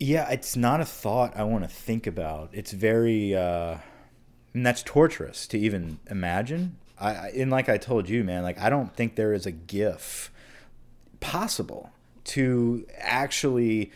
Yeah, 0.01 0.31
it's 0.31 0.57
not 0.57 0.81
a 0.81 0.85
thought 0.85 1.37
I 1.37 1.45
want 1.45 1.65
to 1.65 1.69
think 1.69 2.07
about. 2.07 2.51
It's 2.53 2.73
very. 2.73 3.35
uh 3.35 3.79
and 4.55 4.65
that's 4.65 4.85
torturous 4.85 5.49
to 5.49 5.59
even 5.59 5.99
imagine 6.09 6.77
I 6.99 7.31
and 7.31 7.51
like 7.51 7.69
I 7.69 7.77
told 7.77 8.09
you, 8.09 8.25
man, 8.25 8.43
like 8.43 8.59
I 8.61 8.71
don't 8.71 8.95
think 8.95 9.17
there 9.17 9.33
is 9.33 9.47
a 9.47 9.51
GIF 9.51 10.31
possible 11.21 11.91
to 12.25 12.87
actually 12.99 13.91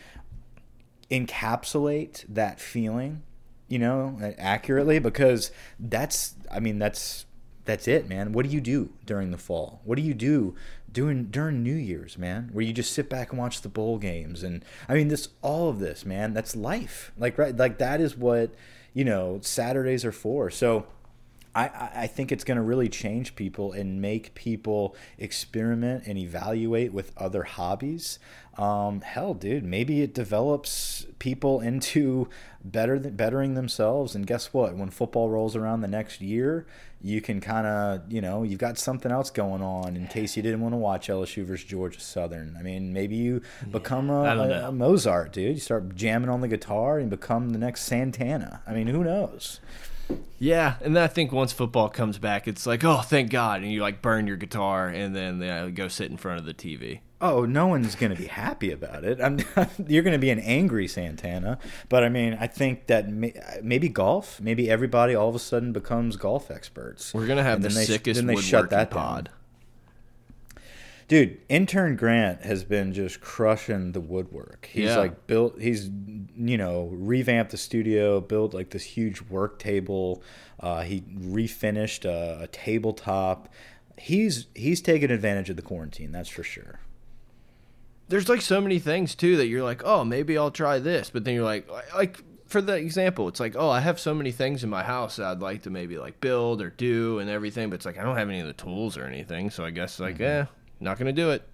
encapsulate 1.11 2.25
that 2.27 2.59
feeling, 2.59 3.23
you 3.67 3.79
know, 3.79 4.17
accurately 4.37 4.99
because 4.99 5.51
that's 5.79 6.35
I 6.51 6.59
mean 6.59 6.79
that's 6.79 7.25
that's 7.65 7.87
it, 7.87 8.07
man. 8.07 8.31
What 8.31 8.45
do 8.45 8.51
you 8.51 8.61
do 8.61 8.89
during 9.05 9.31
the 9.31 9.37
fall? 9.37 9.81
What 9.83 9.95
do 9.95 10.01
you 10.01 10.13
do 10.13 10.55
doing 10.91 11.25
during 11.25 11.61
New 11.63 11.75
Year's, 11.75 12.17
man? 12.17 12.49
Where 12.51 12.65
you 12.65 12.73
just 12.73 12.93
sit 12.93 13.09
back 13.09 13.29
and 13.31 13.39
watch 13.39 13.61
the 13.61 13.69
bowl 13.69 13.97
games 13.97 14.43
and 14.43 14.63
I 14.87 14.95
mean 14.95 15.07
this 15.07 15.29
all 15.41 15.69
of 15.69 15.79
this, 15.79 16.05
man. 16.05 16.33
That's 16.33 16.55
life. 16.55 17.11
Like 17.17 17.37
right 17.37 17.55
like 17.55 17.77
that 17.79 18.01
is 18.01 18.17
what, 18.17 18.51
you 18.93 19.05
know, 19.05 19.39
Saturdays 19.41 20.05
are 20.05 20.11
for. 20.11 20.49
So 20.49 20.87
I, 21.59 22.03
I 22.03 22.07
think 22.07 22.31
it's 22.31 22.43
going 22.43 22.57
to 22.57 22.63
really 22.63 22.89
change 22.89 23.35
people 23.35 23.71
and 23.71 24.01
make 24.01 24.33
people 24.35 24.95
experiment 25.17 26.03
and 26.05 26.17
evaluate 26.17 26.93
with 26.93 27.11
other 27.17 27.43
hobbies. 27.43 28.19
Um, 28.57 29.01
hell, 29.01 29.33
dude, 29.33 29.63
maybe 29.63 30.01
it 30.01 30.13
develops 30.13 31.05
people 31.19 31.61
into 31.69 32.29
better 32.63 32.99
bettering 32.99 33.53
themselves. 33.53 34.15
And 34.15 34.27
guess 34.27 34.53
what? 34.53 34.75
When 34.75 34.89
football 34.89 35.29
rolls 35.29 35.55
around 35.55 35.81
the 35.81 35.87
next 35.87 36.19
year, 36.19 36.65
you 37.01 37.21
can 37.21 37.39
kind 37.39 37.65
of, 37.65 38.11
you 38.11 38.19
know, 38.19 38.43
you've 38.43 38.59
got 38.59 38.77
something 38.77 39.11
else 39.11 39.29
going 39.29 39.61
on 39.61 39.95
in 39.95 40.07
case 40.07 40.35
you 40.35 40.43
didn't 40.43 40.59
want 40.59 40.73
to 40.73 40.77
watch 40.77 41.07
LSU 41.07 41.45
versus 41.45 41.65
Georgia 41.65 42.01
Southern. 42.01 42.57
I 42.59 42.61
mean, 42.61 42.91
maybe 42.91 43.15
you 43.15 43.41
become 43.71 44.09
a, 44.09 44.23
a, 44.23 44.67
a 44.67 44.71
Mozart, 44.73 45.31
dude. 45.31 45.55
You 45.55 45.61
start 45.61 45.95
jamming 45.95 46.29
on 46.29 46.41
the 46.41 46.49
guitar 46.49 46.99
and 46.99 47.09
become 47.09 47.51
the 47.51 47.59
next 47.59 47.83
Santana. 47.83 48.61
I 48.67 48.73
mean, 48.73 48.87
who 48.87 49.05
knows? 49.05 49.61
Yeah, 50.39 50.75
and 50.81 50.95
then 50.95 51.03
I 51.03 51.07
think 51.07 51.31
once 51.31 51.51
football 51.51 51.89
comes 51.89 52.17
back, 52.17 52.47
it's 52.47 52.65
like, 52.65 52.83
oh, 52.85 53.01
thank 53.01 53.29
God, 53.29 53.61
and 53.61 53.71
you 53.71 53.81
like 53.81 54.01
burn 54.01 54.25
your 54.25 54.37
guitar 54.37 54.87
and 54.87 55.13
then 55.15 55.43
uh, 55.43 55.69
go 55.73 55.89
sit 55.89 56.09
in 56.09 56.17
front 56.17 56.39
of 56.39 56.45
the 56.45 56.53
TV. 56.53 57.01
Oh, 57.21 57.43
no 57.43 57.67
one's 57.67 57.95
going 57.95 58.13
to 58.13 58.17
be 58.17 58.27
happy 58.27 58.71
about 58.71 59.03
it. 59.03 59.19
I'm, 59.21 59.39
you're 59.87 60.03
going 60.03 60.13
to 60.13 60.19
be 60.19 60.29
an 60.29 60.39
angry 60.39 60.87
Santana. 60.87 61.59
But 61.89 62.05
I 62.05 62.09
mean, 62.09 62.37
I 62.39 62.47
think 62.47 62.87
that 62.87 63.09
may, 63.09 63.33
maybe 63.61 63.89
golf, 63.89 64.39
maybe 64.39 64.69
everybody 64.69 65.15
all 65.15 65.27
of 65.27 65.35
a 65.35 65.39
sudden 65.39 65.73
becomes 65.73 66.15
golf 66.15 66.49
experts. 66.49 67.13
We're 67.13 67.27
going 67.27 67.37
to 67.37 67.43
have 67.43 67.61
the 67.61 67.67
they, 67.67 67.83
sickest 67.83 68.19
then 68.19 68.27
they 68.27 68.37
shut 68.37 68.69
that 68.69 68.89
pod. 68.89 69.25
Down. 69.25 69.33
Dude, 71.09 71.41
intern 71.49 71.95
Grant 71.95 72.43
has 72.43 72.63
been 72.63 72.93
just 72.93 73.19
crushing 73.19 73.93
the 73.93 73.99
woodwork. 73.99 74.69
He's 74.71 74.85
yeah. 74.85 74.97
like 74.97 75.25
built. 75.27 75.59
He's 75.59 75.89
you 76.37 76.57
know 76.57 76.89
revamped 76.93 77.51
the 77.51 77.57
studio, 77.57 78.21
built 78.21 78.53
like 78.53 78.69
this 78.69 78.83
huge 78.83 79.21
work 79.23 79.57
table. 79.59 80.23
Uh, 80.59 80.83
he 80.83 81.01
refinished 81.01 82.05
a, 82.05 82.43
a 82.43 82.47
tabletop. 82.47 83.51
He's 83.97 84.45
he's 84.53 84.81
taken 84.81 85.09
advantage 85.09 85.49
of 85.49 85.55
the 85.55 85.63
quarantine. 85.63 86.11
That's 86.11 86.29
for 86.29 86.43
sure 86.43 86.79
there's 88.09 88.27
like 88.27 88.41
so 88.41 88.59
many 88.59 88.79
things 88.79 89.15
too 89.15 89.37
that 89.37 89.47
you're 89.47 89.63
like, 89.63 89.83
oh, 89.85 90.03
maybe 90.03 90.37
I'll 90.37 90.51
try 90.51 90.79
this, 90.79 91.09
but 91.11 91.23
then 91.23 91.35
you're 91.35 91.43
like, 91.43 91.69
like 91.95 92.21
for 92.47 92.61
the 92.61 92.73
example, 92.73 93.27
it's 93.27 93.39
like, 93.39 93.55
oh, 93.55 93.69
I 93.69 93.79
have 93.79 93.99
so 93.99 94.15
many 94.15 94.31
things 94.31 94.63
in 94.63 94.69
my 94.69 94.83
house 94.83 95.17
that 95.17 95.27
I'd 95.27 95.39
like 95.39 95.61
to 95.63 95.69
maybe 95.69 95.99
like 95.99 96.19
build 96.19 96.61
or 96.61 96.71
do 96.71 97.19
and 97.19 97.29
everything, 97.29 97.69
but 97.69 97.75
it's 97.75 97.85
like 97.85 97.99
I 97.99 98.03
don't 98.03 98.17
have 98.17 98.27
any 98.27 98.39
of 98.39 98.47
the 98.47 98.53
tools 98.53 98.97
or 98.97 99.05
anything, 99.05 99.51
so 99.51 99.63
I 99.63 99.69
guess 99.69 99.99
like, 99.99 100.15
mm 100.15 100.21
-hmm. 100.21 100.41
eh, 100.41 100.45
not 100.79 100.97
going 100.97 101.07
to 101.07 101.21
do 101.21 101.31
it. 101.31 101.47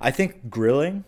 I 0.00 0.10
think 0.10 0.50
grilling, 0.50 1.04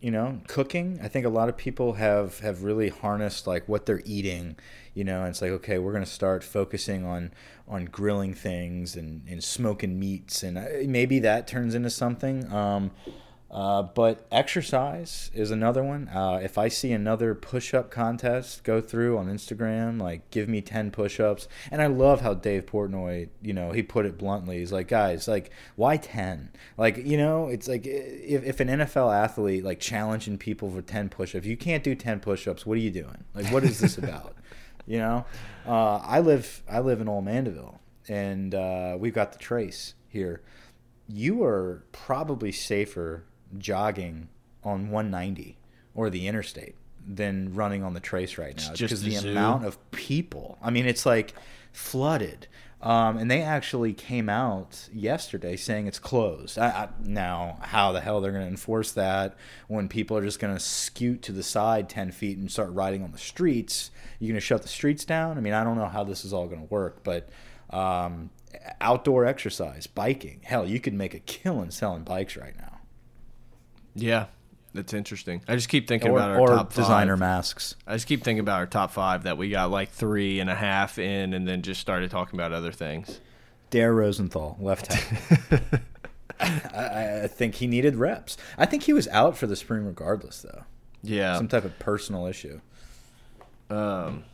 you 0.00 0.10
know, 0.10 0.40
cooking. 0.46 1.00
I 1.02 1.08
think 1.08 1.26
a 1.26 1.30
lot 1.30 1.48
of 1.48 1.56
people 1.56 1.94
have 1.94 2.40
have 2.40 2.62
really 2.62 2.88
harnessed 2.88 3.46
like 3.46 3.68
what 3.68 3.86
they're 3.86 4.02
eating, 4.04 4.56
you 4.94 5.04
know, 5.04 5.20
and 5.20 5.30
it's 5.30 5.42
like 5.42 5.50
okay, 5.52 5.78
we're 5.78 5.92
going 5.92 6.04
to 6.04 6.10
start 6.10 6.44
focusing 6.44 7.04
on 7.04 7.32
on 7.68 7.86
grilling 7.86 8.34
things 8.34 8.96
and 8.96 9.22
and 9.28 9.42
smoking 9.42 9.98
meats, 9.98 10.42
and 10.42 10.58
uh, 10.58 10.64
maybe 10.86 11.18
that 11.20 11.46
turns 11.46 11.74
into 11.74 11.90
something. 11.90 12.50
Um, 12.52 12.90
uh, 13.56 13.82
but 13.82 14.26
exercise 14.30 15.30
is 15.32 15.50
another 15.50 15.82
one. 15.82 16.08
Uh, 16.08 16.38
if 16.42 16.58
I 16.58 16.68
see 16.68 16.92
another 16.92 17.34
push 17.34 17.72
up 17.72 17.90
contest 17.90 18.62
go 18.64 18.82
through 18.82 19.16
on 19.16 19.28
Instagram, 19.28 19.98
like 19.98 20.30
give 20.30 20.46
me 20.46 20.60
10 20.60 20.90
push 20.90 21.18
ups. 21.18 21.48
And 21.70 21.80
I 21.80 21.86
love 21.86 22.20
how 22.20 22.34
Dave 22.34 22.66
Portnoy, 22.66 23.30
you 23.40 23.54
know, 23.54 23.72
he 23.72 23.82
put 23.82 24.04
it 24.04 24.18
bluntly. 24.18 24.58
He's 24.58 24.72
like, 24.72 24.88
guys, 24.88 25.26
like, 25.26 25.50
why 25.74 25.96
10? 25.96 26.50
Like, 26.76 26.98
you 26.98 27.16
know, 27.16 27.48
it's 27.48 27.66
like 27.66 27.86
if, 27.86 28.44
if 28.44 28.60
an 28.60 28.68
NFL 28.68 29.14
athlete, 29.16 29.64
like, 29.64 29.80
challenging 29.80 30.36
people 30.36 30.70
for 30.70 30.82
10 30.82 31.08
push 31.08 31.34
ups, 31.34 31.46
you 31.46 31.56
can't 31.56 31.82
do 31.82 31.94
10 31.94 32.20
push 32.20 32.46
ups. 32.46 32.66
What 32.66 32.76
are 32.76 32.82
you 32.82 32.90
doing? 32.90 33.24
Like, 33.34 33.46
what 33.46 33.64
is 33.64 33.78
this 33.78 33.96
about? 33.98 34.36
you 34.86 34.98
know? 34.98 35.24
Uh, 35.66 35.96
I 35.96 36.20
live 36.20 36.62
I 36.70 36.80
live 36.80 37.00
in 37.00 37.08
Old 37.08 37.24
Mandeville, 37.24 37.80
and 38.06 38.54
uh, 38.54 38.96
we've 39.00 39.14
got 39.14 39.32
the 39.32 39.38
trace 39.38 39.94
here. 40.08 40.42
You 41.08 41.42
are 41.42 41.84
probably 41.92 42.52
safer 42.52 43.24
jogging 43.58 44.28
on 44.64 44.90
190 44.90 45.56
or 45.94 46.10
the 46.10 46.26
interstate 46.26 46.74
than 47.06 47.54
running 47.54 47.82
on 47.84 47.94
the 47.94 48.00
trace 48.00 48.36
right 48.36 48.56
now 48.56 48.72
because 48.72 49.02
the 49.02 49.12
zoo. 49.12 49.30
amount 49.30 49.64
of 49.64 49.90
people. 49.92 50.58
I 50.62 50.70
mean, 50.70 50.86
it's 50.86 51.06
like 51.06 51.34
flooded. 51.72 52.48
Um, 52.82 53.16
and 53.16 53.30
they 53.30 53.40
actually 53.42 53.94
came 53.94 54.28
out 54.28 54.88
yesterday 54.92 55.56
saying 55.56 55.86
it's 55.86 55.98
closed. 55.98 56.58
I, 56.58 56.68
I, 56.68 56.88
now, 57.02 57.58
how 57.62 57.92
the 57.92 58.00
hell 58.00 58.20
they're 58.20 58.32
going 58.32 58.44
to 58.44 58.50
enforce 58.50 58.92
that 58.92 59.36
when 59.66 59.88
people 59.88 60.16
are 60.16 60.22
just 60.22 60.38
going 60.38 60.54
to 60.54 60.60
scoot 60.60 61.22
to 61.22 61.32
the 61.32 61.42
side 61.42 61.88
10 61.88 62.10
feet 62.12 62.36
and 62.36 62.50
start 62.50 62.70
riding 62.72 63.02
on 63.02 63.12
the 63.12 63.18
streets? 63.18 63.90
You're 64.18 64.28
going 64.28 64.40
to 64.40 64.40
shut 64.40 64.62
the 64.62 64.68
streets 64.68 65.04
down? 65.04 65.38
I 65.38 65.40
mean, 65.40 65.54
I 65.54 65.64
don't 65.64 65.78
know 65.78 65.88
how 65.88 66.04
this 66.04 66.24
is 66.24 66.32
all 66.32 66.46
going 66.46 66.60
to 66.60 66.66
work, 66.66 67.02
but 67.02 67.30
um, 67.70 68.30
outdoor 68.80 69.24
exercise, 69.24 69.86
biking, 69.86 70.40
hell, 70.44 70.68
you 70.68 70.78
could 70.78 70.94
make 70.94 71.14
a 71.14 71.20
killing 71.20 71.70
selling 71.70 72.02
bikes 72.02 72.36
right 72.36 72.56
now. 72.56 72.75
Yeah, 73.96 74.26
that's 74.74 74.92
interesting. 74.92 75.42
I 75.48 75.56
just 75.56 75.68
keep 75.68 75.88
thinking 75.88 76.10
or, 76.10 76.18
about 76.18 76.30
our 76.30 76.40
or 76.40 76.48
top 76.48 76.74
designer 76.74 77.14
five. 77.14 77.20
masks. 77.20 77.74
I 77.86 77.94
just 77.94 78.06
keep 78.06 78.22
thinking 78.22 78.40
about 78.40 78.58
our 78.58 78.66
top 78.66 78.92
five 78.92 79.24
that 79.24 79.38
we 79.38 79.50
got 79.50 79.70
like 79.70 79.90
three 79.90 80.38
and 80.38 80.48
a 80.48 80.54
half 80.54 80.98
in, 80.98 81.32
and 81.32 81.48
then 81.48 81.62
just 81.62 81.80
started 81.80 82.10
talking 82.10 82.38
about 82.38 82.52
other 82.52 82.72
things. 82.72 83.20
Dare 83.70 83.92
Rosenthal, 83.92 84.56
left 84.60 84.92
hand. 84.92 85.80
I, 86.38 87.22
I, 87.22 87.26
think 87.26 87.56
he 87.56 87.66
needed 87.66 87.96
reps. 87.96 88.36
I 88.58 88.66
think 88.66 88.82
he 88.82 88.92
was 88.92 89.08
out 89.08 89.36
for 89.36 89.46
the 89.46 89.56
spring 89.56 89.84
regardless, 89.86 90.42
though. 90.42 90.64
Yeah, 91.02 91.36
some 91.36 91.48
type 91.48 91.64
of 91.64 91.78
personal 91.78 92.26
issue. 92.26 92.60
Um, 93.70 94.24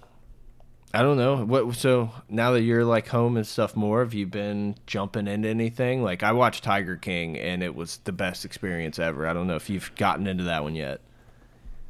I 0.95 1.01
don't 1.01 1.17
know. 1.17 1.45
What 1.45 1.75
so 1.75 2.11
now 2.29 2.53
that 2.53 2.63
you're 2.63 2.85
like 2.85 3.09
home 3.09 3.39
and 3.39 3.47
stuff 3.47 3.75
more, 3.75 4.01
have 4.01 4.13
you 4.13 4.27
been 4.27 4.75
jumping 4.87 5.27
into 5.27 5.49
anything? 5.49 6.03
Like 6.03 6.23
I 6.23 6.33
watched 6.33 6.65
Tiger 6.65 6.97
King 6.97 7.39
and 7.39 7.63
it 7.63 7.75
was 7.75 7.99
the 8.05 8.13
best 8.13 8.45
experience 8.45 8.99
ever. 8.99 9.27
I 9.27 9.33
don't 9.33 9.47
know 9.47 9.57
if 9.57 9.71
you've 9.71 9.95
gotten 9.97 10.27
into 10.27 10.45
that 10.45 10.63
one 10.63 10.75
yet. 10.75 11.01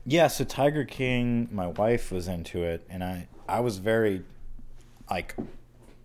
Yeah, 0.05 0.28
so 0.28 0.44
Tiger 0.44 0.84
King, 0.84 1.48
my 1.50 1.66
wife 1.66 2.12
was 2.12 2.28
into 2.28 2.62
it 2.62 2.86
and 2.88 3.03
I 3.03 3.26
I 3.48 3.59
was 3.59 3.78
very 3.78 4.22
like 5.11 5.34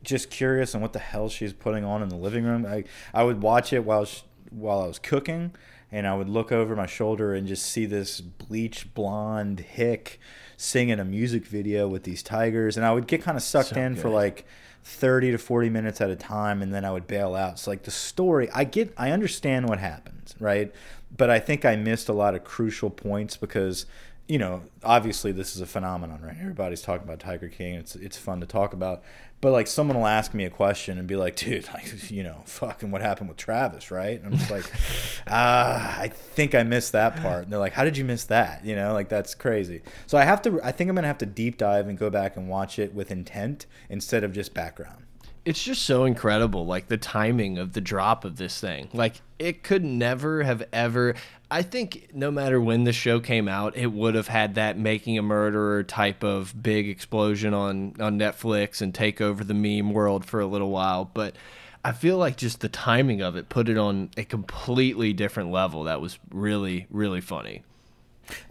just 0.03 0.31
curious 0.31 0.73
on 0.73 0.81
what 0.81 0.93
the 0.93 0.99
hell 0.99 1.29
she's 1.29 1.53
putting 1.53 1.83
on 1.83 2.01
in 2.01 2.09
the 2.09 2.15
living 2.15 2.45
room. 2.45 2.65
I 2.65 2.83
I 3.13 3.23
would 3.23 3.43
watch 3.43 3.73
it 3.73 3.83
while 3.83 4.05
she, 4.05 4.23
while 4.49 4.81
I 4.81 4.87
was 4.87 4.97
cooking, 4.97 5.53
and 5.91 6.07
I 6.07 6.15
would 6.15 6.29
look 6.29 6.51
over 6.51 6.75
my 6.75 6.87
shoulder 6.87 7.35
and 7.35 7.47
just 7.47 7.65
see 7.65 7.85
this 7.85 8.21
bleach 8.21 8.91
blonde 8.95 9.59
hick 9.59 10.19
singing 10.57 10.99
a 10.99 11.05
music 11.05 11.45
video 11.45 11.87
with 11.87 12.03
these 12.03 12.21
tigers, 12.21 12.75
and 12.75 12.85
I 12.85 12.91
would 12.91 13.07
get 13.07 13.21
kind 13.21 13.37
of 13.37 13.43
sucked 13.43 13.69
So 13.69 13.79
in 13.81 13.93
good. 13.93 14.01
for 14.01 14.09
like. 14.09 14.45
30 14.83 15.31
to 15.31 15.37
40 15.37 15.69
minutes 15.69 15.99
at 15.99 16.09
a 16.09 16.15
time 16.15 16.61
and 16.61 16.73
then 16.73 16.85
I 16.85 16.91
would 16.93 17.07
bail 17.07 17.35
out. 17.35 17.59
So 17.59 17.71
like 17.71 17.83
the 17.83 17.91
story, 17.91 18.49
I 18.51 18.63
get 18.63 18.93
I 18.95 19.11
understand 19.11 19.67
what 19.67 19.79
happens, 19.79 20.33
right? 20.39 20.73
But 21.17 21.29
I 21.29 21.39
think 21.39 21.65
I 21.65 21.75
missed 21.75 22.07
a 22.07 22.13
lot 22.13 22.35
of 22.35 22.45
crucial 22.45 22.89
points 22.89 23.35
because 23.35 23.85
you 24.27 24.37
know, 24.37 24.63
obviously 24.83 25.31
this 25.31 25.55
is 25.55 25.61
a 25.61 25.65
phenomenon, 25.65 26.21
right? 26.21 26.35
Everybody's 26.39 26.81
talking 26.81 27.07
about 27.07 27.19
Tiger 27.19 27.47
King. 27.47 27.75
It's 27.75 27.95
it's 27.95 28.17
fun 28.17 28.41
to 28.41 28.45
talk 28.45 28.73
about. 28.73 29.03
But 29.39 29.51
like 29.51 29.67
someone 29.67 29.97
will 29.97 30.07
ask 30.07 30.33
me 30.33 30.45
a 30.45 30.49
question 30.49 30.97
and 30.97 31.07
be 31.07 31.15
like, 31.15 31.35
dude, 31.35 31.67
like 31.73 32.09
you 32.11 32.23
know, 32.23 32.41
fucking 32.45 32.91
what 32.91 33.01
happened 33.01 33.29
with 33.29 33.37
Travis, 33.37 33.89
right? 33.91 34.19
And 34.21 34.33
I'm 34.33 34.37
just 34.37 34.51
like, 34.51 34.65
ah, 35.27 35.99
I 35.99 36.09
think 36.09 36.55
I 36.55 36.63
missed 36.63 36.91
that 36.91 37.17
part. 37.21 37.43
And 37.43 37.51
they're 37.51 37.59
like, 37.59 37.73
how 37.73 37.83
did 37.85 37.95
you 37.97 38.03
miss 38.03 38.25
that? 38.25 38.65
You 38.65 38.75
know, 38.75 38.93
like 38.93 39.09
that's 39.09 39.33
crazy. 39.35 39.81
So 40.07 40.17
I 40.17 40.23
have 40.25 40.41
to 40.41 40.59
I 40.63 40.71
think 40.71 40.89
I'm 40.89 40.95
gonna 40.95 41.07
have 41.07 41.19
to 41.19 41.25
deep 41.25 41.57
dive 41.57 41.87
and 41.87 41.97
go 41.97 42.09
back 42.09 42.35
and 42.35 42.49
watch 42.49 42.79
it 42.79 42.93
with 42.93 43.11
intent 43.11 43.65
instead 43.89 44.23
of 44.23 44.33
just 44.33 44.53
background. 44.53 45.03
it's 45.45 45.63
just 45.63 45.83
so 45.83 46.03
incredible 46.03 46.65
like 46.65 46.87
the 46.87 46.97
timing 46.97 47.57
of 47.57 47.71
the 47.71 47.79
drop 47.79 48.25
of 48.25 48.35
this 48.35 48.59
thing 48.59 48.89
like 48.93 49.21
it 49.39 49.63
could 49.63 49.83
never 49.83 50.43
have 50.43 50.61
ever 50.73 51.15
i 51.49 51.61
think 51.61 52.09
no 52.13 52.31
matter 52.31 52.59
when 52.59 52.83
the 52.83 52.93
show 52.93 53.19
came 53.19 53.47
out 53.47 53.75
it 53.75 53.87
would 53.87 54.15
have 54.15 54.27
had 54.27 54.55
that 54.55 54.77
making 54.77 55.17
a 55.17 55.21
murderer 55.21 55.83
type 55.83 56.23
of 56.23 56.61
big 56.61 56.87
explosion 56.87 57.53
on 57.53 57.93
on 57.99 58.17
netflix 58.17 58.81
and 58.81 58.93
take 58.93 59.21
over 59.21 59.43
the 59.43 59.53
meme 59.53 59.93
world 59.93 60.25
for 60.25 60.39
a 60.39 60.47
little 60.47 60.69
while 60.69 61.05
but 61.13 61.35
i 61.83 61.91
feel 61.91 62.17
like 62.17 62.37
just 62.37 62.61
the 62.61 62.69
timing 62.69 63.21
of 63.21 63.35
it 63.35 63.49
put 63.49 63.69
it 63.69 63.77
on 63.77 64.09
a 64.17 64.23
completely 64.23 65.13
different 65.13 65.51
level 65.51 65.83
that 65.83 66.01
was 66.01 66.19
really 66.31 66.87
really 66.89 67.21
funny 67.21 67.63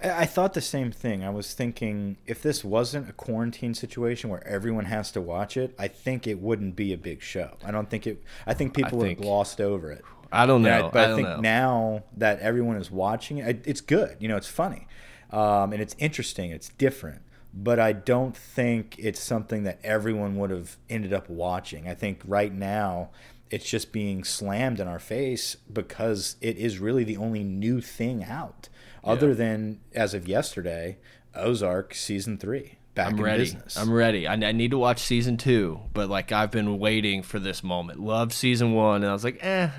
I 0.02 0.26
I 0.26 0.26
thought 0.26 0.54
the 0.54 0.60
same 0.60 0.90
thing. 0.92 1.24
I 1.24 1.30
was 1.30 1.54
thinking 1.54 2.16
if 2.26 2.42
this 2.42 2.64
wasn't 2.64 3.08
a 3.08 3.12
quarantine 3.12 3.74
situation 3.74 4.30
where 4.30 4.46
everyone 4.46 4.86
has 4.86 5.10
to 5.12 5.20
watch 5.20 5.56
it, 5.56 5.74
I 5.78 5.88
think 5.88 6.26
it 6.26 6.40
wouldn't 6.40 6.76
be 6.76 6.92
a 6.92 6.98
big 6.98 7.22
show. 7.22 7.56
I 7.64 7.70
don't 7.70 7.88
think 7.88 8.06
it. 8.06 8.22
I 8.46 8.54
think 8.54 8.74
people 8.74 8.98
would 8.98 9.08
have 9.10 9.18
glossed 9.18 9.60
over 9.60 9.90
it. 9.92 10.04
I 10.36 10.46
don't 10.46 10.62
know 10.62 10.86
I, 10.86 10.90
but 10.90 10.96
I, 10.96 11.06
don't 11.08 11.16
think 11.16 11.28
know. 11.28 11.40
now 11.40 12.02
that 12.16 12.40
everyone 12.40 12.76
is 12.76 12.90
watching 12.90 13.38
it, 13.38 13.62
it's 13.66 13.80
good. 13.80 14.16
You 14.20 14.28
know, 14.28 14.36
it's 14.36 14.48
funny, 14.48 14.86
um, 15.30 15.72
and 15.72 15.80
it's 15.82 15.96
interesting. 15.98 16.50
It's 16.50 16.68
different. 16.70 17.22
But 17.54 17.80
I 17.80 17.92
don't 17.92 18.36
think 18.36 18.96
it's 18.98 19.20
something 19.20 19.64
that 19.64 19.78
everyone 19.82 20.36
would 20.36 20.50
have 20.50 20.76
ended 20.90 21.14
up 21.14 21.30
watching. 21.30 21.88
I 21.88 21.94
think 21.94 22.20
right 22.26 22.52
now 22.52 23.10
it's 23.50 23.68
just 23.68 23.92
being 23.92 24.24
slammed 24.24 24.78
in 24.78 24.88
our 24.88 24.98
face 24.98 25.56
because 25.72 26.36
it 26.42 26.58
is 26.58 26.78
really 26.78 27.04
the 27.04 27.16
only 27.16 27.44
new 27.44 27.80
thing 27.80 28.22
out, 28.24 28.68
other 29.02 29.34
than 29.34 29.80
as 29.94 30.12
of 30.12 30.28
yesterday, 30.28 30.98
Ozark 31.34 31.94
season 31.94 32.36
three 32.36 32.76
back 32.96 33.08
I'm 33.08 33.18
in 33.18 33.22
ready. 33.22 33.42
business. 33.44 33.76
I'm 33.76 33.92
ready. 33.92 34.26
I, 34.26 34.32
I 34.32 34.52
need 34.52 34.72
to 34.72 34.78
watch 34.78 35.00
season 35.00 35.36
two, 35.36 35.80
but 35.94 36.10
like 36.10 36.32
I've 36.32 36.50
been 36.50 36.80
waiting 36.80 37.22
for 37.22 37.38
this 37.38 37.62
moment. 37.62 38.00
Loved 38.00 38.32
season 38.32 38.72
one, 38.72 39.02
and 39.02 39.10
I 39.10 39.12
was 39.12 39.22
like, 39.22 39.38
eh, 39.44 39.70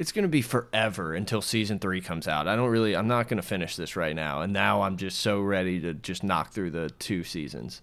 it's 0.00 0.12
gonna 0.12 0.28
be 0.28 0.40
forever 0.40 1.12
until 1.12 1.42
season 1.42 1.78
three 1.78 2.00
comes 2.00 2.26
out. 2.26 2.48
I 2.48 2.56
don't 2.56 2.70
really. 2.70 2.96
I'm 2.96 3.06
not 3.06 3.28
gonna 3.28 3.42
finish 3.42 3.76
this 3.76 3.96
right 3.96 4.16
now, 4.16 4.40
and 4.40 4.50
now 4.50 4.80
I'm 4.80 4.96
just 4.96 5.20
so 5.20 5.42
ready 5.42 5.78
to 5.80 5.92
just 5.92 6.24
knock 6.24 6.52
through 6.52 6.70
the 6.70 6.88
two 6.98 7.22
seasons. 7.22 7.82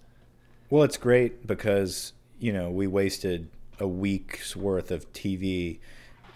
Well, 0.71 0.81
it's 0.81 0.97
great 0.97 1.45
because 1.45 2.13
you 2.39 2.51
know 2.51 2.71
we 2.71 2.87
wasted 2.87 3.49
a 3.79 3.87
week's 3.87 4.55
worth 4.55 4.89
of 4.89 5.13
TV. 5.13 5.77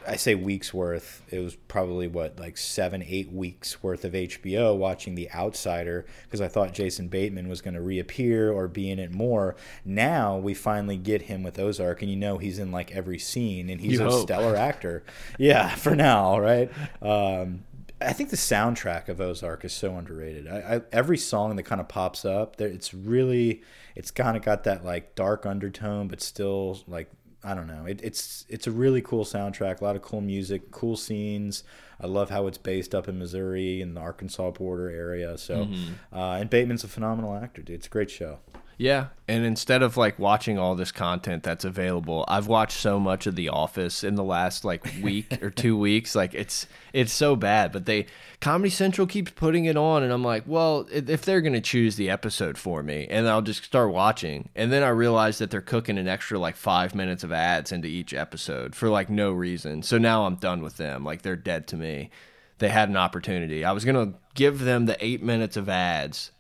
I 0.07 0.15
say 0.15 0.35
weeks 0.35 0.73
worth. 0.73 1.21
It 1.29 1.39
was 1.39 1.55
probably 1.55 2.07
what 2.07 2.39
like 2.39 2.57
seven, 2.57 3.03
eight 3.05 3.31
weeks 3.31 3.83
worth 3.83 4.03
of 4.03 4.13
HBO 4.13 4.75
watching 4.75 5.15
The 5.15 5.31
Outsider 5.31 6.05
because 6.23 6.41
I 6.41 6.47
thought 6.47 6.73
Jason 6.73 7.07
Bateman 7.07 7.47
was 7.49 7.61
going 7.61 7.73
to 7.75 7.81
reappear 7.81 8.51
or 8.51 8.67
be 8.67 8.89
in 8.89 8.99
it 8.99 9.11
more. 9.11 9.55
Now 9.85 10.37
we 10.37 10.53
finally 10.53 10.97
get 10.97 11.23
him 11.23 11.43
with 11.43 11.59
Ozark, 11.59 12.01
and 12.01 12.09
you 12.09 12.17
know 12.17 12.37
he's 12.37 12.59
in 12.59 12.71
like 12.71 12.91
every 12.91 13.19
scene, 13.19 13.69
and 13.69 13.79
he's 13.81 13.99
You 13.99 14.07
a 14.07 14.09
hope. 14.11 14.23
stellar 14.23 14.55
actor. 14.55 15.03
Yeah, 15.37 15.69
for 15.75 15.95
now, 15.95 16.39
right? 16.39 16.71
Um, 17.01 17.63
I 17.99 18.13
think 18.13 18.29
the 18.31 18.35
soundtrack 18.37 19.07
of 19.09 19.21
Ozark 19.21 19.63
is 19.63 19.73
so 19.73 19.95
underrated. 19.95 20.47
I, 20.47 20.75
I, 20.77 20.81
every 20.91 21.17
song 21.17 21.55
that 21.55 21.63
kind 21.63 21.79
of 21.79 21.87
pops 21.87 22.25
up, 22.25 22.55
there, 22.55 22.67
it's 22.67 22.93
really, 22.93 23.61
it's 23.95 24.09
kind 24.11 24.35
of 24.35 24.43
got 24.43 24.63
that 24.63 24.83
like 24.83 25.13
dark 25.15 25.45
undertone, 25.45 26.07
but 26.07 26.21
still 26.21 26.79
like 26.87 27.09
I 27.43 27.55
don't 27.55 27.67
know. 27.67 27.85
It, 27.85 27.99
it's 28.03 28.45
it's 28.49 28.67
a 28.67 28.71
really 28.71 29.01
cool 29.01 29.25
soundtrack. 29.25 29.81
A 29.81 29.83
lot 29.83 29.95
of 29.95 30.01
cool 30.03 30.21
music, 30.21 30.69
cool 30.71 30.95
scenes. 30.95 31.63
I 31.99 32.07
love 32.07 32.29
how 32.29 32.47
it's 32.47 32.57
based 32.57 32.93
up 32.95 33.07
in 33.07 33.17
Missouri 33.19 33.81
and 33.81 33.95
the 33.95 34.01
Arkansas 34.01 34.51
border 34.51 34.89
area. 34.89 35.37
So, 35.37 35.67
uh, 36.13 36.33
and 36.39 36.49
Bateman's 36.49 36.83
a 36.83 36.87
phenomenal 36.87 37.35
actor, 37.35 37.61
dude. 37.61 37.75
It's 37.75 37.87
a 37.87 37.89
great 37.89 38.09
show. 38.09 38.39
Yeah, 38.81 39.09
and 39.27 39.45
instead 39.45 39.83
of 39.83 39.95
like 39.95 40.17
watching 40.17 40.57
all 40.57 40.73
this 40.73 40.91
content 40.91 41.43
that's 41.43 41.65
available, 41.65 42.25
I've 42.27 42.47
watched 42.47 42.79
so 42.79 42.99
much 42.99 43.27
of 43.27 43.35
The 43.35 43.49
Office 43.49 44.03
in 44.03 44.15
the 44.15 44.23
last 44.23 44.65
like 44.65 44.83
week 45.03 45.37
or 45.43 45.51
two 45.51 45.77
weeks. 45.77 46.15
Like 46.15 46.33
it's 46.33 46.65
it's 46.91 47.13
so 47.13 47.35
bad, 47.35 47.71
but 47.71 47.85
they 47.85 48.07
Comedy 48.39 48.71
Central 48.71 49.05
keeps 49.05 49.29
putting 49.33 49.65
it 49.65 49.77
on, 49.77 50.01
and 50.01 50.11
I'm 50.11 50.23
like, 50.23 50.45
well, 50.47 50.87
if 50.91 51.21
they're 51.21 51.41
gonna 51.41 51.61
choose 51.61 51.95
the 51.95 52.09
episode 52.09 52.57
for 52.57 52.81
me, 52.81 53.05
and 53.07 53.29
I'll 53.29 53.43
just 53.43 53.63
start 53.63 53.93
watching, 53.93 54.49
and 54.55 54.71
then 54.71 54.81
I 54.81 54.89
realize 54.89 55.37
that 55.37 55.51
they're 55.51 55.61
cooking 55.61 55.99
an 55.99 56.07
extra 56.07 56.39
like 56.39 56.55
five 56.55 56.95
minutes 56.95 57.23
of 57.23 57.31
ads 57.31 57.71
into 57.71 57.87
each 57.87 58.15
episode 58.15 58.73
for 58.73 58.89
like 58.89 59.11
no 59.11 59.31
reason. 59.31 59.83
So 59.83 59.99
now 59.99 60.25
I'm 60.25 60.37
done 60.37 60.63
with 60.63 60.77
them. 60.77 61.05
Like 61.05 61.21
they're 61.21 61.35
dead 61.35 61.67
to 61.67 61.77
me. 61.77 62.09
They 62.57 62.69
had 62.69 62.89
an 62.89 62.97
opportunity. 62.97 63.63
I 63.63 63.73
was 63.73 63.85
gonna 63.85 64.15
give 64.33 64.57
them 64.57 64.87
the 64.87 64.97
eight 65.05 65.21
minutes 65.21 65.55
of 65.55 65.69
ads 65.69 66.31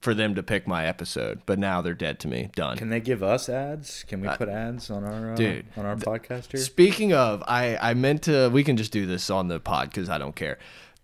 for 0.00 0.14
them 0.14 0.34
to 0.36 0.42
pick 0.42 0.66
my 0.66 0.86
episode, 0.86 1.40
but 1.44 1.58
now 1.58 1.80
they're 1.80 1.94
dead 1.94 2.20
to 2.20 2.28
me. 2.28 2.50
Done. 2.54 2.76
Can 2.76 2.88
they 2.88 3.00
give 3.00 3.22
us 3.22 3.48
ads? 3.48 4.04
Can 4.06 4.20
we 4.20 4.28
put 4.28 4.48
ads 4.48 4.90
on 4.90 5.04
our 5.04 5.32
uh, 5.32 5.36
dude, 5.36 5.66
on 5.76 5.86
our 5.86 5.96
podcast 5.96 6.52
here? 6.52 6.60
Speaking 6.60 7.12
of, 7.12 7.42
I 7.46 7.76
I 7.76 7.94
meant 7.94 8.22
to. 8.22 8.48
We 8.48 8.64
can 8.64 8.76
just 8.76 8.92
do 8.92 9.06
this 9.06 9.30
on 9.30 9.48
the 9.48 9.58
pod 9.60 9.90
because 9.90 10.08
I 10.08 10.18
don't 10.18 10.36
care. 10.36 10.58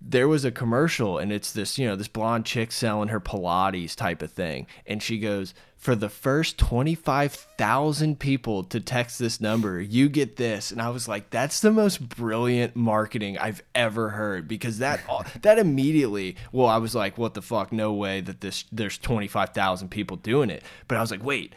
There 0.06 0.28
was 0.28 0.44
a 0.44 0.50
commercial, 0.50 1.18
and 1.18 1.32
it's 1.32 1.50
this 1.50 1.78
you 1.78 1.86
know 1.86 1.96
this 1.96 2.08
blonde 2.08 2.44
chick 2.44 2.72
selling 2.72 3.08
her 3.08 3.20
Pilates 3.20 3.96
type 3.96 4.20
of 4.20 4.30
thing, 4.30 4.66
and 4.86 5.02
she 5.02 5.18
goes, 5.18 5.54
"For 5.76 5.96
the 5.96 6.10
first 6.10 6.58
twenty 6.58 6.94
five 6.94 7.32
thousand 7.32 8.20
people 8.20 8.64
to 8.64 8.80
text 8.80 9.18
this 9.18 9.40
number, 9.40 9.80
you 9.80 10.10
get 10.10 10.36
this." 10.36 10.70
And 10.70 10.82
I 10.82 10.90
was 10.90 11.08
like, 11.08 11.30
"That's 11.30 11.60
the 11.60 11.72
most 11.72 12.06
brilliant 12.08 12.76
marketing 12.76 13.38
I've 13.38 13.62
ever 13.74 14.10
heard," 14.10 14.46
because 14.46 14.78
that 14.78 15.00
that 15.42 15.58
immediately. 15.58 16.36
Well, 16.52 16.68
I 16.68 16.76
was 16.76 16.94
like, 16.94 17.16
"What 17.16 17.32
the 17.32 17.42
fuck? 17.42 17.72
No 17.72 17.92
way 17.94 18.20
that 18.20 18.42
this 18.42 18.64
there's 18.70 18.98
twenty 18.98 19.28
five 19.28 19.50
thousand 19.50 19.88
people 19.88 20.18
doing 20.18 20.50
it." 20.50 20.62
But 20.86 20.98
I 20.98 21.00
was 21.00 21.10
like, 21.10 21.24
"Wait." 21.24 21.54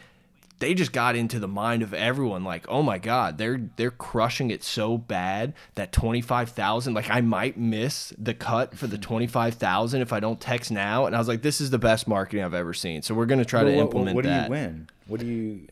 They 0.58 0.74
just 0.74 0.92
got 0.92 1.14
into 1.16 1.38
the 1.38 1.48
mind 1.48 1.82
of 1.82 1.94
everyone 1.94 2.44
like 2.44 2.66
oh 2.68 2.82
my 2.82 2.98
god 2.98 3.38
they're 3.38 3.60
they're 3.76 3.90
crushing 3.90 4.50
it 4.50 4.62
so 4.62 4.98
bad 4.98 5.54
that 5.74 5.92
25,000 5.92 6.94
like 6.94 7.10
I 7.10 7.20
might 7.20 7.56
miss 7.56 8.12
the 8.18 8.34
cut 8.34 8.76
for 8.76 8.86
the 8.86 8.96
mm-hmm. 8.96 9.02
25,000 9.02 10.02
if 10.02 10.12
I 10.12 10.20
don't 10.20 10.40
text 10.40 10.70
now. 10.70 11.06
And 11.06 11.14
I 11.14 11.18
was 11.18 11.28
like 11.28 11.42
this 11.42 11.60
is 11.60 11.70
the 11.70 11.78
best 11.78 12.08
marketing 12.08 12.44
I've 12.44 12.54
ever 12.54 12.74
seen. 12.74 13.02
So 13.02 13.14
we're 13.14 13.26
going 13.26 13.38
to 13.38 13.44
try 13.44 13.62
to 13.62 13.66
Well, 13.66 13.76
what, 13.76 13.82
implement 13.82 14.16
what 14.16 14.24
do 14.24 14.30
you 14.30 14.44
win? 14.48 14.88
What 15.06 15.20
do 15.20 15.26
you? 15.26 15.68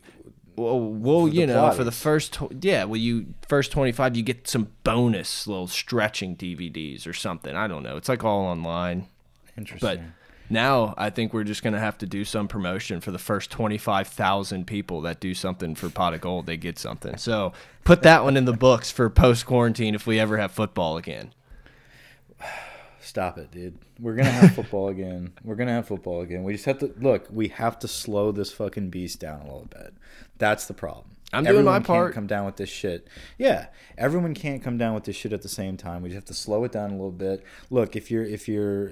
well, 0.55 0.79
well 0.79 1.27
you 1.27 1.45
know 1.45 1.71
for 1.71 1.83
the 1.83 1.91
first 1.91 2.39
yeah 2.61 2.83
well 2.83 2.97
you 2.97 3.27
first 3.47 3.71
25 3.71 4.17
you 4.17 4.23
get 4.23 4.47
some 4.47 4.69
bonus 4.83 5.45
little 5.45 5.67
stretching 5.67 6.35
DVDs 6.35 7.07
or 7.07 7.13
something. 7.13 7.55
I 7.55 7.67
don't 7.67 7.83
know. 7.83 7.97
It's 7.97 8.09
like 8.09 8.23
all 8.23 8.41
online. 8.41 9.07
Interesting. 9.57 9.87
but 9.87 10.26
now 10.49 10.93
I 10.97 11.09
think 11.09 11.33
we're 11.33 11.43
just 11.43 11.63
gonna 11.63 11.79
have 11.79 11.97
to 11.99 12.05
do 12.05 12.23
some 12.25 12.47
promotion 12.47 13.01
for 13.01 13.11
the 13.11 13.17
first 13.19 13.51
twenty 13.51 13.77
five 13.77 14.07
thousand 14.07 14.67
people 14.67 15.01
that 15.01 15.19
do 15.19 15.33
something 15.33 15.75
for 15.75 15.89
Pot 15.89 16.13
of 16.13 16.21
Gold. 16.21 16.45
They 16.45 16.57
get 16.57 16.77
something. 16.79 17.17
So 17.17 17.53
put 17.83 18.03
that 18.03 18.23
one 18.23 18.37
in 18.37 18.45
the 18.45 18.53
books 18.53 18.91
for 18.91 19.09
post 19.09 19.45
quarantine 19.45 19.95
if 19.95 20.07
we 20.07 20.19
ever 20.19 20.37
have 20.37 20.51
football 20.51 20.97
again. 20.97 21.33
Stop 23.01 23.37
it, 23.37 23.51
dude. 23.51 23.77
We're 23.99 24.15
gonna 24.15 24.29
have 24.31 24.53
football 24.53 24.89
again. 24.89 25.33
We're 25.43 25.55
gonna 25.55 25.71
have 25.71 25.87
football 25.87 26.21
again. 26.21 26.43
We 26.43 26.53
just 26.53 26.65
have 26.65 26.79
to 26.79 26.93
look. 26.99 27.27
We 27.31 27.47
have 27.49 27.79
to 27.79 27.87
slow 27.87 28.31
this 28.31 28.51
fucking 28.51 28.89
beast 28.89 29.19
down 29.19 29.41
a 29.41 29.43
little 29.43 29.69
bit. 29.69 29.93
That's 30.37 30.65
the 30.67 30.73
problem. 30.73 31.16
I'm 31.33 31.43
doing 31.43 31.65
my 31.65 31.79
part. 31.79 32.07
Can't 32.07 32.15
come 32.15 32.27
down 32.27 32.45
with 32.45 32.55
this 32.55 32.69
shit. 32.69 33.07
Yeah, 33.37 33.67
everyone 33.97 34.33
can't 34.33 34.63
come 34.63 34.77
down 34.77 34.95
with 34.95 35.03
this 35.03 35.15
shit 35.15 35.33
at 35.33 35.41
the 35.41 35.49
same 35.49 35.75
time. 35.75 36.01
We 36.01 36.09
just 36.09 36.15
have 36.15 36.25
to 36.25 36.33
slow 36.33 36.63
it 36.63 36.71
down 36.71 36.91
a 36.91 36.93
little 36.93 37.11
bit. 37.11 37.43
Look, 37.69 37.97
if 37.97 38.09
you're 38.09 38.23
if 38.23 38.47
you're, 38.47 38.91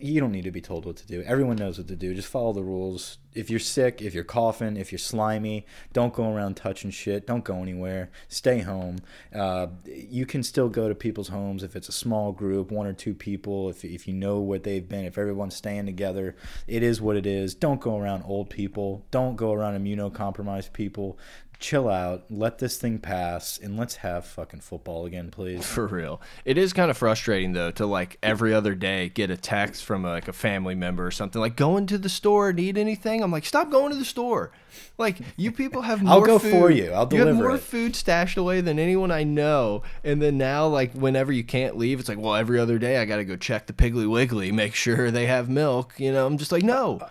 you 0.00 0.18
don't 0.18 0.32
need 0.32 0.44
to 0.44 0.50
be 0.50 0.62
told 0.62 0.86
what 0.86 0.96
to 0.96 1.06
do. 1.06 1.22
Everyone 1.22 1.56
knows 1.56 1.76
what 1.76 1.88
to 1.88 1.96
do. 1.96 2.14
Just 2.14 2.28
follow 2.28 2.54
the 2.54 2.62
rules. 2.62 3.18
If 3.34 3.50
you're 3.50 3.60
sick, 3.60 4.00
if 4.00 4.14
you're 4.14 4.24
coughing, 4.24 4.78
if 4.78 4.90
you're 4.90 4.98
slimy, 4.98 5.66
don't 5.92 6.14
go 6.14 6.32
around 6.32 6.56
touching 6.56 6.90
shit. 6.90 7.26
Don't 7.26 7.44
go 7.44 7.62
anywhere. 7.62 8.10
Stay 8.28 8.60
home. 8.60 8.96
Uh, 9.34 9.68
you 9.84 10.24
can 10.24 10.42
still 10.42 10.70
go 10.70 10.88
to 10.88 10.94
people's 10.94 11.28
homes 11.28 11.62
if 11.62 11.76
it's 11.76 11.90
a 11.90 11.92
small 11.92 12.32
group, 12.32 12.72
one 12.72 12.86
or 12.86 12.94
two 12.94 13.14
people. 13.14 13.68
If 13.68 13.84
if 13.84 14.08
you 14.08 14.14
know 14.14 14.38
what 14.38 14.64
they've 14.64 14.88
been, 14.88 15.04
if 15.04 15.18
everyone's 15.18 15.54
staying 15.54 15.84
together, 15.84 16.34
it 16.66 16.82
is 16.82 17.02
what 17.02 17.16
it 17.16 17.26
is. 17.26 17.54
Don't 17.54 17.80
go 17.80 17.98
around 17.98 18.22
old 18.26 18.48
people. 18.48 19.04
Don't 19.10 19.36
go 19.36 19.52
around 19.52 19.78
immunocompromised 19.78 20.72
people. 20.72 21.18
Chill 21.58 21.88
out, 21.88 22.24
let 22.30 22.58
this 22.58 22.76
thing 22.76 22.98
pass, 22.98 23.58
and 23.58 23.76
let's 23.76 23.96
have 23.96 24.24
fucking 24.24 24.60
football 24.60 25.06
again, 25.06 25.30
please. 25.30 25.66
For 25.70 25.86
real. 25.86 26.20
It 26.44 26.56
is 26.56 26.72
kind 26.72 26.90
of 26.90 26.96
frustrating 26.96 27.52
though 27.52 27.70
to 27.72 27.86
like 27.86 28.18
every 28.22 28.54
other 28.54 28.74
day 28.74 29.08
get 29.08 29.30
a 29.30 29.36
text 29.36 29.84
from 29.84 30.04
like 30.04 30.28
a 30.28 30.32
family 30.32 30.74
member 30.74 31.06
or 31.06 31.10
something 31.10 31.40
like 31.40 31.56
going 31.56 31.86
to 31.86 31.98
the 31.98 32.08
store, 32.08 32.52
need 32.52 32.78
anything? 32.78 33.22
I'm 33.22 33.32
like, 33.32 33.44
stop 33.44 33.70
going 33.70 33.90
to 33.90 33.98
the 33.98 34.04
store. 34.04 34.52
Like 34.96 35.18
you 35.36 35.50
people 35.50 35.82
have 35.82 36.02
more 36.02 36.12
I'll 36.12 36.20
go 36.20 36.38
food. 36.38 36.50
for 36.52 36.70
you. 36.70 36.92
I'll 36.92 37.06
deliver. 37.06 37.30
You 37.30 37.34
have 37.36 37.44
more 37.44 37.56
it. 37.56 37.60
food 37.60 37.96
stashed 37.96 38.36
away 38.36 38.60
than 38.60 38.78
anyone 38.78 39.10
I 39.10 39.24
know. 39.24 39.82
And 40.04 40.22
then 40.22 40.38
now 40.38 40.68
like 40.68 40.92
whenever 40.92 41.32
you 41.32 41.44
can't 41.44 41.76
leave, 41.76 41.98
it's 41.98 42.08
like, 42.08 42.18
well, 42.18 42.34
every 42.34 42.58
other 42.58 42.78
day 42.78 42.98
I 42.98 43.04
got 43.04 43.16
to 43.16 43.24
go 43.24 43.36
check 43.36 43.66
the 43.66 43.72
Piggly 43.72 44.08
Wiggly, 44.08 44.52
make 44.52 44.74
sure 44.74 45.10
they 45.10 45.26
have 45.26 45.48
milk, 45.48 45.94
you 45.98 46.12
know. 46.12 46.26
I'm 46.26 46.38
just 46.38 46.52
like, 46.52 46.62
no. 46.62 46.98
Uh, 46.98 47.08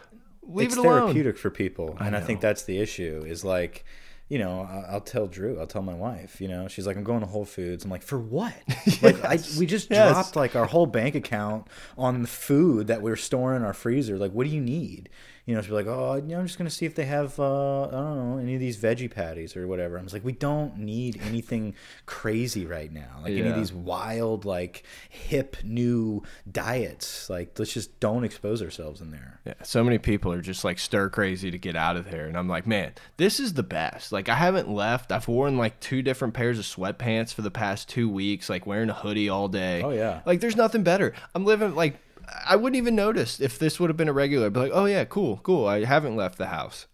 leave 0.47 0.67
it's 0.67 0.77
it 0.77 0.79
alone. 0.79 1.03
therapeutic 1.03 1.37
for 1.37 1.49
people, 1.49 1.97
and 1.99 2.15
I, 2.15 2.21
think 2.21 2.41
that's 2.41 2.63
the 2.63 2.79
issue. 2.79 3.23
Is 3.27 3.43
like, 3.43 3.85
you 4.29 4.37
know, 4.39 4.67
I'll 4.89 5.01
tell 5.01 5.27
Drew, 5.27 5.59
I'll 5.59 5.67
tell 5.67 5.81
my 5.81 5.93
wife, 5.93 6.41
you 6.41 6.47
know, 6.49 6.67
she's 6.67 6.85
like, 6.85 6.97
I'm 6.97 7.03
going 7.03 7.21
to 7.21 7.25
Whole 7.25 7.45
Foods. 7.45 7.85
I'm 7.85 7.91
like, 7.91 8.03
for 8.03 8.19
what? 8.19 8.53
Like, 9.01 9.23
I, 9.23 9.37
we 9.59 9.65
just 9.67 9.89
Yes. 9.91 10.11
dropped 10.11 10.35
like 10.35 10.55
our 10.55 10.65
whole 10.65 10.87
bank 10.87 11.13
account 11.15 11.67
on 11.97 12.23
the 12.23 12.27
food 12.27 12.87
that 12.87 13.01
we 13.01 13.11
are 13.11 13.15
storing 13.15 13.57
in 13.57 13.65
our 13.65 13.73
freezer. 13.73 14.17
Like, 14.17 14.31
what 14.31 14.45
do 14.45 14.49
you 14.53 14.61
need? 14.61 15.09
You 15.47 15.55
know, 15.55 15.61
she's 15.61 15.71
like, 15.71 15.87
oh, 15.87 16.15
you 16.15 16.23
know, 16.23 16.39
I'm 16.39 16.45
just 16.45 16.57
gonna 16.57 16.69
see 16.69 16.85
if 16.85 16.93
they 16.93 17.05
have, 17.05 17.39
uh, 17.39 17.83
I 17.87 17.91
don't 17.91 18.31
know, 18.31 18.37
any 18.37 18.55
of 18.55 18.59
these 18.59 18.75
veggie 18.75 19.09
patties 19.09 19.55
or 19.55 19.65
whatever. 19.65 19.97
I 19.97 20.03
was 20.03 20.11
like, 20.11 20.25
we 20.25 20.33
don't 20.33 20.77
need 20.77 21.21
anything 21.23 21.73
crazy 22.05 22.65
right 22.65 22.91
now. 22.91 23.21
Like 23.23 23.31
any 23.31 23.47
of 23.47 23.55
these 23.55 23.71
wild, 23.71 24.43
like 24.43 24.83
hip 25.07 25.55
new 25.63 26.21
diets. 26.51 27.29
Like, 27.29 27.57
let's 27.57 27.71
just 27.71 27.97
don't 28.01 28.25
expose 28.25 28.61
ourselves 28.61 28.99
in 28.99 29.11
there. 29.11 29.39
Yeah, 29.45 29.53
so 29.63 29.85
many 29.85 29.99
people 29.99 30.33
are 30.33 30.41
just 30.41 30.65
like 30.65 30.79
stir 30.79 31.09
crazy 31.09 31.49
to 31.49 31.57
get 31.57 31.77
out 31.77 31.95
of 31.95 32.11
there, 32.11 32.25
and 32.25 32.37
I'm 32.37 32.49
like, 32.49 32.67
man, 32.67 32.91
this 33.15 33.39
is 33.39 33.53
the 33.53 33.63
best. 33.63 34.11
Like, 34.11 34.27
I 34.27 34.35
haven't 34.35 34.69
left. 34.69 35.13
I've 35.13 35.29
worn 35.29 35.57
like 35.57 35.79
two 35.79 36.01
different 36.01 36.33
pairs 36.33 36.59
of 36.59 36.65
sweatpants 36.65 37.33
for 37.33 37.41
the 37.41 37.51
past 37.51 37.87
two 37.87 38.09
weeks, 38.09 38.49
like 38.49 38.65
wearing 38.65 38.89
a 38.89 38.93
hoodie 38.93 39.29
all 39.29 39.47
day. 39.47 39.81
Oh, 39.81 39.91
yeah. 39.91 40.19
Like, 40.25 40.41
there's 40.41 40.57
nothing 40.57 40.83
better. 40.83 41.13
I'm 41.33 41.45
living 41.45 41.73
like 41.73 42.01
I 42.45 42.55
wouldn't 42.55 42.77
even 42.77 42.95
notice 42.95 43.39
if 43.39 43.57
this 43.59 43.79
would 43.79 43.89
have 43.89 43.97
been 43.97 44.09
a 44.09 44.13
regular. 44.13 44.49
But 44.49 44.59
like, 44.61 44.71
oh 44.73 44.85
yeah, 44.85 45.05
cool, 45.05 45.37
cool. 45.43 45.67
I 45.67 45.85
haven't 45.85 46.15
left 46.15 46.37
the 46.37 46.47
house. 46.47 46.87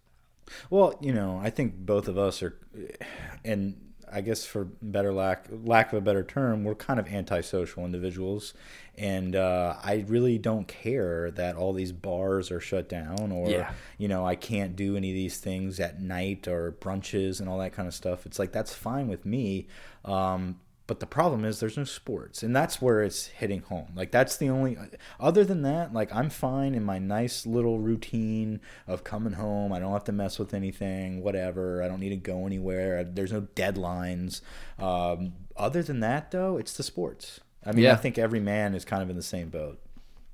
Well, 0.69 0.97
you 1.01 1.13
know, 1.13 1.39
I 1.43 1.49
think 1.49 1.75
both 1.77 2.07
of 2.07 2.17
us 2.17 2.43
are, 2.43 2.59
and 3.43 3.79
I 4.11 4.21
guess 4.21 4.45
for 4.45 4.65
better 4.81 5.11
lack 5.11 5.47
lack 5.49 5.91
of 5.91 5.97
a 5.97 6.01
better 6.01 6.23
term, 6.23 6.63
we're 6.63 6.75
kind 6.75 6.99
of 6.99 7.07
antisocial 7.07 7.83
individuals, 7.85 8.53
and 8.95 9.35
uh, 9.35 9.75
I 9.83 10.05
really 10.07 10.37
don't 10.37 10.67
care 10.67 11.31
that 11.31 11.55
all 11.55 11.73
these 11.73 11.91
bars 11.91 12.51
are 12.51 12.59
shut 12.59 12.87
down, 12.87 13.31
or 13.31 13.49
Yeah. 13.49 13.71
you 13.97 14.07
know, 14.07 14.25
I 14.27 14.35
can't 14.35 14.75
do 14.75 14.95
any 14.95 15.09
of 15.09 15.15
these 15.15 15.37
things 15.39 15.79
at 15.79 15.99
night 15.99 16.47
or 16.47 16.73
brunches 16.73 17.39
and 17.39 17.49
all 17.49 17.57
that 17.59 17.73
kind 17.73 17.87
of 17.87 17.95
stuff. 17.95 18.27
It's 18.27 18.37
like 18.37 18.51
that's 18.51 18.73
fine 18.75 19.07
with 19.07 19.25
me. 19.25 19.67
Um, 20.05 20.59
but 20.93 20.99
the 20.99 21.07
problem 21.07 21.43
is 21.43 21.59
there's 21.59 21.75
no 21.75 21.85
sports, 21.85 22.43
and 22.43 22.55
that's 22.55 22.79
where 22.79 23.01
it's 23.01 23.25
hitting 23.25 23.61
home. 23.63 23.87
Like 23.95 24.11
that's 24.11 24.37
the 24.37 24.47
only. 24.47 24.77
Other 25.19 25.43
than 25.43 25.63
that, 25.63 25.91
like 25.91 26.13
I'm 26.13 26.29
fine 26.29 26.75
in 26.75 26.83
my 26.83 26.99
nice 26.99 27.47
little 27.47 27.79
routine 27.79 28.61
of 28.85 29.03
coming 29.03 29.33
home. 29.33 29.73
I 29.73 29.79
don't 29.79 29.91
have 29.91 30.03
to 30.03 30.11
mess 30.11 30.37
with 30.37 30.53
anything. 30.53 31.23
Whatever. 31.23 31.81
I 31.81 31.87
don't 31.87 31.99
need 31.99 32.09
to 32.09 32.15
go 32.15 32.45
anywhere. 32.45 33.03
There's 33.03 33.31
no 33.31 33.41
deadlines. 33.41 34.41
Um, 34.77 35.33
other 35.57 35.81
than 35.81 35.99
that, 36.01 36.29
though, 36.29 36.57
it's 36.57 36.77
the 36.77 36.83
sports. 36.83 37.39
I 37.65 37.71
mean, 37.71 37.85
Yeah. 37.85 37.93
I 37.93 37.95
think 37.95 38.19
every 38.19 38.39
man 38.39 38.75
is 38.75 38.85
kind 38.85 39.01
of 39.01 39.09
in 39.09 39.15
the 39.15 39.23
same 39.23 39.49
boat. 39.49 39.79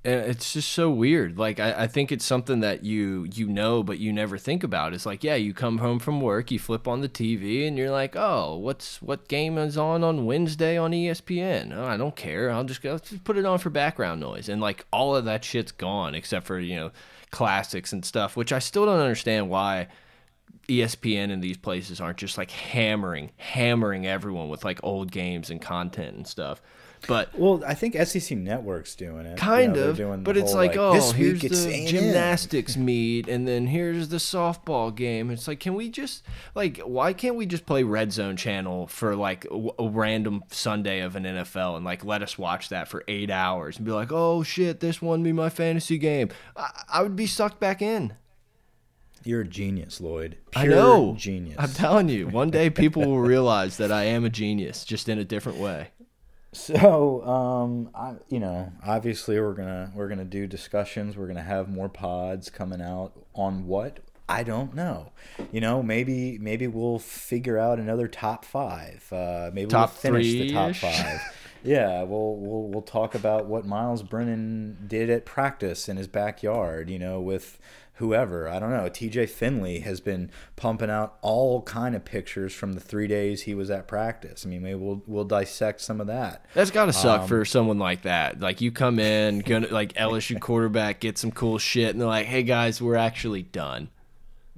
It's 0.04 0.54
just 0.54 0.72
so 0.72 0.90
weird. 0.90 1.38
Like 1.38 1.60
I, 1.60 1.84
I 1.84 1.88
think 1.88 2.12
it's 2.12 2.26
something 2.26 2.62
that 2.62 2.84
you 2.84 3.28
you 3.34 3.48
know 3.48 3.84
but 3.84 4.00
you 4.00 4.14
never 4.14 4.38
think 4.38 4.64
about. 4.64 4.94
It's 4.94 5.06
like 5.06 5.24
yeah 5.24 5.36
you 5.36 5.54
come 5.54 5.80
home 5.80 6.00
from 6.00 6.22
work 6.22 6.52
you 6.52 6.60
flip 6.60 6.88
on 6.88 7.02
the 7.02 7.10
tv 7.10 7.68
and 7.68 7.78
you're 7.78 7.92
like 7.92 8.16
oh 8.16 8.58
what's 8.58 9.02
what 9.02 9.28
game 9.28 9.58
is 9.58 9.78
on 9.78 10.04
on 10.04 10.26
wednesday 10.26 10.78
on 10.78 10.92
espn 10.92 11.76
oh, 11.76 11.86
i 11.86 11.98
don't 11.98 12.16
care. 12.16 12.50
I'll 12.50 12.64
just 12.64 12.82
go 12.82 12.98
just 12.98 13.24
put 13.24 13.38
it 13.38 13.46
on 13.46 13.60
for 13.60 13.70
background 13.70 14.22
noise. 14.22 14.50
And 14.50 14.62
like 14.62 14.86
all 14.92 15.16
of 15.16 15.26
that 15.26 15.44
shit's 15.44 15.72
gone 15.72 16.16
except 16.16 16.46
for 16.46 16.60
you 16.60 16.76
know 16.76 16.92
classics 17.32 17.94
and 17.94 18.04
stuff 18.04 18.36
which 18.36 18.52
i 18.52 18.58
still 18.58 18.88
don't 18.88 19.00
understand 19.00 19.52
why 19.52 19.88
ESPN 20.70 21.32
and 21.32 21.44
these 21.44 21.58
places 21.58 22.00
aren't 22.00 22.18
just 22.18 22.38
like 22.38 22.52
hammering, 22.52 23.32
hammering 23.38 24.06
everyone 24.06 24.50
with 24.50 24.64
like 24.64 24.80
old 24.84 25.12
games 25.12 25.50
and 25.50 25.62
content 25.62 26.16
and 26.16 26.28
stuff. 26.28 26.62
But 27.08 27.38
Well, 27.38 27.64
I 27.66 27.74
think 27.74 27.96
SEC 27.96 28.38
Network's 28.38 28.96
doing 28.96 29.26
it. 29.26 29.32
You 29.32 29.36
kind 29.36 29.74
know, 29.74 29.90
of 29.90 29.98
doing 29.98 30.24
but 30.24 30.38
it's 30.38 30.52
whole, 30.52 30.62
like, 30.62 30.76
oh 30.78 30.94
this 30.94 31.12
here's 31.12 31.42
week 31.42 31.52
the 31.52 31.86
gymnastics 31.88 32.78
meet 32.78 33.28
and 33.28 33.48
then 33.48 33.68
here's 33.68 34.10
the 34.10 34.18
softball 34.18 34.94
game 34.94 35.30
it's 35.30 35.48
like 35.48 35.60
can 35.60 35.76
we 35.76 35.90
just 35.90 36.24
like 36.56 36.78
why 36.80 37.14
can't 37.14 37.36
we 37.36 37.46
just 37.46 37.66
play 37.66 37.84
red 37.84 38.12
zone 38.12 38.36
channel 38.36 38.88
for 38.88 39.16
like 39.16 39.46
a, 39.46 39.68
a 39.80 39.90
random 39.90 40.44
sunday 40.50 41.00
of 41.02 41.16
an 41.16 41.24
nfl 41.24 41.76
and 41.76 41.86
like 41.86 42.04
let 42.04 42.22
us 42.22 42.38
watch 42.38 42.70
that 42.70 42.88
for 42.88 43.04
eight 43.08 43.30
hours 43.30 43.78
and 43.78 43.86
be 43.86 43.92
like 43.92 44.12
oh 44.12 44.44
shit 44.44 44.80
this 44.80 45.02
won 45.02 45.22
me 45.24 45.32
my 45.32 45.50
fantasy 45.50 45.98
game 45.98 46.30
i, 46.56 46.70
I 46.94 47.04
would 47.04 47.16
be 47.16 47.28
sucked 47.28 47.60
back 47.60 47.82
in 47.82 48.14
You're 49.24 49.42
a 49.42 49.48
genius, 49.48 50.00
Lloyd. 50.02 50.38
i 50.56 50.66
know 50.66 51.16
genius. 51.18 51.56
i'm 51.60 51.72
telling 51.72 52.10
you 52.10 52.28
one 52.28 52.50
day 52.50 52.70
people 52.70 53.06
will 53.06 53.20
realize 53.20 53.78
that 53.78 53.92
i 53.92 54.04
am 54.04 54.26
a 54.26 54.30
genius 54.30 54.84
just 54.86 55.10
in 55.10 55.20
a 55.20 55.26
different 55.26 55.60
way 55.60 55.90
So, 56.60 57.24
um, 57.26 57.90
I, 57.96 58.16
you 58.28 58.40
know, 58.40 58.72
obviously 58.86 59.40
we're 59.40 59.54
gonna 59.54 59.92
we're 59.96 60.10
gonna 60.10 60.26
do 60.26 60.46
discussions. 60.48 61.18
We're 61.18 61.28
gonna 61.28 61.42
have 61.42 61.70
more 61.70 61.90
pods 61.90 62.50
coming 62.50 62.82
out 62.82 63.14
on 63.34 63.66
what 63.66 64.00
I 64.28 64.44
don't 64.44 64.76
know. 64.76 65.12
You 65.52 65.62
know, 65.62 65.82
maybe 65.82 66.38
maybe 66.38 66.68
we'll 66.68 67.00
figure 67.00 67.58
out 67.58 67.80
another 67.80 68.08
top 68.08 68.46
five. 68.46 69.12
Uh, 69.12 69.50
maybe 69.54 69.72
Top 69.72 69.90
we'll 70.04 70.14
finish 70.14 70.28
the 70.28 70.52
top 70.54 70.76
five. 70.76 71.22
yeah, 71.64 72.04
we'll 72.04 72.36
we'll 72.36 72.68
we'll 72.68 72.82
talk 72.82 73.16
about 73.16 73.46
what 73.46 73.66
Myles 73.66 74.04
Brennan 74.04 74.78
did 74.88 75.10
at 75.10 75.26
practice 75.26 75.88
in 75.90 75.98
his 75.98 76.08
backyard. 76.08 76.90
You 76.90 77.00
know, 77.00 77.20
with 77.20 77.60
whoever 77.96 78.48
I 78.48 78.60
don't 78.60 78.72
know. 78.72 78.90
TJ 78.90 79.28
Finley 79.30 79.80
has 79.82 80.00
been 80.00 80.32
pumping 80.56 80.90
out 80.90 81.18
all 81.22 81.62
kind 81.64 81.96
of 81.96 82.06
pictures 82.06 82.54
from 82.54 82.72
the 82.72 82.80
three 82.80 83.08
days 83.08 83.42
he 83.42 83.54
was 83.54 83.70
at 83.70 83.90
practice. 83.90 84.46
I 84.46 84.50
mean, 84.50 84.62
maybe 84.64 84.76
we'll 84.80 85.04
we'll 85.06 85.26
dissect 85.26 85.82
some 85.82 86.00
of 86.00 86.08
that. 86.08 86.46
That's 86.54 86.72
gotta 86.72 86.94
suck 86.94 87.22
Um, 87.22 87.28
for 87.28 87.44
someone 87.44 87.78
like 87.78 88.04
that. 88.04 88.40
Like 88.40 88.62
you 88.62 88.72
come 88.72 89.00
in, 89.00 89.40
gonna 89.40 89.68
like 89.68 89.94
LSU 89.94 90.40
quarterback, 90.40 91.02
get 91.02 91.18
some 91.18 91.32
cool 91.32 91.58
shit, 91.58 91.90
and 91.90 92.00
they're 92.00 92.08
like, 92.08 92.28
"Hey 92.28 92.44
guys, 92.44 92.82
we're 92.82 92.96
actually 92.96 93.44
done." 93.44 93.90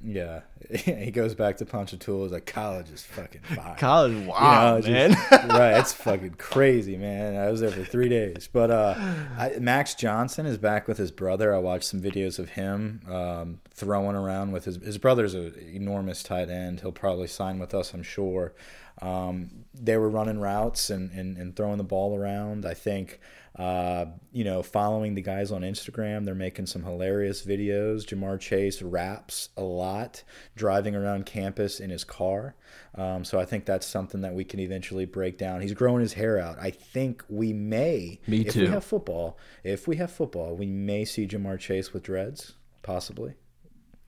Yeah, 0.03 0.41
he 0.73 1.11
goes 1.11 1.35
back 1.35 1.57
to 1.57 1.65
Ponchatoula. 1.65 2.23
He's 2.23 2.31
like, 2.31 2.45
college 2.47 2.89
is 2.89 3.03
fucking 3.03 3.41
fire. 3.41 3.75
College, 3.77 4.13
You 4.13 4.19
know, 4.21 4.29
wow, 4.31 4.79
man. 4.79 5.11
just- 5.11 5.31
right, 5.31 5.77
it's 5.79 5.93
fucking 5.93 6.35
crazy, 6.39 6.97
man. 6.97 7.35
I 7.35 7.51
was 7.51 7.61
there 7.61 7.71
for 7.71 7.83
three 7.83 8.09
days. 8.09 8.49
But 8.51 8.71
uh, 8.71 8.95
I, 9.37 9.57
Max 9.59 9.93
Johnson 9.95 10.45
is 10.45 10.57
back 10.57 10.87
with 10.87 10.97
his 10.97 11.11
brother. 11.11 11.53
I 11.53 11.59
watched 11.59 11.85
some 11.85 12.01
videos 12.01 12.39
of 12.39 12.49
him 12.49 13.01
um, 13.07 13.59
throwing 13.73 14.15
around 14.15 14.51
with 14.53 14.65
his 14.65 14.77
his 14.77 14.97
brother's 14.97 15.33
an 15.35 15.53
enormous 15.73 16.23
tight 16.23 16.49
end. 16.49 16.79
He'll 16.81 16.91
probably 16.91 17.27
sign 17.27 17.59
with 17.59 17.73
us, 17.75 17.93
I'm 17.93 18.03
sure. 18.03 18.53
Um, 19.01 19.65
they 19.73 19.97
were 19.97 20.09
running 20.09 20.39
routes 20.39 20.89
and, 20.89 21.11
and, 21.11 21.37
and 21.37 21.55
throwing 21.55 21.77
the 21.77 21.83
ball 21.83 22.17
around. 22.17 22.65
I 22.65 22.73
think, 22.73 23.19
uh, 23.62 24.05
you 24.32 24.43
know, 24.43 24.64
following 24.64 25.14
the 25.14 25.22
guys 25.22 25.51
on 25.51 25.62
Instagram, 25.62 26.26
they're 26.26 26.34
making 26.34 26.66
some 26.66 26.82
hilarious 26.82 27.45
videos. 27.45 28.07
Ja'Marr 28.07 28.39
Chase 28.39 28.82
raps 28.82 29.49
a 29.55 29.62
lot, 29.62 30.24
driving 30.55 30.95
around 30.95 31.28
campus 31.28 31.80
in 31.80 31.91
his 31.91 32.03
car. 32.03 32.55
Um, 32.95 33.24
so 33.24 33.39
I 33.39 33.45
think 33.45 33.66
that's 33.66 33.86
something 33.86 34.22
that 34.22 34.34
we 34.34 34.43
can 34.43 34.59
eventually 34.59 35.05
break 35.05 35.38
down. 35.38 35.62
He's 35.62 35.76
growing 35.76 36.01
his 36.01 36.14
hair 36.14 36.39
out. 36.39 36.57
I 36.59 36.72
think 36.72 37.24
we 37.30 37.53
may, 37.53 38.20
Me 38.26 38.43
too. 38.45 38.49
if 38.49 38.55
we 38.55 38.68
have 38.74 38.84
football, 38.84 39.38
if 39.64 39.88
we 39.88 39.97
have 39.97 40.12
football, 40.12 40.55
we 40.55 40.66
may 40.66 41.05
see 41.05 41.28
Ja'Marr 41.28 41.59
Chase 41.59 41.93
with 41.93 42.01
dreads, 42.01 42.53
possibly. 42.82 43.36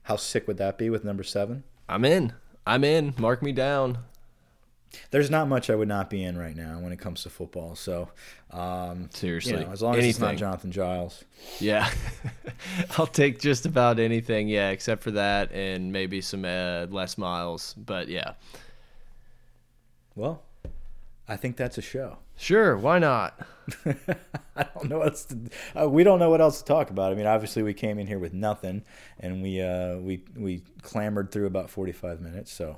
How 0.02 0.16
sick 0.16 0.48
would 0.48 0.56
that 0.56 0.78
be 0.78 0.90
with 0.90 1.04
number 1.04 1.22
seven? 1.22 1.62
I'm 1.88 2.04
in. 2.04 2.32
I'm 2.66 2.82
in. 2.82 3.14
Mark 3.18 3.40
me 3.40 3.52
down. 3.52 3.98
There's 5.10 5.30
not 5.30 5.48
much 5.48 5.70
I 5.70 5.74
would 5.74 5.88
not 5.88 6.10
be 6.10 6.22
in 6.22 6.36
right 6.38 6.56
now 6.56 6.78
when 6.80 6.92
it 6.92 6.98
comes 6.98 7.22
to 7.22 7.30
football. 7.30 7.74
So, 7.76 8.08
um, 8.50 9.08
Seriously, 9.12 9.52
you 9.52 9.60
know, 9.60 9.70
as 9.72 9.82
long 9.82 9.96
as 9.96 10.04
it's 10.04 10.18
not. 10.18 10.36
Jonathan 10.36 10.72
Giles. 10.72 11.24
Yeah, 11.60 11.88
I'll 12.98 13.06
take 13.06 13.40
just 13.40 13.66
about 13.66 13.98
anything. 13.98 14.48
Yeah, 14.48 14.70
except 14.70 15.02
for 15.02 15.10
that 15.12 15.52
and 15.52 15.92
maybe 15.92 16.20
some 16.20 16.44
uh, 16.44 16.86
Les 16.90 17.16
Miles. 17.18 17.74
But 17.74 18.08
yeah, 18.08 18.32
Well, 20.14 20.42
I 21.28 21.36
think 21.36 21.56
that's 21.56 21.78
a 21.78 21.82
show. 21.82 22.18
sure. 22.36 22.76
Why 22.76 22.98
not? 22.98 23.38
I 24.56 24.66
don't 24.74 24.90
know 24.90 24.98
what 24.98 25.08
else 25.08 25.24
to, 25.26 25.38
uh, 25.80 25.88
we 25.88 26.04
don't 26.04 26.18
know 26.18 26.28
what 26.30 26.40
else 26.40 26.58
to 26.60 26.64
talk 26.66 26.90
about. 26.90 27.10
I 27.12 27.14
mean, 27.14 27.26
obviously 27.26 27.62
we 27.62 27.72
came 27.74 27.98
in 27.98 28.06
here 28.06 28.18
with 28.18 28.34
nothing, 28.34 28.82
and 29.18 29.42
we 29.42 29.60
uh, 29.62 29.96
we 29.96 30.22
we 30.36 30.62
clambered 30.82 31.30
through 31.32 31.46
about 31.46 31.70
forty 31.70 31.92
five 31.92 32.20
minutes. 32.20 32.52
So 32.52 32.76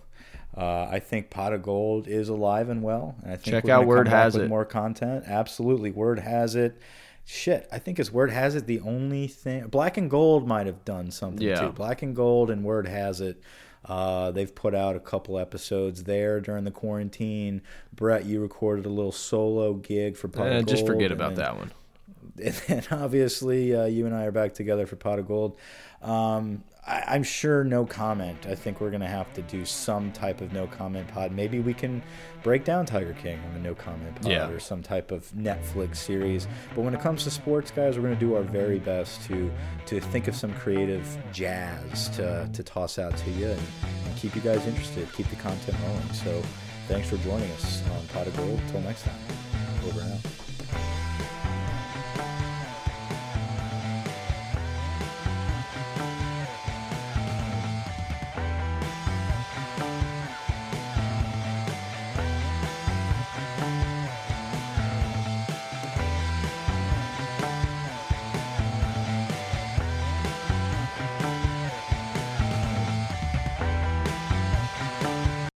uh, 0.56 0.88
I 0.90 0.98
think 1.00 1.30
Pot 1.30 1.52
of 1.52 1.62
Gold 1.62 2.08
is 2.08 2.28
alive 2.28 2.68
and 2.68 2.82
well, 2.82 3.14
and 3.22 3.32
I 3.32 3.36
think 3.36 3.44
Check 3.54 3.68
out 3.68 3.86
Word 3.86 4.08
Has 4.08 4.36
It. 4.36 4.48
more 4.48 4.64
content. 4.64 5.24
Absolutely, 5.26 5.90
Word 5.90 6.18
has 6.18 6.54
it. 6.54 6.78
Shit, 7.24 7.66
I 7.72 7.78
think 7.78 7.98
as 7.98 8.12
Word 8.12 8.30
has 8.30 8.54
it, 8.54 8.66
the 8.66 8.80
only 8.80 9.26
thing 9.26 9.66
Black 9.66 9.96
and 9.96 10.08
Gold 10.10 10.46
might 10.46 10.66
have 10.66 10.84
done 10.84 11.10
something 11.10 11.46
Yeah. 11.46 11.60
too. 11.66 11.72
Black 11.72 12.02
and 12.02 12.14
Gold 12.14 12.50
and 12.50 12.62
Word 12.64 12.86
has 12.86 13.20
it. 13.20 13.42
Uh, 13.84 14.30
they've 14.32 14.52
put 14.54 14.74
out 14.74 14.96
a 14.96 15.00
couple 15.00 15.38
episodes 15.38 16.04
there 16.04 16.40
during 16.40 16.64
the 16.64 16.70
quarantine. 16.72 17.62
Brett, 17.94 18.24
you 18.24 18.40
recorded 18.40 18.84
a 18.86 18.88
little 18.88 19.12
solo 19.12 19.74
gig 19.74 20.16
for 20.16 20.26
Pot 20.28 20.46
Eh, 20.48 20.56
of 20.58 20.66
just 20.66 20.82
Gold, 20.86 20.94
forget 20.96 21.12
about 21.12 21.36
that 21.36 21.56
one. 21.56 21.70
and 22.44 22.54
then 22.66 22.82
obviously 22.90 23.74
uh, 23.74 23.84
you 23.86 24.06
and 24.06 24.14
I 24.14 24.24
are 24.24 24.32
back 24.32 24.54
together 24.54 24.86
for 24.86 24.96
Pot 24.96 25.18
of 25.18 25.26
Gold. 25.28 25.56
Um, 26.02 26.62
I, 26.86 27.02
I'm 27.08 27.22
sure 27.22 27.64
no 27.64 27.84
comment. 27.84 28.46
I 28.46 28.54
think 28.54 28.80
we're 28.80 28.90
gonna 28.90 29.08
have 29.08 29.32
to 29.34 29.42
do 29.42 29.64
some 29.64 30.12
type 30.12 30.40
of 30.40 30.52
no 30.52 30.66
comment 30.66 31.08
pod. 31.08 31.32
Maybe 31.32 31.58
we 31.58 31.74
can 31.74 32.02
break 32.42 32.64
down 32.64 32.86
Tiger 32.86 33.14
King 33.14 33.40
on 33.50 33.56
a 33.56 33.58
no 33.58 33.74
comment 33.74 34.14
pod 34.22 34.30
Yeah. 34.30 34.48
or 34.48 34.60
some 34.60 34.82
type 34.82 35.10
of 35.10 35.28
Netflix 35.32 35.96
series. 35.96 36.46
But 36.74 36.82
when 36.84 36.94
it 36.94 37.00
comes 37.00 37.24
to 37.24 37.30
sports, 37.30 37.70
guys, 37.70 37.96
we're 37.96 38.04
gonna 38.04 38.16
do 38.16 38.34
our 38.36 38.42
very 38.42 38.78
best 38.78 39.22
to 39.24 39.50
to 39.86 40.00
think 40.00 40.28
of 40.28 40.36
some 40.36 40.52
creative 40.54 41.04
jazz 41.32 42.08
to 42.10 42.48
to 42.52 42.62
toss 42.62 42.98
out 42.98 43.16
to 43.16 43.30
you 43.30 43.48
and, 43.48 43.60
and 44.06 44.16
keep 44.16 44.34
you 44.36 44.42
guys 44.42 44.64
interested, 44.66 45.10
keep 45.12 45.28
the 45.28 45.36
content 45.36 45.76
rolling. 45.86 46.12
So 46.12 46.42
thanks 46.88 47.08
for 47.08 47.16
joining 47.18 47.50
us 47.52 47.82
on 47.90 48.06
Pot 48.08 48.26
of 48.28 48.36
Gold. 48.36 48.60
Till 48.70 48.80
next 48.82 49.02
time, 49.02 49.18
over 49.88 50.00
and 50.02 50.12
out. 50.12 51.05